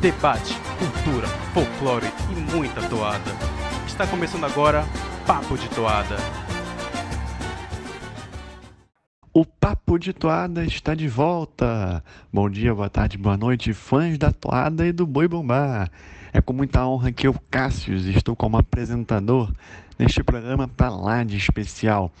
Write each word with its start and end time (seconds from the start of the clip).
debate, 0.00 0.54
cultura, 0.78 1.26
folclore 1.52 2.06
e 2.30 2.54
muita 2.54 2.80
toada. 2.88 3.32
Está 3.84 4.06
começando 4.06 4.44
agora 4.44 4.84
Papo 5.26 5.58
de 5.58 5.68
Toada. 5.70 6.16
O 9.32 9.44
Papo 9.44 9.98
de 9.98 10.12
Toada 10.12 10.64
está 10.64 10.94
de 10.94 11.08
volta. 11.08 12.02
Bom 12.32 12.48
dia, 12.48 12.72
boa 12.72 12.88
tarde, 12.88 13.18
boa 13.18 13.36
noite, 13.36 13.72
fãs 13.72 14.16
da 14.16 14.30
Toada 14.30 14.86
e 14.86 14.92
do 14.92 15.04
Boi 15.04 15.26
Bombar. 15.26 15.90
É 16.32 16.40
com 16.40 16.52
muita 16.52 16.86
honra 16.86 17.10
que 17.10 17.26
eu, 17.26 17.34
Cássius, 17.50 18.04
estou 18.04 18.36
como 18.36 18.56
apresentador 18.56 19.52
neste 19.98 20.22
programa 20.22 20.68
para 20.68 20.90
lá 20.90 21.24
de 21.24 21.36
especial. 21.36 22.12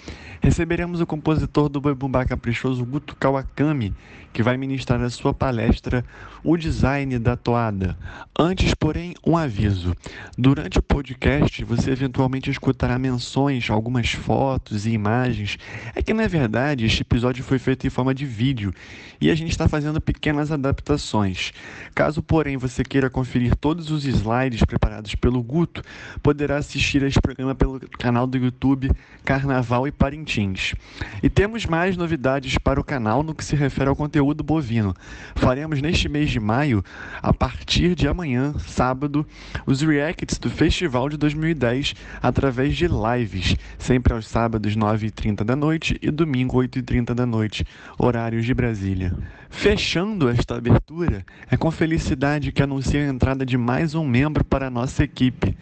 Receberemos 0.42 1.00
o 1.00 1.06
compositor 1.06 1.68
do 1.68 1.80
Boi 1.80 1.94
Bumbá 1.94 2.24
Caprichoso, 2.24 2.84
Guto 2.84 3.14
Kawakami, 3.14 3.94
que 4.38 4.42
vai 4.44 4.56
ministrar 4.56 5.02
a 5.02 5.10
sua 5.10 5.34
palestra 5.34 6.04
O 6.44 6.56
Design 6.56 7.18
da 7.18 7.36
Toada. 7.36 7.98
Antes, 8.38 8.72
porém, 8.72 9.12
um 9.26 9.36
aviso. 9.36 9.96
Durante 10.38 10.78
o 10.78 10.82
podcast, 10.82 11.64
você 11.64 11.90
eventualmente 11.90 12.48
escutará 12.48 13.00
menções, 13.00 13.68
algumas 13.68 14.12
fotos 14.12 14.86
e 14.86 14.90
imagens. 14.90 15.58
É 15.92 16.00
que, 16.00 16.14
na 16.14 16.28
verdade, 16.28 16.86
este 16.86 17.02
episódio 17.02 17.42
foi 17.42 17.58
feito 17.58 17.84
em 17.84 17.90
forma 17.90 18.14
de 18.14 18.24
vídeo 18.24 18.72
e 19.20 19.28
a 19.28 19.34
gente 19.34 19.50
está 19.50 19.68
fazendo 19.68 20.00
pequenas 20.00 20.52
adaptações. 20.52 21.52
Caso, 21.92 22.22
porém, 22.22 22.56
você 22.56 22.84
queira 22.84 23.10
conferir 23.10 23.56
todos 23.56 23.90
os 23.90 24.04
slides 24.04 24.62
preparados 24.64 25.16
pelo 25.16 25.42
Guto, 25.42 25.82
poderá 26.22 26.58
assistir 26.58 27.02
a 27.02 27.08
este 27.08 27.20
programa 27.20 27.56
pelo 27.56 27.80
canal 27.98 28.24
do 28.24 28.38
YouTube 28.38 28.88
Carnaval 29.24 29.88
e 29.88 29.90
Parintins. 29.90 30.76
E 31.20 31.28
temos 31.28 31.66
mais 31.66 31.96
novidades 31.96 32.56
para 32.56 32.80
o 32.80 32.84
canal 32.84 33.24
no 33.24 33.34
que 33.34 33.44
se 33.44 33.56
refere 33.56 33.88
ao 33.88 33.96
conteúdo 33.96 34.27
bovino. 34.34 34.94
Faremos 35.34 35.80
neste 35.80 36.08
mês 36.08 36.30
de 36.30 36.40
maio, 36.40 36.84
a 37.22 37.32
partir 37.32 37.94
de 37.94 38.08
amanhã, 38.08 38.54
sábado, 38.58 39.26
os 39.66 39.80
reacts 39.82 40.38
do 40.38 40.50
Festival 40.50 41.08
de 41.08 41.16
2010 41.16 41.94
através 42.22 42.76
de 42.76 42.86
lives, 42.88 43.56
sempre 43.78 44.12
aos 44.12 44.26
sábados 44.26 44.76
9h30 44.76 45.44
da 45.44 45.56
noite 45.56 45.98
e 46.02 46.10
domingo 46.10 46.58
8h30 46.58 47.14
da 47.14 47.26
noite, 47.26 47.64
horários 47.98 48.44
de 48.44 48.54
Brasília. 48.54 49.14
Fechando 49.50 50.28
esta 50.28 50.56
abertura, 50.56 51.24
é 51.50 51.56
com 51.56 51.70
felicidade 51.70 52.52
que 52.52 52.62
anuncio 52.62 53.00
a 53.00 53.06
entrada 53.06 53.44
de 53.44 53.56
mais 53.56 53.94
um 53.94 54.06
membro 54.06 54.44
para 54.44 54.68
a 54.68 54.70
nossa 54.70 55.02
equipe. 55.02 55.56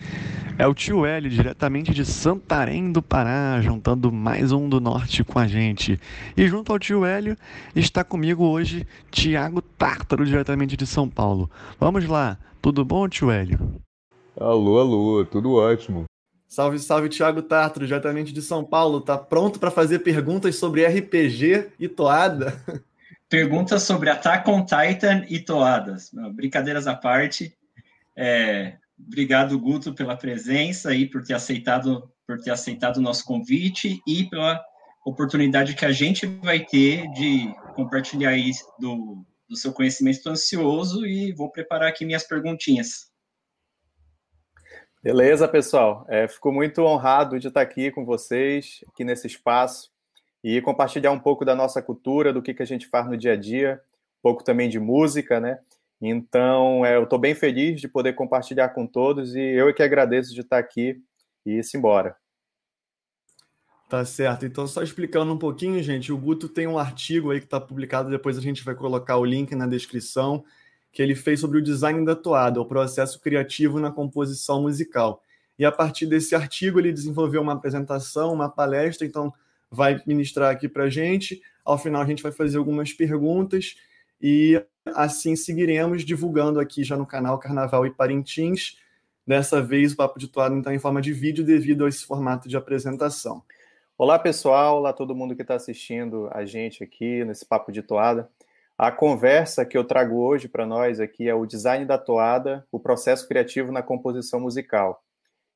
É 0.58 0.66
o 0.66 0.74
tio 0.74 1.04
Hélio, 1.04 1.30
diretamente 1.30 1.92
de 1.92 2.04
Santarém 2.04 2.90
do 2.90 3.02
Pará, 3.02 3.60
juntando 3.60 4.10
mais 4.10 4.52
um 4.52 4.68
do 4.68 4.80
norte 4.80 5.22
com 5.22 5.38
a 5.38 5.46
gente. 5.46 6.00
E 6.36 6.46
junto 6.48 6.72
ao 6.72 6.78
tio 6.78 7.04
Hélio 7.04 7.36
está 7.74 8.02
comigo 8.02 8.44
hoje 8.44 8.86
Tiago 9.10 9.62
Tártaro, 9.62 10.26
diretamente 10.26 10.76
de 10.76 10.86
São 10.86 11.08
Paulo. 11.08 11.50
Vamos 11.78 12.06
lá, 12.06 12.38
tudo 12.60 12.84
bom, 12.84 13.08
tio 13.08 13.30
Hélio? 13.30 13.58
Alô, 14.38 14.78
alô, 14.78 15.24
tudo 15.24 15.54
ótimo. 15.54 16.04
Salve, 16.48 16.78
salve, 16.78 17.08
Tiago 17.08 17.42
Tártaro, 17.42 17.86
diretamente 17.86 18.32
de 18.32 18.40
São 18.40 18.64
Paulo. 18.64 19.00
Tá 19.00 19.18
pronto 19.18 19.58
para 19.58 19.70
fazer 19.70 19.98
perguntas 20.00 20.56
sobre 20.56 20.86
RPG 20.86 21.72
e 21.78 21.88
toada? 21.88 22.62
Perguntas 23.28 23.82
sobre 23.82 24.08
Attack 24.08 24.48
on 24.48 24.64
Titan 24.64 25.24
e 25.28 25.40
toadas. 25.40 26.10
Brincadeiras 26.34 26.86
à 26.86 26.94
parte. 26.94 27.56
É, 28.16 28.78
Obrigado, 28.98 29.58
Guto, 29.60 29.94
pela 29.94 30.16
presença 30.16 30.94
e 30.94 31.06
por 31.06 31.22
ter 31.22 31.34
aceitado 31.34 32.10
por 32.26 32.40
ter 32.40 32.50
aceitado 32.50 32.96
o 32.96 33.00
nosso 33.00 33.24
convite 33.24 34.00
e 34.04 34.28
pela 34.28 34.60
oportunidade 35.04 35.76
que 35.76 35.84
a 35.84 35.92
gente 35.92 36.26
vai 36.26 36.64
ter 36.64 37.08
de 37.12 37.54
compartilhar 37.76 38.30
aí 38.30 38.50
do, 38.80 39.24
do 39.48 39.56
seu 39.56 39.72
conhecimento. 39.72 40.16
Estou 40.16 40.32
ansioso 40.32 41.06
e 41.06 41.32
vou 41.32 41.52
preparar 41.52 41.88
aqui 41.88 42.04
minhas 42.04 42.26
perguntinhas. 42.26 43.12
Beleza, 45.00 45.46
pessoal. 45.46 46.04
É, 46.08 46.26
fico 46.26 46.50
muito 46.50 46.82
honrado 46.82 47.38
de 47.38 47.46
estar 47.46 47.60
aqui 47.60 47.92
com 47.92 48.04
vocês, 48.04 48.80
aqui 48.88 49.04
nesse 49.04 49.28
espaço, 49.28 49.92
e 50.48 50.60
compartilhar 50.60 51.10
um 51.10 51.18
pouco 51.18 51.44
da 51.44 51.56
nossa 51.56 51.82
cultura, 51.82 52.32
do 52.32 52.40
que, 52.40 52.54
que 52.54 52.62
a 52.62 52.66
gente 52.66 52.86
faz 52.86 53.08
no 53.08 53.16
dia 53.16 53.32
a 53.32 53.36
dia, 53.36 53.82
um 54.20 54.22
pouco 54.22 54.44
também 54.44 54.68
de 54.68 54.78
música, 54.78 55.40
né? 55.40 55.58
Então, 56.00 56.86
é, 56.86 56.94
eu 56.94 57.02
estou 57.02 57.18
bem 57.18 57.34
feliz 57.34 57.80
de 57.80 57.88
poder 57.88 58.12
compartilhar 58.12 58.68
com 58.68 58.86
todos 58.86 59.34
e 59.34 59.40
eu 59.40 59.68
é 59.68 59.72
que 59.72 59.82
agradeço 59.82 60.32
de 60.32 60.42
estar 60.42 60.58
aqui 60.58 61.02
e 61.44 61.54
ir 61.54 61.62
embora. 61.74 62.14
Tá 63.88 64.04
certo. 64.04 64.46
Então, 64.46 64.68
só 64.68 64.84
explicando 64.84 65.32
um 65.32 65.38
pouquinho, 65.38 65.82
gente, 65.82 66.12
o 66.12 66.16
Guto 66.16 66.48
tem 66.48 66.68
um 66.68 66.78
artigo 66.78 67.32
aí 67.32 67.40
que 67.40 67.46
está 67.46 67.60
publicado, 67.60 68.08
depois 68.08 68.38
a 68.38 68.40
gente 68.40 68.62
vai 68.62 68.76
colocar 68.76 69.16
o 69.16 69.24
link 69.24 69.52
na 69.56 69.66
descrição, 69.66 70.44
que 70.92 71.02
ele 71.02 71.16
fez 71.16 71.40
sobre 71.40 71.58
o 71.58 71.62
design 71.62 72.04
da 72.04 72.14
toada, 72.14 72.60
o 72.60 72.66
processo 72.66 73.20
criativo 73.20 73.80
na 73.80 73.90
composição 73.90 74.62
musical. 74.62 75.24
E 75.58 75.64
a 75.64 75.72
partir 75.72 76.06
desse 76.06 76.36
artigo, 76.36 76.78
ele 76.78 76.92
desenvolveu 76.92 77.42
uma 77.42 77.54
apresentação, 77.54 78.32
uma 78.32 78.48
palestra, 78.48 79.04
então 79.04 79.34
vai 79.70 80.00
ministrar 80.06 80.50
aqui 80.50 80.68
para 80.68 80.88
gente. 80.88 81.40
Ao 81.64 81.78
final, 81.78 82.02
a 82.02 82.06
gente 82.06 82.22
vai 82.22 82.32
fazer 82.32 82.58
algumas 82.58 82.92
perguntas 82.92 83.76
e 84.20 84.62
assim 84.94 85.34
seguiremos 85.34 86.04
divulgando 86.04 86.60
aqui 86.60 86.84
já 86.84 86.96
no 86.96 87.06
canal 87.06 87.38
Carnaval 87.38 87.86
e 87.86 87.90
Parintins. 87.90 88.78
Dessa 89.26 89.60
vez 89.60 89.92
o 89.92 89.96
Papo 89.96 90.18
de 90.18 90.28
Toada 90.28 90.54
então 90.54 90.72
em 90.72 90.78
forma 90.78 91.02
de 91.02 91.12
vídeo 91.12 91.44
devido 91.44 91.84
a 91.84 91.88
esse 91.88 92.04
formato 92.04 92.48
de 92.48 92.56
apresentação. 92.56 93.42
Olá 93.98 94.18
pessoal, 94.18 94.76
olá 94.76 94.92
todo 94.92 95.16
mundo 95.16 95.34
que 95.34 95.42
está 95.42 95.54
assistindo 95.54 96.28
a 96.32 96.44
gente 96.44 96.84
aqui 96.84 97.24
nesse 97.24 97.44
Papo 97.44 97.72
de 97.72 97.82
Toada. 97.82 98.30
A 98.78 98.92
conversa 98.92 99.64
que 99.64 99.76
eu 99.76 99.84
trago 99.84 100.16
hoje 100.16 100.48
para 100.48 100.66
nós 100.66 101.00
aqui 101.00 101.26
é 101.26 101.34
o 101.34 101.46
design 101.46 101.86
da 101.86 101.96
toada, 101.96 102.66
o 102.70 102.78
processo 102.78 103.26
criativo 103.26 103.72
na 103.72 103.82
composição 103.82 104.38
musical. 104.38 105.02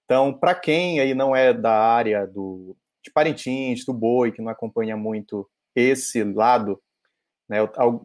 Então, 0.07 0.33
para 0.33 0.55
quem 0.55 1.01
aí 1.01 1.13
não 1.13 1.37
é 1.37 1.53
da 1.53 1.79
área 1.79 2.27
do, 2.27 2.75
de 3.03 3.11
Parintins, 3.13 3.85
do 3.85 3.93
Boi, 3.93 4.33
que 4.33 4.43
não 4.43 4.51
acompanha 4.51 4.97
muito 4.97 5.49
esse 5.75 6.23
lado 6.25 6.81
né, 7.51 7.59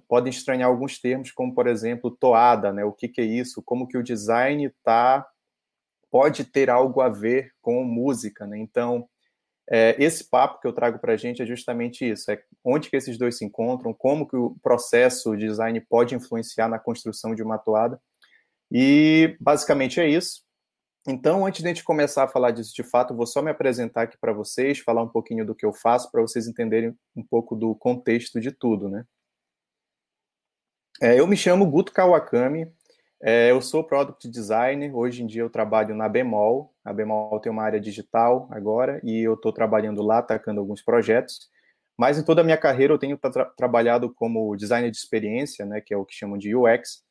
podem 0.07 0.31
estranhar 0.31 0.67
alguns 0.67 0.99
termos, 0.99 1.31
como, 1.31 1.53
por 1.53 1.67
exemplo, 1.67 2.09
toada, 2.09 2.73
né, 2.73 2.83
o 2.83 2.91
que, 2.91 3.07
que 3.07 3.21
é 3.21 3.23
isso, 3.23 3.61
como 3.61 3.87
que 3.87 3.95
o 3.95 4.01
design 4.01 4.73
tá, 4.83 5.23
pode 6.09 6.45
ter 6.45 6.67
algo 6.67 6.99
a 6.99 7.09
ver 7.09 7.51
com 7.61 7.83
música. 7.83 8.47
Né? 8.47 8.57
Então, 8.57 9.07
é, 9.69 9.95
esse 9.99 10.27
papo 10.27 10.59
que 10.59 10.67
eu 10.67 10.73
trago 10.73 10.97
para 10.97 11.13
a 11.13 11.17
gente 11.17 11.43
é 11.43 11.45
justamente 11.45 12.09
isso, 12.09 12.31
é 12.31 12.41
onde 12.63 12.89
que 12.89 12.95
esses 12.95 13.19
dois 13.19 13.37
se 13.37 13.45
encontram, 13.45 13.93
como 13.93 14.27
que 14.27 14.35
o 14.35 14.55
processo 14.63 15.37
de 15.37 15.45
design 15.45 15.79
pode 15.81 16.15
influenciar 16.15 16.67
na 16.67 16.79
construção 16.79 17.35
de 17.35 17.43
uma 17.43 17.59
toada. 17.59 18.01
E, 18.71 19.37
basicamente, 19.39 19.99
é 19.99 20.09
isso. 20.09 20.44
Então, 21.07 21.45
antes 21.45 21.61
de 21.61 21.67
a 21.67 21.69
gente 21.69 21.83
começar 21.83 22.23
a 22.23 22.27
falar 22.27 22.49
disso 22.49 22.73
de 22.73 22.81
fato, 22.81 23.15
vou 23.15 23.27
só 23.27 23.39
me 23.39 23.51
apresentar 23.51 24.03
aqui 24.03 24.17
para 24.17 24.33
vocês, 24.33 24.79
falar 24.79 25.03
um 25.03 25.07
pouquinho 25.07 25.45
do 25.45 25.53
que 25.53 25.65
eu 25.65 25.71
faço, 25.71 26.11
para 26.11 26.21
vocês 26.21 26.47
entenderem 26.47 26.97
um 27.15 27.23
pouco 27.23 27.55
do 27.55 27.75
contexto 27.75 28.39
de 28.41 28.51
tudo, 28.51 28.89
né? 28.89 29.05
É, 30.99 31.19
eu 31.19 31.27
me 31.27 31.37
chamo 31.37 31.69
Guto 31.69 31.91
Kawakami, 31.91 32.71
é, 33.21 33.51
eu 33.51 33.61
sou 33.61 33.83
Product 33.83 34.27
Designer, 34.27 34.95
hoje 34.95 35.21
em 35.21 35.27
dia 35.27 35.41
eu 35.43 35.49
trabalho 35.49 35.93
na 35.93 36.09
Bemol, 36.09 36.73
a 36.83 36.91
Bemol 36.91 37.39
tem 37.39 37.51
uma 37.51 37.63
área 37.63 37.79
digital 37.79 38.47
agora, 38.49 38.99
e 39.03 39.19
eu 39.21 39.35
estou 39.35 39.53
trabalhando 39.53 40.01
lá, 40.01 40.19
atacando 40.19 40.59
alguns 40.59 40.81
projetos, 40.81 41.49
mas 41.97 42.17
em 42.17 42.23
toda 42.23 42.41
a 42.41 42.43
minha 42.43 42.57
carreira 42.57 42.93
eu 42.93 42.97
tenho 42.97 43.17
tra 43.17 43.45
trabalhado 43.45 44.11
como 44.13 44.55
designer 44.55 44.89
de 44.89 44.97
experiência, 44.97 45.65
né, 45.65 45.81
que 45.81 45.93
é 45.93 45.97
o 45.97 46.05
que 46.05 46.15
chamam 46.15 46.37
de 46.37 46.55
UX, 46.55 47.03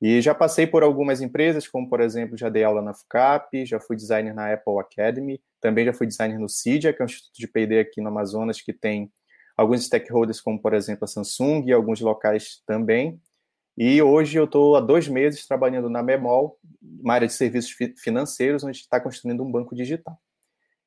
e 0.00 0.20
já 0.20 0.34
passei 0.34 0.66
por 0.66 0.82
algumas 0.82 1.20
empresas, 1.20 1.66
como 1.66 1.88
por 1.88 2.00
exemplo, 2.00 2.36
já 2.36 2.48
dei 2.48 2.64
aula 2.64 2.80
na 2.82 2.94
FUCAP, 2.94 3.66
já 3.66 3.80
fui 3.80 3.96
designer 3.96 4.34
na 4.34 4.52
Apple 4.52 4.78
Academy, 4.78 5.40
também 5.60 5.84
já 5.84 5.92
fui 5.92 6.06
designer 6.06 6.38
no 6.38 6.48
CIDIA, 6.48 6.92
que 6.92 7.02
é 7.02 7.04
um 7.04 7.06
instituto 7.06 7.36
de 7.36 7.48
P&D 7.48 7.80
aqui 7.80 8.00
no 8.00 8.08
Amazonas, 8.08 8.60
que 8.60 8.72
tem 8.72 9.10
alguns 9.56 9.84
stakeholders, 9.84 10.40
como 10.40 10.60
por 10.60 10.72
exemplo 10.72 11.04
a 11.04 11.08
Samsung 11.08 11.64
e 11.66 11.72
alguns 11.72 12.00
locais 12.00 12.62
também, 12.66 13.20
e 13.80 14.02
hoje 14.02 14.36
eu 14.36 14.42
estou 14.42 14.74
há 14.74 14.80
dois 14.80 15.06
meses 15.06 15.46
trabalhando 15.46 15.88
na 15.88 16.02
Memol, 16.02 16.58
uma 17.00 17.14
área 17.14 17.28
de 17.28 17.32
serviços 17.32 17.72
financeiros, 17.96 18.64
onde 18.64 18.78
está 18.78 18.98
construindo 18.98 19.44
um 19.44 19.52
banco 19.52 19.72
digital. 19.72 20.18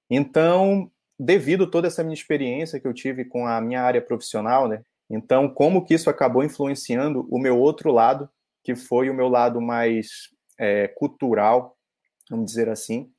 Então, 0.10 0.92
devido 1.18 1.64
a 1.64 1.72
toda 1.72 1.88
essa 1.88 2.04
minha 2.04 2.14
experiência 2.14 2.82
que 2.82 2.86
eu 2.86 2.94
tive 2.94 3.24
com 3.24 3.48
a 3.48 3.62
minha 3.62 3.82
área 3.82 4.02
profissional, 4.02 4.68
né? 4.68 4.82
Então, 5.10 5.48
como 5.48 5.86
que 5.86 5.94
isso 5.94 6.10
acabou 6.10 6.44
influenciando 6.44 7.26
o 7.32 7.40
meu 7.40 7.58
outro 7.58 7.94
lado, 7.94 8.30
que 8.64 8.76
foi 8.76 9.10
o 9.10 9.14
meu 9.14 9.28
lado 9.28 9.60
mais 9.62 10.30
é, 10.60 10.88
cultural, 10.88 11.78
vamos 12.30 12.46
dizer 12.46 12.70
assim. 12.70 13.12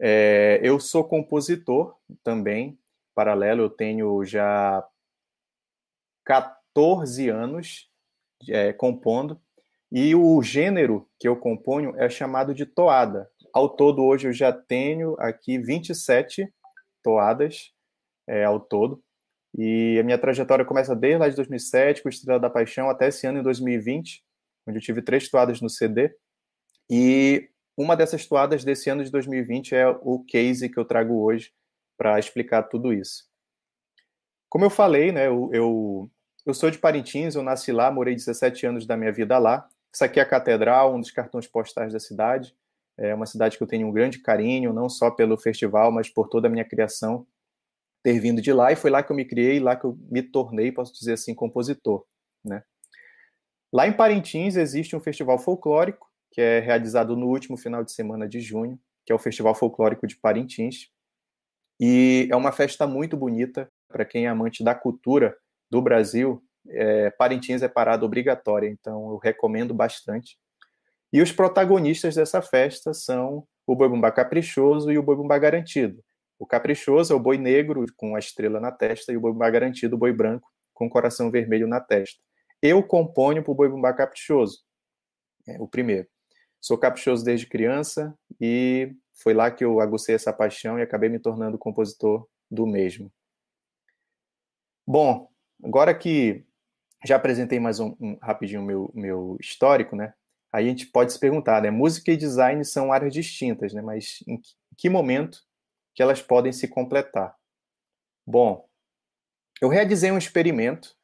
É, 0.00 0.60
eu 0.62 0.78
sou 0.78 1.04
compositor 1.04 1.96
também, 2.22 2.78
paralelo, 3.14 3.62
eu 3.62 3.70
tenho 3.70 4.24
já 4.24 4.86
14 6.24 7.28
anos 7.28 7.90
é, 8.48 8.72
compondo. 8.72 9.40
E 9.90 10.14
o 10.14 10.42
gênero 10.42 11.08
que 11.18 11.28
eu 11.28 11.36
componho 11.36 11.94
é 11.96 12.08
chamado 12.08 12.54
de 12.54 12.66
toada. 12.66 13.30
Ao 13.52 13.68
todo, 13.68 14.04
hoje 14.04 14.28
eu 14.28 14.32
já 14.32 14.52
tenho 14.52 15.16
aqui 15.18 15.58
27 15.58 16.52
toadas 17.02 17.72
é, 18.26 18.44
ao 18.44 18.60
todo. 18.60 19.02
E 19.56 19.98
a 19.98 20.02
minha 20.02 20.18
trajetória 20.18 20.64
começa 20.64 20.94
desde 20.94 21.18
lá 21.18 21.28
de 21.28 21.36
2007, 21.36 22.02
com 22.02 22.08
Estrela 22.08 22.40
da 22.40 22.50
Paixão, 22.50 22.90
até 22.90 23.08
esse 23.08 23.26
ano, 23.26 23.38
em 23.38 23.42
2020, 23.42 24.22
onde 24.66 24.78
eu 24.78 24.82
tive 24.82 25.02
três 25.02 25.28
toadas 25.28 25.60
no 25.60 25.68
CD. 25.68 26.14
E 26.90 27.48
uma 27.76 27.96
dessas 27.96 28.26
toadas 28.26 28.64
desse 28.64 28.88
ano 28.88 29.04
de 29.04 29.10
2020 29.10 29.74
é 29.74 29.88
o 29.88 30.24
case 30.24 30.68
que 30.68 30.78
eu 30.78 30.84
trago 30.84 31.22
hoje 31.22 31.52
para 31.96 32.18
explicar 32.18 32.64
tudo 32.64 32.92
isso. 32.92 33.24
Como 34.48 34.64
eu 34.64 34.70
falei, 34.70 35.12
né, 35.12 35.26
eu, 35.26 35.50
eu, 35.52 36.10
eu, 36.44 36.54
sou 36.54 36.70
de 36.70 36.78
Parintins, 36.78 37.34
eu 37.34 37.42
nasci 37.42 37.72
lá, 37.72 37.90
morei 37.90 38.14
17 38.14 38.66
anos 38.66 38.86
da 38.86 38.96
minha 38.96 39.12
vida 39.12 39.38
lá. 39.38 39.68
Isso 39.92 40.04
aqui 40.04 40.20
é 40.20 40.22
a 40.22 40.28
catedral, 40.28 40.94
um 40.94 41.00
dos 41.00 41.10
cartões 41.10 41.46
postais 41.46 41.92
da 41.92 42.00
cidade. 42.00 42.54
É 42.98 43.14
uma 43.14 43.26
cidade 43.26 43.58
que 43.58 43.62
eu 43.62 43.66
tenho 43.66 43.86
um 43.86 43.92
grande 43.92 44.18
carinho, 44.18 44.72
não 44.72 44.88
só 44.88 45.10
pelo 45.10 45.36
festival, 45.36 45.92
mas 45.92 46.08
por 46.08 46.28
toda 46.28 46.48
a 46.48 46.50
minha 46.50 46.64
criação 46.64 47.26
ter 48.02 48.18
vindo 48.20 48.40
de 48.40 48.52
lá. 48.52 48.72
E 48.72 48.76
foi 48.76 48.90
lá 48.90 49.02
que 49.02 49.10
eu 49.10 49.16
me 49.16 49.24
criei, 49.24 49.58
lá 49.58 49.76
que 49.76 49.84
eu 49.84 49.98
me 50.08 50.22
tornei, 50.22 50.70
posso 50.72 50.94
dizer 50.94 51.14
assim, 51.14 51.34
compositor. 51.34 52.06
Né? 52.44 52.62
Lá 53.76 53.86
em 53.86 53.92
Parintins 53.92 54.56
existe 54.56 54.96
um 54.96 55.00
festival 55.00 55.38
folclórico, 55.38 56.08
que 56.32 56.40
é 56.40 56.60
realizado 56.60 57.14
no 57.14 57.26
último 57.26 57.58
final 57.58 57.84
de 57.84 57.92
semana 57.92 58.26
de 58.26 58.40
junho, 58.40 58.80
que 59.04 59.12
é 59.12 59.14
o 59.14 59.18
Festival 59.18 59.54
Folclórico 59.54 60.06
de 60.06 60.16
Parintins. 60.16 60.88
E 61.78 62.26
é 62.32 62.34
uma 62.34 62.52
festa 62.52 62.86
muito 62.86 63.18
bonita 63.18 63.70
para 63.86 64.06
quem 64.06 64.24
é 64.24 64.28
amante 64.30 64.64
da 64.64 64.74
cultura 64.74 65.36
do 65.70 65.82
Brasil. 65.82 66.42
É, 66.66 67.10
Parintins 67.10 67.60
é 67.60 67.68
parada 67.68 68.06
obrigatória, 68.06 68.66
então 68.66 69.10
eu 69.10 69.18
recomendo 69.18 69.74
bastante. 69.74 70.38
E 71.12 71.20
os 71.20 71.30
protagonistas 71.30 72.14
dessa 72.14 72.40
festa 72.40 72.94
são 72.94 73.46
o 73.66 73.76
boi 73.76 73.90
bumbá 73.90 74.10
caprichoso 74.10 74.90
e 74.90 74.96
o 74.96 75.02
boi 75.02 75.16
bumbá 75.16 75.36
garantido. 75.36 76.02
O 76.38 76.46
caprichoso 76.46 77.12
é 77.12 77.16
o 77.16 77.20
boi 77.20 77.36
negro 77.36 77.84
com 77.94 78.16
a 78.16 78.18
estrela 78.18 78.58
na 78.58 78.72
testa 78.72 79.12
e 79.12 79.18
o 79.18 79.20
boi 79.20 79.32
bumbá 79.32 79.50
garantido, 79.50 79.96
o 79.96 79.98
boi 79.98 80.14
branco 80.14 80.50
com 80.72 80.86
o 80.86 80.90
coração 80.90 81.30
vermelho 81.30 81.68
na 81.68 81.78
testa. 81.78 82.24
Eu 82.66 82.82
componho 82.82 83.44
para 83.44 83.52
o 83.52 83.54
boi 83.54 83.68
bumbá 83.68 83.92
caprichoso, 83.92 84.64
é 85.46 85.60
o 85.60 85.68
primeiro. 85.68 86.08
Sou 86.60 86.76
caprichoso 86.76 87.24
desde 87.24 87.46
criança 87.46 88.12
e 88.40 88.92
foi 89.14 89.32
lá 89.32 89.52
que 89.52 89.64
eu 89.64 89.80
agucei 89.80 90.16
essa 90.16 90.32
paixão 90.32 90.76
e 90.76 90.82
acabei 90.82 91.08
me 91.08 91.20
tornando 91.20 91.56
compositor 91.56 92.26
do 92.50 92.66
mesmo. 92.66 93.12
Bom, 94.84 95.30
agora 95.62 95.94
que 95.94 96.44
já 97.04 97.14
apresentei 97.14 97.60
mais 97.60 97.78
um, 97.78 97.94
um 98.00 98.18
rapidinho 98.20 98.62
meu 98.62 98.90
meu 98.92 99.36
histórico, 99.40 99.94
né? 99.94 100.12
Aí 100.52 100.66
a 100.66 100.68
gente 100.68 100.86
pode 100.86 101.12
se 101.12 101.20
perguntar, 101.20 101.62
né? 101.62 101.70
Música 101.70 102.10
e 102.10 102.16
design 102.16 102.64
são 102.64 102.92
áreas 102.92 103.12
distintas, 103.12 103.72
né? 103.72 103.80
Mas 103.80 104.24
em 104.26 104.40
que 104.76 104.90
momento 104.90 105.38
que 105.94 106.02
elas 106.02 106.20
podem 106.20 106.52
se 106.52 106.66
completar? 106.66 107.36
Bom, 108.26 108.68
eu 109.62 109.68
realizei 109.68 110.10
um 110.10 110.18
experimento 110.18 110.96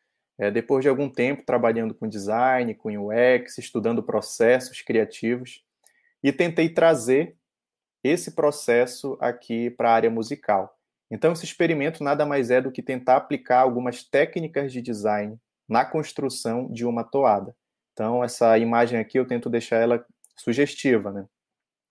é, 0.43 0.51
depois 0.51 0.83
de 0.83 0.89
algum 0.89 1.09
tempo 1.09 1.45
trabalhando 1.47 1.95
com 1.95 2.09
design, 2.09 2.75
com 2.75 2.91
UX, 2.91 3.59
estudando 3.59 4.03
processos 4.03 4.83
criativos 4.83 5.63
e 6.21 6.33
tentei 6.33 6.69
trazer 6.69 7.37
esse 8.03 8.33
processo 8.33 9.17
aqui 9.21 9.71
para 9.71 9.91
a 9.91 9.95
área 9.95 10.11
musical. 10.11 10.77
Então, 11.09 11.33
esse 11.33 11.45
experimento 11.45 12.03
nada 12.03 12.27
mais 12.27 12.51
é 12.51 12.61
do 12.61 12.73
que 12.73 12.83
tentar 12.83 13.19
aplicar 13.19 13.61
algumas 13.61 14.03
técnicas 14.03 14.73
de 14.73 14.83
design 14.83 15.39
na 15.69 15.85
construção 15.85 16.69
de 16.73 16.85
uma 16.85 17.05
toada. 17.05 17.55
Então, 17.93 18.25
essa 18.25 18.59
imagem 18.59 18.99
aqui 18.99 19.21
eu 19.21 19.27
tento 19.27 19.49
deixar 19.49 19.77
ela 19.77 20.05
sugestiva, 20.37 21.13
né? 21.13 21.25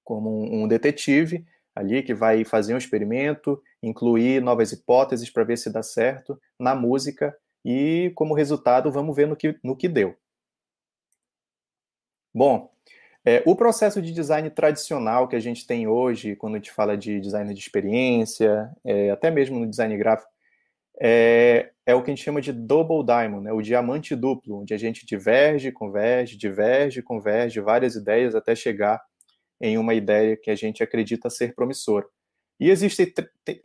Como 0.04 0.54
um, 0.54 0.68
detetive 0.68 1.46
ali 1.74 2.04
que 2.04 2.14
vai 2.14 2.44
fazer 2.44 2.74
um 2.74 2.78
experimento, 2.78 3.64
incluir 3.82 4.42
novas 4.42 4.74
hipóteses 4.74 5.30
para 5.30 5.46
ver 5.46 5.58
se 5.58 5.72
dá 5.72 5.82
certo 5.82 6.38
na 6.60 6.76
música 6.76 7.34
e, 7.64 8.12
como 8.16 8.34
resultado, 8.34 8.92
vamos 8.92 9.16
ver 9.16 9.28
no 9.28 9.36
que, 9.36 9.58
no 9.64 9.76
que 9.76 9.88
deu. 9.88 10.16
Bom, 12.34 12.72
é, 13.26 13.44
o 13.46 13.56
processo 13.56 14.02
de 14.02 14.12
design 14.12 14.50
tradicional 14.50 15.28
que 15.28 15.36
a 15.36 15.40
gente 15.40 15.68
tem 15.68 15.88
hoje, 15.88 16.36
quando 16.36 16.56
a 16.56 16.58
gente 16.58 16.72
fala 16.72 16.98
de 16.98 17.20
design 17.20 17.54
de 17.54 17.60
experiência, 17.60 18.72
é, 18.84 19.12
até 19.12 19.30
mesmo 19.30 19.60
no 19.60 19.70
design 19.70 19.96
gráfico, 19.98 20.32
é, 21.00 21.72
é, 21.86 21.96
o 21.96 22.04
que 22.04 22.12
a 22.12 22.16
gente 22.16 22.24
chama 22.24 22.42
de 22.42 22.52
double 22.52 23.04
diamond, 23.06 23.44
né? 23.44 23.52
o 23.52 23.62
diamante 23.62 24.16
duplo, 24.16 24.62
onde 24.62 24.74
a 24.74 24.78
gente 24.78 25.06
diverge, 25.06 25.72
converge, 25.72 26.38
diverge, 26.38 27.02
converge 27.02 27.60
várias 27.60 27.96
ideias 27.96 28.36
até 28.36 28.56
chegar 28.56 29.02
em 29.60 29.78
uma 29.78 29.94
ideia 29.94 30.38
que 30.38 30.50
a 30.50 30.56
gente 30.56 30.82
acredita 30.84 31.30
ser 31.30 31.54
promissora. 31.54 32.06
E 32.62 32.70
existem 32.70 33.12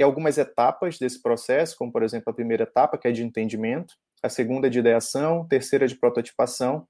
algumas 0.03 0.39
etapas 0.39 0.99
desse 0.99 1.21
processo, 1.21 1.77
como 1.77 1.93
por 1.93 2.03
exemplo 2.03 2.31
a 2.31 2.35
primeira 2.35 2.63
etapa, 2.63 2.97
que 2.97 3.07
é 3.07 3.13
de 3.13 3.23
entendimento, 3.23 3.95
a 4.23 4.31
segunda 4.31 4.71
de 4.71 4.79
ideação, 4.79 5.47
terceira 5.47 5.87
de 5.87 5.95
prototipação, 5.95 6.89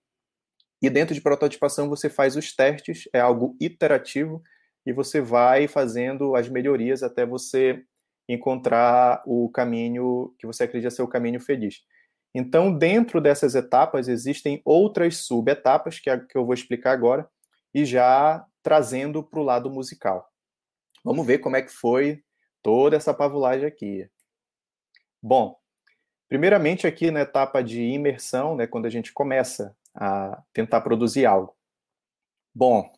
e 0.81 0.88
dentro 0.88 1.17
de 1.17 1.20
prototipação 1.20 1.88
você 1.88 2.08
faz 2.08 2.37
os 2.37 2.55
testes, 2.55 3.08
é 3.12 3.19
algo 3.19 3.56
iterativo, 3.61 4.41
e 4.87 4.93
você 4.93 5.20
vai 5.20 5.67
fazendo 5.67 6.37
as 6.37 6.49
melhorias 6.49 7.03
até 7.03 7.26
você 7.26 7.82
encontrar 8.29 9.20
o 9.26 9.49
caminho 9.50 10.32
que 10.38 10.47
você 10.47 10.62
acredita 10.62 10.91
ser 10.91 11.03
o 11.03 11.08
caminho 11.08 11.41
feliz. 11.41 11.82
Então, 12.32 12.73
dentro 12.73 13.20
dessas 13.20 13.56
etapas, 13.56 14.06
existem 14.06 14.62
outras 14.64 15.17
subetapas, 15.19 15.99
que 15.99 16.08
é 16.08 16.19
que 16.19 16.38
eu 16.38 16.44
vou 16.44 16.55
explicar 16.55 16.93
agora, 16.93 17.29
e 17.75 17.85
já 17.85 18.47
trazendo 18.62 19.25
para 19.25 19.41
o 19.41 19.43
lado 19.43 19.69
musical. 19.69 20.29
Vamos 21.06 21.25
ver 21.25 21.38
como 21.38 21.55
é 21.55 21.62
que 21.62 21.70
foi 21.70 22.20
toda 22.61 22.97
essa 22.97 23.14
pavulagem 23.14 23.64
aqui. 23.64 24.11
Bom, 25.23 25.56
primeiramente 26.29 26.85
aqui 26.85 27.12
na 27.12 27.20
etapa 27.20 27.62
de 27.62 27.81
imersão, 27.81 28.56
né, 28.56 28.67
quando 28.67 28.87
a 28.87 28.91
gente 28.91 29.12
começa 29.12 29.76
a 29.94 30.43
tentar 30.53 30.81
produzir 30.81 31.25
algo. 31.25 31.56
Bom, 32.53 32.93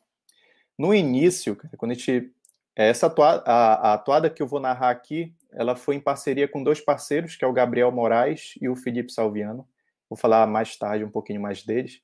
no 0.78 0.94
início, 0.94 1.54
quando 1.76 1.92
a 1.92 1.94
gente. 1.94 2.32
Essa 2.74 3.10
toada, 3.10 3.42
a, 3.44 3.92
a 3.92 3.98
toada 3.98 4.30
que 4.30 4.40
eu 4.40 4.46
vou 4.46 4.58
narrar 4.58 4.88
aqui, 4.88 5.34
ela 5.52 5.76
foi 5.76 5.96
em 5.96 6.00
parceria 6.00 6.48
com 6.48 6.62
dois 6.62 6.80
parceiros, 6.80 7.36
que 7.36 7.44
é 7.44 7.46
o 7.46 7.52
Gabriel 7.52 7.92
Moraes 7.92 8.54
e 8.58 8.70
o 8.70 8.76
Felipe 8.76 9.12
Salviano. 9.12 9.68
Vou 10.08 10.16
falar 10.16 10.46
mais 10.46 10.78
tarde 10.78 11.04
um 11.04 11.10
pouquinho 11.10 11.42
mais 11.42 11.62
deles. 11.62 12.00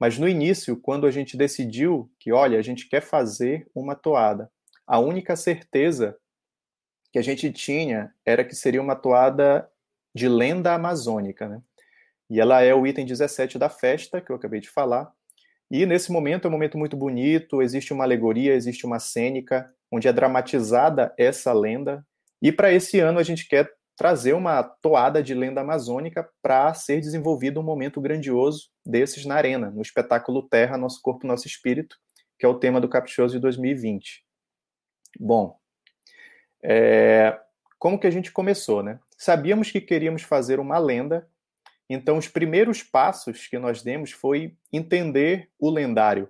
Mas 0.00 0.18
no 0.18 0.28
início, 0.28 0.76
quando 0.76 1.06
a 1.06 1.12
gente 1.12 1.36
decidiu 1.36 2.10
que, 2.18 2.32
olha, 2.32 2.58
a 2.58 2.62
gente 2.62 2.88
quer 2.88 3.02
fazer 3.02 3.70
uma 3.72 3.94
toada, 3.94 4.50
a 4.86 4.98
única 4.98 5.36
certeza 5.36 6.16
que 7.12 7.18
a 7.18 7.22
gente 7.22 7.52
tinha 7.52 8.12
era 8.24 8.44
que 8.44 8.54
seria 8.54 8.82
uma 8.82 8.96
toada 8.96 9.68
de 10.14 10.28
lenda 10.28 10.74
amazônica, 10.74 11.48
né? 11.48 11.62
E 12.28 12.40
ela 12.40 12.62
é 12.62 12.74
o 12.74 12.86
item 12.86 13.04
17 13.04 13.58
da 13.58 13.68
festa, 13.68 14.20
que 14.20 14.30
eu 14.30 14.36
acabei 14.36 14.60
de 14.60 14.70
falar. 14.70 15.12
E 15.70 15.86
nesse 15.86 16.10
momento 16.10 16.46
é 16.46 16.48
um 16.48 16.52
momento 16.52 16.78
muito 16.78 16.96
bonito, 16.96 17.62
existe 17.62 17.92
uma 17.92 18.04
alegoria, 18.04 18.54
existe 18.54 18.86
uma 18.86 18.98
cênica, 18.98 19.70
onde 19.90 20.08
é 20.08 20.12
dramatizada 20.12 21.14
essa 21.18 21.52
lenda. 21.52 22.04
E 22.40 22.50
para 22.50 22.72
esse 22.72 22.98
ano 23.00 23.18
a 23.18 23.22
gente 23.22 23.46
quer 23.46 23.70
trazer 23.96 24.32
uma 24.32 24.62
toada 24.62 25.22
de 25.22 25.34
lenda 25.34 25.60
amazônica 25.60 26.28
para 26.42 26.72
ser 26.74 27.00
desenvolvido 27.00 27.60
um 27.60 27.62
momento 27.62 28.00
grandioso 28.00 28.70
desses 28.84 29.24
na 29.24 29.36
arena, 29.36 29.70
no 29.70 29.82
espetáculo 29.82 30.48
Terra, 30.48 30.76
Nosso 30.76 31.00
Corpo, 31.00 31.26
Nosso 31.26 31.46
Espírito, 31.46 31.96
que 32.38 32.44
é 32.44 32.48
o 32.48 32.58
tema 32.58 32.80
do 32.80 32.88
Caprichoso 32.88 33.34
de 33.34 33.40
2020. 33.40 34.23
Bom, 35.18 35.58
é... 36.62 37.38
como 37.78 37.98
que 37.98 38.06
a 38.06 38.10
gente 38.10 38.32
começou, 38.32 38.82
né? 38.82 38.98
Sabíamos 39.16 39.70
que 39.70 39.80
queríamos 39.80 40.22
fazer 40.22 40.58
uma 40.58 40.78
lenda 40.78 41.28
então, 41.88 42.16
os 42.16 42.28
primeiros 42.28 42.82
passos 42.82 43.46
que 43.46 43.58
nós 43.58 43.82
demos 43.82 44.10
foi 44.10 44.56
entender 44.72 45.50
o 45.58 45.70
lendário, 45.70 46.28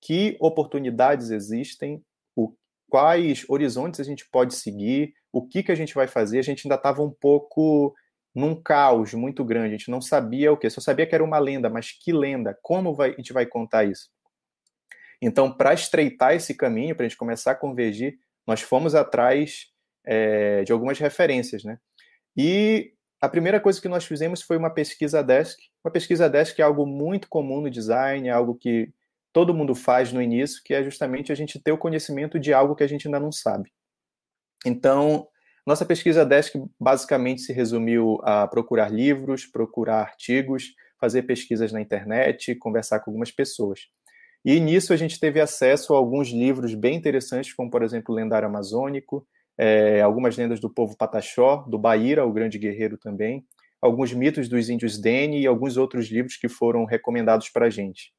que 0.00 0.36
oportunidades 0.40 1.30
existem, 1.30 2.04
o, 2.34 2.52
quais 2.88 3.44
horizontes 3.48 4.00
a 4.00 4.04
gente 4.04 4.28
pode 4.28 4.54
seguir, 4.54 5.14
o 5.32 5.46
que, 5.46 5.62
que 5.62 5.72
a 5.72 5.76
gente 5.76 5.94
vai 5.94 6.08
fazer. 6.08 6.38
A 6.38 6.42
gente 6.42 6.66
ainda 6.66 6.74
estava 6.74 7.02
um 7.02 7.10
pouco 7.10 7.94
num 8.34 8.60
caos 8.60 9.14
muito 9.14 9.44
grande, 9.44 9.68
a 9.68 9.78
gente 9.78 9.90
não 9.90 10.00
sabia 10.00 10.52
o 10.52 10.56
que, 10.56 10.68
só 10.68 10.80
sabia 10.80 11.06
que 11.06 11.14
era 11.14 11.24
uma 11.24 11.38
lenda, 11.38 11.70
mas 11.70 11.92
que 11.92 12.12
lenda? 12.12 12.58
Como 12.60 12.94
vai, 12.94 13.12
a 13.12 13.16
gente 13.16 13.32
vai 13.32 13.46
contar 13.46 13.84
isso? 13.84 14.10
Então, 15.22 15.56
para 15.56 15.72
estreitar 15.72 16.34
esse 16.34 16.54
caminho, 16.54 16.94
para 16.94 17.06
a 17.06 17.08
gente 17.08 17.16
começar 17.16 17.52
a 17.52 17.56
convergir, 17.56 18.18
nós 18.46 18.60
fomos 18.60 18.94
atrás 18.94 19.66
é, 20.04 20.62
de 20.64 20.72
algumas 20.72 20.98
referências, 20.98 21.64
né? 21.64 21.78
E 22.36 22.92
a 23.20 23.28
primeira 23.28 23.58
coisa 23.58 23.80
que 23.80 23.88
nós 23.88 24.04
fizemos 24.04 24.42
foi 24.42 24.56
uma 24.56 24.70
pesquisa 24.70 25.22
desk. 25.22 25.58
Uma 25.84 25.90
pesquisa 25.90 26.28
desk 26.28 26.58
é 26.60 26.62
algo 26.62 26.86
muito 26.86 27.28
comum 27.28 27.60
no 27.60 27.70
design, 27.70 28.28
é 28.28 28.30
algo 28.30 28.54
que 28.54 28.92
todo 29.32 29.54
mundo 29.54 29.74
faz 29.74 30.12
no 30.12 30.22
início, 30.22 30.62
que 30.64 30.74
é 30.74 30.82
justamente 30.82 31.32
a 31.32 31.34
gente 31.34 31.58
ter 31.60 31.72
o 31.72 31.78
conhecimento 31.78 32.38
de 32.38 32.52
algo 32.52 32.74
que 32.74 32.84
a 32.84 32.86
gente 32.86 33.06
ainda 33.06 33.20
não 33.20 33.32
sabe. 33.32 33.72
Então, 34.64 35.28
nossa 35.66 35.84
pesquisa 35.84 36.24
desk 36.24 36.54
basicamente 36.80 37.42
se 37.42 37.52
resumiu 37.52 38.18
a 38.22 38.46
procurar 38.46 38.90
livros, 38.90 39.44
procurar 39.44 40.00
artigos, 40.00 40.74
fazer 41.00 41.22
pesquisas 41.22 41.72
na 41.72 41.80
internet, 41.80 42.54
conversar 42.54 43.00
com 43.00 43.10
algumas 43.10 43.30
pessoas. 43.30 43.80
E 44.46 44.60
nisso 44.60 44.92
a 44.92 44.96
gente 44.96 45.18
teve 45.18 45.40
acesso 45.40 45.92
a 45.92 45.96
alguns 45.96 46.28
livros 46.28 46.72
bem 46.72 46.94
interessantes, 46.94 47.52
como 47.52 47.68
por 47.68 47.82
exemplo 47.82 48.14
o 48.14 48.16
Lendário 48.16 48.46
Amazônico, 48.46 49.26
é, 49.58 50.00
algumas 50.00 50.36
lendas 50.36 50.60
do 50.60 50.72
povo 50.72 50.96
Pataxó, 50.96 51.64
do 51.68 51.76
Baíra, 51.76 52.24
o 52.24 52.32
grande 52.32 52.56
guerreiro 52.56 52.96
também, 52.96 53.44
alguns 53.82 54.12
mitos 54.12 54.48
dos 54.48 54.68
índios 54.68 55.00
Dene 55.00 55.40
e 55.40 55.48
alguns 55.48 55.76
outros 55.76 56.06
livros 56.06 56.36
que 56.36 56.48
foram 56.48 56.84
recomendados 56.84 57.48
para 57.48 57.66
a 57.66 57.70
gente. 57.70 58.12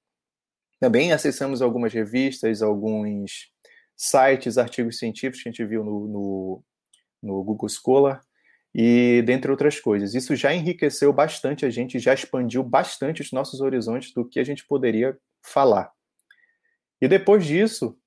Também 0.82 1.14
acessamos 1.14 1.62
algumas 1.62 1.94
revistas, 1.94 2.62
alguns 2.62 3.50
sites, 3.96 4.58
artigos 4.58 5.00
científicos 5.00 5.42
que 5.42 5.48
a 5.48 5.52
gente 5.54 5.66
viu 5.66 5.82
no, 5.82 6.08
no, 6.10 6.64
no 7.24 7.42
Google 7.42 7.70
Scholar, 7.70 8.22
e 8.76 9.24
dentre 9.26 9.50
outras 9.50 9.80
coisas. 9.80 10.14
Isso 10.14 10.36
já 10.36 10.54
enriqueceu 10.54 11.14
bastante 11.14 11.66
a 11.66 11.70
gente, 11.70 11.98
já 12.00 12.14
expandiu 12.14 12.64
bastante 12.64 13.22
os 13.22 13.32
nossos 13.32 13.62
horizontes 13.62 14.14
do 14.14 14.28
que 14.28 14.42
a 14.42 14.44
gente 14.44 14.68
poderia 14.68 15.18
falar. 15.42 15.97
E 17.02 17.08
depois 17.08 17.46
disso, 17.46 17.98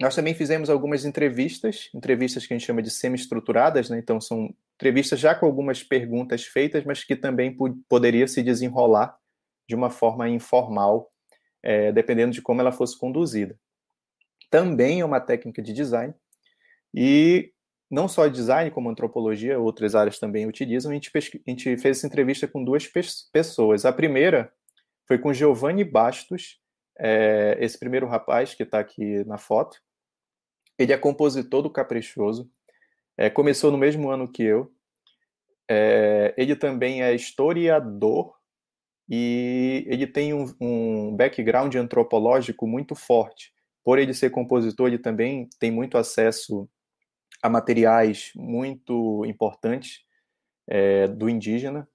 nós 0.00 0.14
também 0.14 0.34
fizemos 0.34 0.68
algumas 0.68 1.04
entrevistas, 1.04 1.88
entrevistas 1.94 2.46
que 2.46 2.52
a 2.52 2.56
gente 2.58 2.66
chama 2.66 2.82
de 2.82 2.90
semi-estruturadas, 2.90 3.88
né? 3.88 3.98
então 3.98 4.20
são 4.20 4.54
entrevistas 4.74 5.18
já 5.18 5.34
com 5.34 5.46
algumas 5.46 5.82
perguntas 5.82 6.44
feitas, 6.44 6.84
mas 6.84 7.02
que 7.02 7.16
também 7.16 7.56
poderia 7.88 8.28
se 8.28 8.42
desenrolar 8.42 9.16
de 9.68 9.74
uma 9.74 9.90
forma 9.90 10.28
informal, 10.28 11.10
é, 11.62 11.90
dependendo 11.92 12.32
de 12.32 12.42
como 12.42 12.60
ela 12.60 12.72
fosse 12.72 12.98
conduzida. 12.98 13.58
Também 14.50 15.00
é 15.00 15.04
uma 15.04 15.20
técnica 15.20 15.62
de 15.62 15.72
design, 15.72 16.14
e 16.94 17.52
não 17.90 18.08
só 18.08 18.26
design, 18.26 18.70
como 18.70 18.90
antropologia, 18.90 19.58
outras 19.58 19.94
áreas 19.94 20.18
também 20.18 20.46
utilizam. 20.46 20.90
A 20.90 20.94
gente, 20.94 21.10
a 21.14 21.50
gente 21.50 21.76
fez 21.76 21.98
essa 21.98 22.06
entrevista 22.06 22.48
com 22.48 22.64
duas 22.64 22.90
pessoas. 23.32 23.84
A 23.84 23.92
primeira 23.92 24.52
foi 25.06 25.18
com 25.18 25.32
Giovanni 25.32 25.84
Bastos, 25.84 26.58
é, 26.98 27.56
esse 27.60 27.78
primeiro 27.78 28.06
rapaz 28.06 28.54
que 28.54 28.62
está 28.62 28.78
aqui 28.78 29.24
na 29.24 29.38
foto. 29.38 29.80
Ele 30.78 30.92
é 30.92 30.98
compositor 30.98 31.62
do 31.62 31.70
Caprichoso, 31.70 32.50
é, 33.16 33.30
começou 33.30 33.70
no 33.70 33.78
mesmo 33.78 34.10
ano 34.10 34.30
que 34.30 34.42
eu. 34.42 34.72
É, 35.68 36.34
ele 36.36 36.54
também 36.54 37.02
é 37.02 37.14
historiador 37.14 38.34
e 39.08 39.84
ele 39.88 40.06
tem 40.06 40.34
um, 40.34 40.54
um 40.60 41.16
background 41.16 41.74
antropológico 41.74 42.66
muito 42.66 42.94
forte. 42.94 43.52
Por 43.82 43.98
ele 43.98 44.12
ser 44.12 44.30
compositor, 44.30 44.88
ele 44.88 44.98
também 44.98 45.48
tem 45.58 45.70
muito 45.70 45.96
acesso 45.96 46.68
a 47.42 47.48
materiais 47.48 48.32
muito 48.34 49.24
importantes 49.24 50.00
é, 50.68 51.06
do 51.06 51.28
indígena 51.28 51.88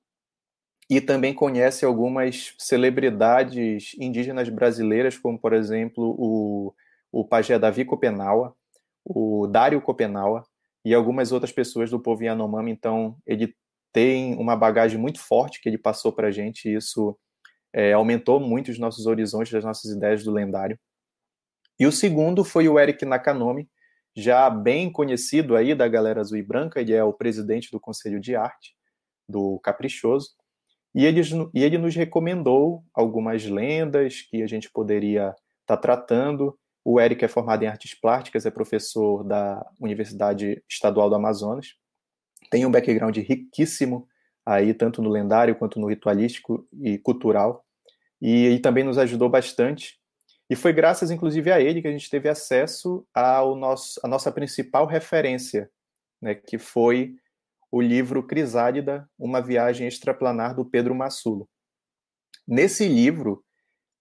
e 0.90 1.00
também 1.00 1.34
conhece 1.34 1.86
algumas 1.86 2.54
celebridades 2.58 3.96
indígenas 4.00 4.50
brasileiras, 4.50 5.18
como, 5.18 5.40
por 5.40 5.54
exemplo, 5.54 6.16
o, 6.18 6.74
o 7.12 7.26
pajé 7.26 7.58
Davi 7.58 7.86
Copenaua, 7.86 8.56
o 9.04 9.48
Dário 9.48 9.82
Copenaua 9.82 10.44
e 10.84 10.94
algumas 10.94 11.32
outras 11.32 11.52
pessoas 11.52 11.90
do 11.90 12.00
povo 12.00 12.24
Yanomami. 12.24 12.72
Então, 12.72 13.18
ele 13.26 13.56
tem 13.94 14.36
uma 14.36 14.56
bagagem 14.56 15.00
muito 15.00 15.20
forte 15.20 15.62
que 15.62 15.70
ele 15.70 15.78
passou 15.78 16.12
para 16.12 16.28
a 16.28 16.32
gente 16.32 16.68
e 16.68 16.76
isso 16.76 17.18
é, 17.74 17.94
aumentou 17.94 18.40
muito 18.40 18.70
os 18.70 18.80
nossos 18.80 19.06
horizontes, 19.06 19.54
as 19.54 19.64
nossas 19.64 19.92
ideias 19.92 20.24
do 20.24 20.32
lendário. 20.32 20.78
E 21.80 21.86
o 21.86 21.92
segundo 21.92 22.44
foi 22.44 22.68
o 22.68 22.80
Eric 22.80 23.06
Nakanomi, 23.06 23.70
já 24.16 24.50
bem 24.50 24.92
conhecido 24.92 25.56
aí 25.56 25.74
da 25.74 25.88
galera 25.88 26.22
azul 26.22 26.38
e 26.38 26.44
branca, 26.44 26.82
ele 26.82 26.94
é 26.94 27.04
o 27.04 27.14
presidente 27.14 27.72
do 27.72 27.80
Conselho 27.80 28.20
de 28.20 28.36
Arte 28.36 28.76
do 29.28 29.60
Caprichoso, 29.60 30.32
e 30.94 31.06
ele, 31.06 31.22
e 31.54 31.64
ele 31.64 31.78
nos 31.78 31.96
recomendou 31.96 32.84
algumas 32.94 33.46
lendas 33.46 34.22
que 34.22 34.44
a 34.44 34.48
gente 34.48 34.70
poderia 34.70 35.30
estar 35.62 35.78
tá 35.78 35.78
tratando. 35.78 36.58
O 36.84 37.00
Eric 37.00 37.24
é 37.24 37.28
formado 37.28 37.64
em 37.64 37.68
artes 37.68 37.94
plásticas, 37.94 38.46
é 38.46 38.52
professor 38.52 39.24
da 39.24 39.66
Universidade 39.80 40.64
Estadual 40.70 41.10
do 41.10 41.16
Amazonas, 41.16 41.76
tem 42.50 42.66
um 42.66 42.72
background 42.72 43.16
riquíssimo 43.18 44.08
aí, 44.46 44.74
tanto 44.74 45.02
no 45.02 45.10
lendário 45.10 45.56
quanto 45.56 45.80
no 45.80 45.88
ritualístico 45.88 46.68
e 46.82 46.98
cultural, 46.98 47.64
e, 48.22 48.50
e 48.50 48.60
também 48.60 48.84
nos 48.84 48.98
ajudou 48.98 49.30
bastante. 49.30 50.00
E 50.50 50.56
foi 50.56 50.74
graças, 50.74 51.12
inclusive, 51.12 51.52
a 51.52 51.62
ele 51.62 51.82
que 51.82 51.88
a 51.88 51.92
gente 51.92 52.10
teve 52.10 52.28
acesso 52.28 53.06
ao 53.14 53.56
nosso, 53.56 54.00
à 54.04 54.08
nossa 54.08 54.32
principal 54.32 54.86
referência, 54.86 55.70
né, 56.22 56.36
que 56.36 56.58
foi 56.58 57.16
o 57.72 57.82
livro 57.82 58.22
Crisálida, 58.22 59.10
Uma 59.18 59.42
Viagem 59.42 59.88
Extraplanar, 59.88 60.54
do 60.54 60.66
Pedro 60.66 60.94
Massulo. 60.94 61.50
Nesse 62.46 62.86
livro, 62.88 63.44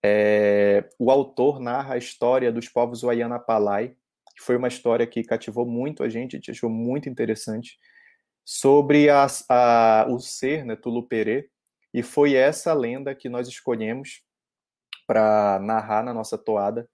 é, 0.05 0.89
o 0.99 1.11
autor 1.11 1.61
narra 1.61 1.95
a 1.95 1.99
história 1.99 2.51
dos 2.51 2.69
povos 2.69 3.03
Waiana-Palai, 3.03 3.95
que 4.37 4.43
foi 4.43 4.57
uma 4.57 4.69
história 4.69 5.07
que 5.07 5.23
cativou 5.23 5.65
muito 5.65 6.03
a 6.03 6.09
gente, 6.09 6.35
a 6.35 6.39
gente 6.39 6.51
achou 6.51 6.69
muito 6.69 7.09
interessante, 7.09 7.79
sobre 8.45 9.09
a, 9.09 9.27
a, 9.49 10.07
o 10.09 10.19
ser, 10.19 10.65
né, 10.65 10.75
Tuluperê, 10.75 11.49
e 11.95 12.03
foi 12.03 12.35
essa 12.35 12.73
lenda 12.73 13.15
que 13.15 13.29
nós 13.29 13.47
escolhemos 13.47 14.23
para 15.07 15.61
narrar 15.61 16.03
na 16.03 16.15
nossa 16.15 16.37
toada. 16.37 16.89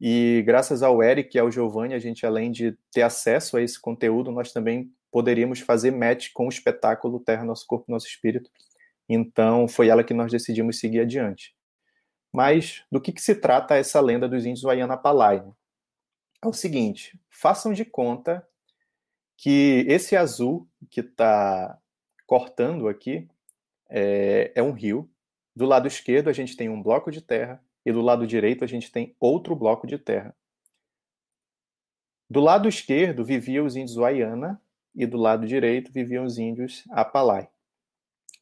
E 0.00 0.42
graças 0.46 0.82
ao 0.82 1.02
Eric 1.02 1.36
e 1.36 1.40
ao 1.40 1.50
Giovanni, 1.50 1.94
a 1.94 1.98
gente, 1.98 2.24
além 2.24 2.50
de 2.50 2.76
ter 2.92 3.02
acesso 3.02 3.56
a 3.56 3.62
esse 3.62 3.80
conteúdo, 3.80 4.30
nós 4.30 4.52
também 4.52 4.92
poderíamos 5.10 5.60
fazer 5.60 5.90
match 5.90 6.30
com 6.32 6.46
o 6.46 6.48
espetáculo 6.48 7.20
Terra, 7.20 7.44
Nosso 7.44 7.66
Corpo, 7.66 7.90
Nosso 7.90 8.06
Espírito. 8.06 8.50
Então, 9.08 9.66
foi 9.66 9.88
ela 9.88 10.04
que 10.04 10.14
nós 10.14 10.30
decidimos 10.30 10.78
seguir 10.78 11.00
adiante. 11.00 11.54
Mas 12.32 12.84
do 12.90 13.00
que, 13.00 13.12
que 13.12 13.20
se 13.20 13.34
trata 13.34 13.74
essa 13.74 14.00
lenda 14.00 14.28
dos 14.28 14.46
índios 14.46 14.64
Waianapalai? 14.64 15.44
É 16.42 16.46
o 16.46 16.52
seguinte: 16.52 17.18
façam 17.28 17.72
de 17.72 17.84
conta 17.84 18.46
que 19.36 19.84
esse 19.88 20.16
azul 20.16 20.68
que 20.90 21.00
está 21.00 21.78
cortando 22.26 22.88
aqui 22.88 23.28
é, 23.88 24.52
é 24.54 24.62
um 24.62 24.70
rio 24.70 25.10
do 25.56 25.66
lado 25.66 25.88
esquerdo, 25.88 26.28
a 26.28 26.32
gente 26.32 26.56
tem 26.56 26.68
um 26.68 26.82
bloco 26.82 27.10
de 27.10 27.20
terra 27.20 27.62
e 27.84 27.90
do 27.90 28.00
lado 28.00 28.26
direito, 28.26 28.62
a 28.62 28.66
gente 28.66 28.92
tem 28.92 29.16
outro 29.18 29.56
bloco 29.56 29.86
de 29.86 29.98
terra. 29.98 30.34
Do 32.28 32.40
lado 32.40 32.68
esquerdo 32.68 33.24
viviam 33.24 33.66
os 33.66 33.74
índios 33.74 33.96
Waiana 33.96 34.60
e 34.94 35.06
do 35.06 35.16
lado 35.16 35.46
direito 35.46 35.92
viviam 35.92 36.24
os 36.24 36.38
índios 36.38 36.84
Apalai. 36.90 37.48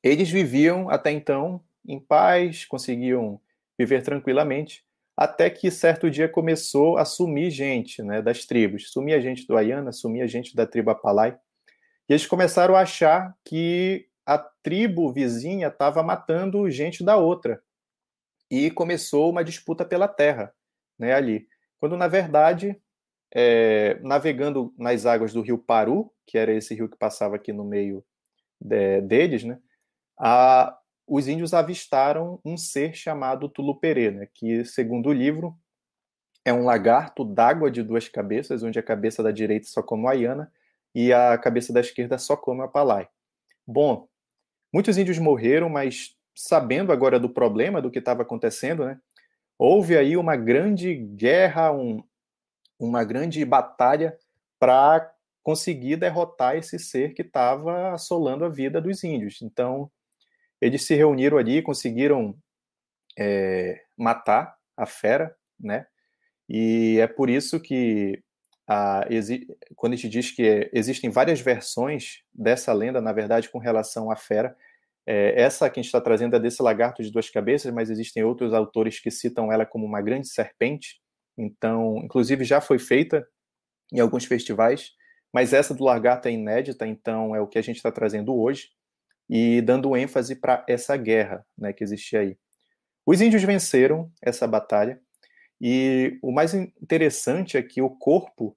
Eles 0.02 0.30
viviam 0.30 0.88
até 0.88 1.10
então 1.10 1.62
em 1.86 1.98
paz, 1.98 2.64
conseguiam 2.64 3.40
viver 3.78 4.02
tranquilamente, 4.02 4.84
até 5.16 5.50
que 5.50 5.70
certo 5.70 6.10
dia 6.10 6.28
começou 6.28 6.96
a 6.96 7.04
sumir 7.04 7.50
gente 7.50 8.02
né, 8.02 8.22
das 8.22 8.44
tribos. 8.44 8.92
Sumia 8.92 9.20
gente 9.20 9.46
do 9.46 9.54
Waiana, 9.54 9.90
sumia 9.90 10.28
gente 10.28 10.54
da 10.54 10.66
tribo 10.66 10.90
Apalai. 10.90 11.36
E 12.08 12.12
eles 12.12 12.26
começaram 12.26 12.76
a 12.76 12.80
achar 12.80 13.36
que 13.44 14.06
a 14.24 14.38
tribo 14.38 15.12
vizinha 15.12 15.68
estava 15.68 16.02
matando 16.02 16.70
gente 16.70 17.02
da 17.02 17.16
outra. 17.16 17.60
E 18.50 18.70
começou 18.70 19.30
uma 19.30 19.42
disputa 19.42 19.84
pela 19.84 20.06
terra, 20.06 20.54
né, 20.98 21.14
ali. 21.14 21.48
Quando, 21.80 21.96
na 21.96 22.06
verdade, 22.06 22.80
é, 23.34 23.98
navegando 24.02 24.72
nas 24.78 25.06
águas 25.06 25.32
do 25.32 25.42
rio 25.42 25.58
Paru, 25.58 26.12
que 26.26 26.38
era 26.38 26.52
esse 26.52 26.74
rio 26.74 26.88
que 26.88 26.96
passava 26.96 27.36
aqui 27.36 27.52
no 27.52 27.64
meio 27.64 28.04
de, 28.60 29.00
deles, 29.02 29.44
né, 29.44 29.58
a, 30.18 30.76
os 31.06 31.28
índios 31.28 31.54
avistaram 31.54 32.40
um 32.44 32.56
ser 32.56 32.94
chamado 32.94 33.48
Tuluperê, 33.48 34.10
né, 34.10 34.28
que, 34.34 34.64
segundo 34.64 35.10
o 35.10 35.12
livro, 35.12 35.56
é 36.44 36.52
um 36.52 36.64
lagarto 36.64 37.24
d'água 37.24 37.70
de 37.70 37.82
duas 37.82 38.08
cabeças, 38.08 38.62
onde 38.62 38.78
a 38.78 38.82
cabeça 38.82 39.22
da 39.22 39.30
direita 39.30 39.68
só 39.68 39.82
come 39.82 40.04
o 40.04 40.08
Ayana 40.08 40.52
e 40.94 41.12
a 41.12 41.36
cabeça 41.38 41.72
da 41.72 41.80
esquerda 41.80 42.18
só 42.18 42.36
come 42.36 42.60
o 42.60 42.64
Apalai. 42.64 43.08
Bom, 43.66 44.08
Muitos 44.72 44.98
índios 44.98 45.18
morreram, 45.18 45.68
mas 45.68 46.14
sabendo 46.34 46.92
agora 46.92 47.18
do 47.18 47.28
problema, 47.28 47.80
do 47.80 47.90
que 47.90 47.98
estava 47.98 48.22
acontecendo, 48.22 48.84
né, 48.84 48.98
houve 49.58 49.96
aí 49.96 50.16
uma 50.16 50.36
grande 50.36 50.94
guerra, 50.94 51.72
um, 51.72 52.02
uma 52.78 53.04
grande 53.04 53.44
batalha 53.44 54.16
para 54.58 55.12
conseguir 55.42 55.96
derrotar 55.96 56.56
esse 56.56 56.78
ser 56.78 57.14
que 57.14 57.22
estava 57.22 57.92
assolando 57.92 58.44
a 58.44 58.48
vida 58.48 58.80
dos 58.80 59.02
índios. 59.02 59.40
Então, 59.42 59.90
eles 60.60 60.84
se 60.84 60.94
reuniram 60.94 61.38
ali, 61.38 61.62
conseguiram 61.62 62.36
é, 63.18 63.82
matar 63.96 64.56
a 64.76 64.86
fera, 64.86 65.34
né? 65.58 65.86
E 66.48 66.98
é 67.00 67.06
por 67.06 67.28
isso 67.28 67.60
que 67.60 68.22
a, 68.66 69.06
quando 69.74 69.94
a 69.94 69.96
gente 69.96 70.08
diz 70.08 70.30
que 70.30 70.70
existem 70.72 71.10
várias 71.10 71.40
versões 71.40 72.22
dessa 72.32 72.72
lenda, 72.72 73.00
na 73.00 73.12
verdade, 73.12 73.48
com 73.48 73.58
relação 73.58 74.10
à 74.10 74.16
fera, 74.16 74.56
é, 75.06 75.40
essa 75.40 75.70
que 75.70 75.80
a 75.80 75.82
gente 75.82 75.88
está 75.88 76.00
trazendo 76.00 76.36
é 76.36 76.40
desse 76.40 76.62
lagarto 76.62 77.02
de 77.02 77.10
duas 77.10 77.30
cabeças, 77.30 77.72
mas 77.72 77.88
existem 77.88 78.22
outros 78.22 78.52
autores 78.52 79.00
que 79.00 79.10
citam 79.10 79.50
ela 79.50 79.64
como 79.64 79.86
uma 79.86 80.02
grande 80.02 80.28
serpente. 80.28 81.00
Então, 81.38 81.98
inclusive 81.98 82.44
já 82.44 82.60
foi 82.60 82.78
feita 82.78 83.26
em 83.92 84.00
alguns 84.00 84.24
festivais, 84.24 84.92
mas 85.32 85.52
essa 85.52 85.72
do 85.72 85.84
lagarto 85.84 86.26
é 86.26 86.32
inédita, 86.32 86.86
então 86.86 87.34
é 87.34 87.40
o 87.40 87.46
que 87.46 87.58
a 87.58 87.62
gente 87.62 87.76
está 87.76 87.92
trazendo 87.92 88.36
hoje 88.36 88.70
e 89.30 89.62
dando 89.62 89.96
ênfase 89.96 90.34
para 90.34 90.64
essa 90.68 90.96
guerra 90.96 91.46
né, 91.56 91.72
que 91.72 91.84
existia 91.84 92.20
aí. 92.20 92.36
Os 93.06 93.20
índios 93.20 93.42
venceram 93.42 94.10
essa 94.20 94.46
batalha 94.46 95.00
e 95.60 96.18
o 96.22 96.32
mais 96.32 96.54
interessante 96.54 97.56
é 97.56 97.62
que 97.62 97.80
o 97.80 97.90
corpo 97.90 98.56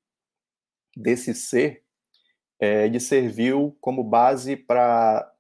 desse 0.95 1.33
ser 1.33 1.83
é, 2.59 2.85
ele 2.85 3.00
serviu 3.00 3.75
como 3.81 4.03
base 4.03 4.55
para 4.55 5.33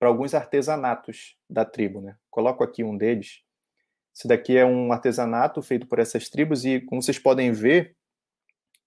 alguns 0.00 0.34
artesanatos 0.34 1.36
da 1.48 1.64
tribo. 1.64 2.00
Né? 2.00 2.16
Coloco 2.30 2.62
aqui 2.62 2.84
um 2.84 2.96
deles. 2.96 3.42
Esse 4.18 4.26
daqui 4.26 4.56
é 4.56 4.66
um 4.66 4.92
artesanato 4.92 5.62
feito 5.62 5.86
por 5.86 6.00
essas 6.00 6.28
tribos 6.28 6.64
e, 6.64 6.80
como 6.80 7.00
vocês 7.00 7.20
podem 7.20 7.52
ver, 7.52 7.94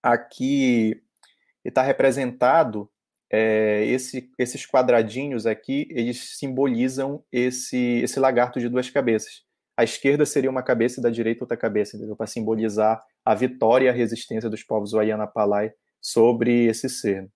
aqui 0.04 1.02
está 1.64 1.82
representado 1.82 2.92
é, 3.32 3.86
esse, 3.86 4.30
esses 4.38 4.66
quadradinhos 4.66 5.46
aqui, 5.46 5.88
eles 5.90 6.38
simbolizam 6.38 7.24
esse, 7.32 8.02
esse 8.04 8.20
lagarto 8.20 8.60
de 8.60 8.68
duas 8.68 8.90
cabeças. 8.90 9.44
A 9.78 9.86
esquerda 9.86 10.26
seria 10.26 10.50
uma 10.50 10.62
cabeça 10.62 11.00
e 11.00 11.04
da 11.04 11.10
direita 11.10 11.46
outra 11.46 11.56
cabeça, 11.56 11.98
para 12.18 12.28
simbolizar 12.28 13.02
a 13.24 13.34
vitória 13.34 13.86
e 13.86 13.90
a 13.90 13.94
resistência 13.94 14.50
dos 14.50 14.64
povos 14.64 14.92
Wayana-Palai 14.92 15.72
sobre 16.02 16.66
esse 16.66 16.90
ser. 16.90 17.32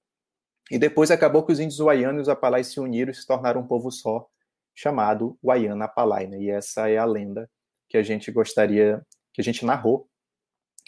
E 0.70 0.78
depois 0.78 1.12
acabou 1.12 1.46
que 1.46 1.54
os 1.54 1.62
índios 1.62 1.80
Wayana 1.80 2.20
e 2.20 2.22
os 2.24 2.28
Apalai 2.28 2.66
se 2.66 2.78
uniram 2.78 3.12
e 3.12 3.16
se 3.16 3.26
tornaram 3.26 3.62
um 3.62 3.68
povo 3.68 3.90
só, 3.90 4.28
chamado 4.74 5.40
Wayana-Apalai. 5.42 6.28
Né? 6.28 6.42
E 6.42 6.50
essa 6.50 6.90
é 6.90 6.98
a 6.98 7.06
lenda 7.06 7.50
que 7.88 7.98
a 7.98 8.04
gente 8.04 8.32
gostaria, 8.32 9.06
que 9.34 9.42
a 9.42 9.44
gente 9.44 9.66
narrou 9.66 10.10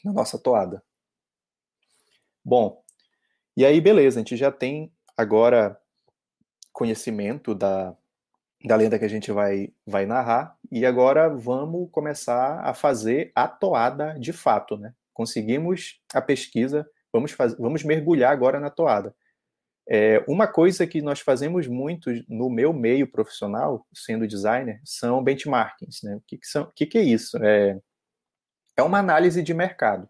na 0.04 0.14
nossa 0.14 0.38
toada. 0.38 0.84
Bom, 2.44 2.82
e 3.56 3.66
aí 3.66 3.82
beleza, 3.82 4.20
a 4.20 4.22
gente 4.22 4.38
já 4.38 4.52
tem 4.52 4.92
agora 5.18 5.80
conhecimento 6.72 7.56
da, 7.56 7.96
da 8.64 8.76
lenda 8.76 9.00
que 9.00 9.06
a 9.06 9.10
gente 9.10 9.32
vai, 9.32 9.74
vai 9.86 10.06
narrar, 10.06 10.58
e 10.72 10.86
agora 10.86 11.28
vamos 11.28 11.90
começar 11.92 12.60
a 12.60 12.74
fazer 12.74 13.32
a 13.36 13.48
toada 13.48 14.18
de 14.20 14.32
fato, 14.32 14.78
né? 14.78 14.94
Conseguimos 15.14 16.00
a 16.14 16.22
pesquisa, 16.22 16.88
vamos, 17.12 17.32
faz, 17.32 17.58
vamos 17.58 17.84
mergulhar 17.84 18.32
agora 18.32 18.60
na 18.60 18.70
toada. 18.70 19.16
É, 19.90 20.24
uma 20.28 20.48
coisa 20.48 20.86
que 20.86 21.02
nós 21.02 21.22
fazemos 21.22 21.66
muito 21.68 22.12
no 22.28 22.50
meu 22.50 22.74
meio 22.74 23.10
profissional, 23.10 23.88
sendo 23.94 24.28
designer, 24.28 24.82
são 24.84 25.24
benchmarkings. 25.24 26.04
Né? 26.04 26.16
O, 26.16 26.22
que, 26.28 26.38
que, 26.38 26.48
são, 26.48 26.72
que, 26.76 26.86
que 26.86 26.98
é 26.98 27.04
isso? 27.04 27.38
É, 27.42 27.80
é 28.76 28.84
uma 28.84 29.00
análise 29.00 29.42
de 29.42 29.54
mercado. 29.54 30.10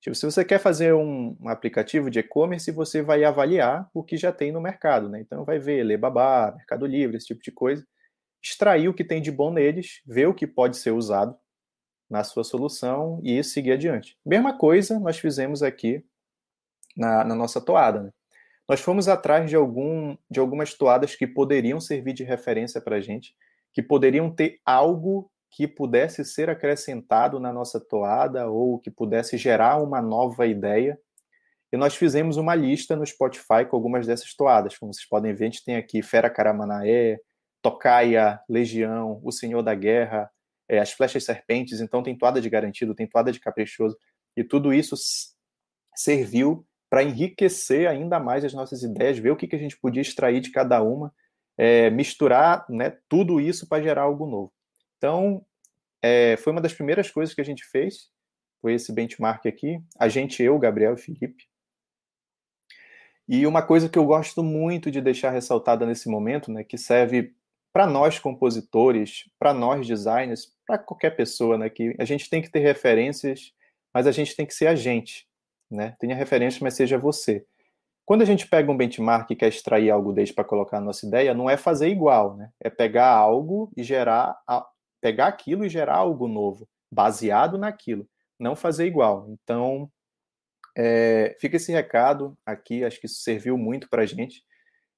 Tipo, 0.00 0.14
se 0.14 0.24
você 0.24 0.44
quer 0.44 0.58
fazer 0.58 0.94
um, 0.94 1.36
um 1.40 1.48
aplicativo 1.48 2.08
de 2.08 2.20
e-commerce, 2.20 2.70
você 2.70 3.02
vai 3.02 3.22
avaliar 3.24 3.90
o 3.92 4.02
que 4.02 4.16
já 4.16 4.32
tem 4.32 4.50
no 4.52 4.60
mercado. 4.60 5.08
Né? 5.08 5.20
Então, 5.20 5.44
vai 5.44 5.58
ver 5.58 5.80
Alibaba, 5.80 6.54
Mercado 6.56 6.86
Livre, 6.86 7.16
esse 7.16 7.26
tipo 7.26 7.42
de 7.42 7.50
coisa, 7.50 7.84
extrair 8.42 8.88
o 8.88 8.94
que 8.94 9.04
tem 9.04 9.20
de 9.20 9.30
bom 9.30 9.52
neles, 9.52 10.00
ver 10.06 10.26
o 10.26 10.34
que 10.34 10.46
pode 10.46 10.78
ser 10.78 10.92
usado 10.92 11.36
na 12.08 12.24
sua 12.24 12.44
solução 12.44 13.20
e 13.22 13.42
seguir 13.44 13.72
adiante. 13.72 14.16
Mesma 14.24 14.56
coisa 14.56 14.98
nós 14.98 15.18
fizemos 15.18 15.62
aqui 15.62 16.04
na, 16.96 17.22
na 17.24 17.34
nossa 17.34 17.60
toada. 17.60 18.04
Né? 18.04 18.10
Nós 18.70 18.80
fomos 18.80 19.08
atrás 19.08 19.50
de, 19.50 19.56
algum, 19.56 20.16
de 20.30 20.38
algumas 20.38 20.74
toadas 20.74 21.16
que 21.16 21.26
poderiam 21.26 21.80
servir 21.80 22.12
de 22.12 22.22
referência 22.22 22.80
para 22.80 22.98
a 22.98 23.00
gente, 23.00 23.34
que 23.72 23.82
poderiam 23.82 24.32
ter 24.32 24.60
algo 24.64 25.28
que 25.50 25.66
pudesse 25.66 26.24
ser 26.24 26.48
acrescentado 26.48 27.40
na 27.40 27.52
nossa 27.52 27.80
toada 27.80 28.48
ou 28.48 28.78
que 28.78 28.88
pudesse 28.88 29.36
gerar 29.36 29.82
uma 29.82 30.00
nova 30.00 30.46
ideia. 30.46 30.96
E 31.72 31.76
nós 31.76 31.96
fizemos 31.96 32.36
uma 32.36 32.54
lista 32.54 32.94
no 32.94 33.04
Spotify 33.04 33.66
com 33.68 33.74
algumas 33.74 34.06
dessas 34.06 34.36
toadas. 34.36 34.78
Como 34.78 34.94
vocês 34.94 35.08
podem 35.08 35.34
ver, 35.34 35.46
a 35.46 35.50
gente 35.50 35.64
tem 35.64 35.74
aqui 35.74 36.00
Fera 36.00 36.30
Caramanaé, 36.30 37.18
Tocaia, 37.60 38.38
Legião, 38.48 39.20
O 39.24 39.32
Senhor 39.32 39.64
da 39.64 39.74
Guerra, 39.74 40.30
é, 40.68 40.78
As 40.78 40.92
Flechas 40.92 41.24
Serpentes. 41.24 41.80
Então 41.80 42.04
tem 42.04 42.16
toada 42.16 42.40
de 42.40 42.48
garantido, 42.48 42.94
tem 42.94 43.08
toada 43.08 43.32
de 43.32 43.40
caprichoso. 43.40 43.98
E 44.36 44.44
tudo 44.44 44.72
isso 44.72 44.94
serviu 45.96 46.64
para 46.90 47.04
enriquecer 47.04 47.88
ainda 47.88 48.18
mais 48.18 48.44
as 48.44 48.52
nossas 48.52 48.82
ideias, 48.82 49.16
ver 49.16 49.30
o 49.30 49.36
que, 49.36 49.46
que 49.46 49.54
a 49.54 49.58
gente 49.58 49.78
podia 49.78 50.02
extrair 50.02 50.40
de 50.40 50.50
cada 50.50 50.82
uma, 50.82 51.14
é, 51.56 51.88
misturar 51.88 52.66
né, 52.68 52.98
tudo 53.08 53.40
isso 53.40 53.68
para 53.68 53.82
gerar 53.82 54.02
algo 54.02 54.26
novo. 54.26 54.52
Então, 54.98 55.46
é, 56.02 56.36
foi 56.38 56.52
uma 56.52 56.60
das 56.60 56.74
primeiras 56.74 57.08
coisas 57.08 57.32
que 57.32 57.40
a 57.40 57.44
gente 57.44 57.64
fez, 57.64 58.10
foi 58.60 58.74
esse 58.74 58.92
benchmark 58.92 59.46
aqui, 59.46 59.80
a 59.98 60.08
gente, 60.08 60.42
eu, 60.42 60.58
Gabriel 60.58 60.94
e 60.94 60.98
Felipe. 60.98 61.48
E 63.28 63.46
uma 63.46 63.62
coisa 63.62 63.88
que 63.88 63.98
eu 63.98 64.04
gosto 64.04 64.42
muito 64.42 64.90
de 64.90 65.00
deixar 65.00 65.30
ressaltada 65.30 65.86
nesse 65.86 66.08
momento, 66.08 66.50
né, 66.50 66.64
que 66.64 66.76
serve 66.76 67.32
para 67.72 67.86
nós 67.86 68.18
compositores, 68.18 69.30
para 69.38 69.54
nós 69.54 69.86
designers, 69.86 70.52
para 70.66 70.76
qualquer 70.76 71.10
pessoa, 71.10 71.56
né, 71.56 71.70
que 71.70 71.94
a 72.00 72.04
gente 72.04 72.28
tem 72.28 72.42
que 72.42 72.50
ter 72.50 72.58
referências, 72.58 73.54
mas 73.94 74.08
a 74.08 74.12
gente 74.12 74.34
tem 74.34 74.44
que 74.44 74.54
ser 74.54 74.66
a 74.66 74.74
gente 74.74 75.29
né? 75.70 75.94
Tenha 75.98 76.14
referência, 76.14 76.60
mas 76.62 76.74
seja 76.74 76.98
você. 76.98 77.44
Quando 78.04 78.22
a 78.22 78.24
gente 78.24 78.48
pega 78.48 78.70
um 78.72 78.76
benchmark 78.76 79.30
e 79.30 79.36
quer 79.36 79.48
extrair 79.48 79.90
algo 79.90 80.12
desse 80.12 80.32
para 80.32 80.44
colocar 80.44 80.80
na 80.80 80.86
nossa 80.86 81.06
ideia, 81.06 81.32
não 81.32 81.48
é 81.48 81.56
fazer 81.56 81.88
igual, 81.88 82.36
né? 82.36 82.50
É 82.60 82.68
pegar 82.68 83.08
algo 83.08 83.70
e 83.76 83.84
gerar, 83.84 84.36
pegar 85.00 85.28
aquilo 85.28 85.64
e 85.64 85.68
gerar 85.68 85.96
algo 85.96 86.26
novo, 86.26 86.68
baseado 86.90 87.56
naquilo, 87.56 88.08
não 88.38 88.56
fazer 88.56 88.86
igual. 88.86 89.28
Então, 89.30 89.88
é, 90.76 91.36
fica 91.38 91.56
esse 91.56 91.70
recado 91.70 92.36
aqui, 92.44 92.84
acho 92.84 92.98
que 92.98 93.06
isso 93.06 93.20
serviu 93.20 93.56
muito 93.56 93.88
para 93.88 94.02
a 94.02 94.06
gente. 94.06 94.42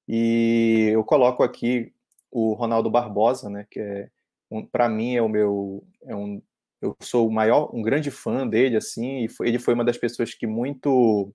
E 0.08 0.90
eu 0.92 1.04
coloco 1.04 1.42
aqui 1.42 1.92
o 2.30 2.54
Ronaldo 2.54 2.90
Barbosa, 2.90 3.50
né? 3.50 3.66
Que 3.70 3.80
é, 3.80 4.08
um, 4.50 4.64
para 4.64 4.88
mim 4.88 5.16
é 5.16 5.22
o 5.22 5.28
meu, 5.28 5.85
é 6.06 6.14
um 6.14 6.42
eu 6.83 6.97
sou 7.01 7.29
o 7.29 7.33
maior, 7.33 7.71
um 7.73 7.81
grande 7.81 8.11
fã 8.11 8.47
dele, 8.47 8.77
assim, 8.77 9.25
e 9.25 9.29
foi, 9.29 9.49
ele 9.49 9.59
foi 9.61 9.73
uma 9.73 9.85
das 9.85 9.97
pessoas 9.97 10.35
que 10.35 10.49
muito, 10.49 11.33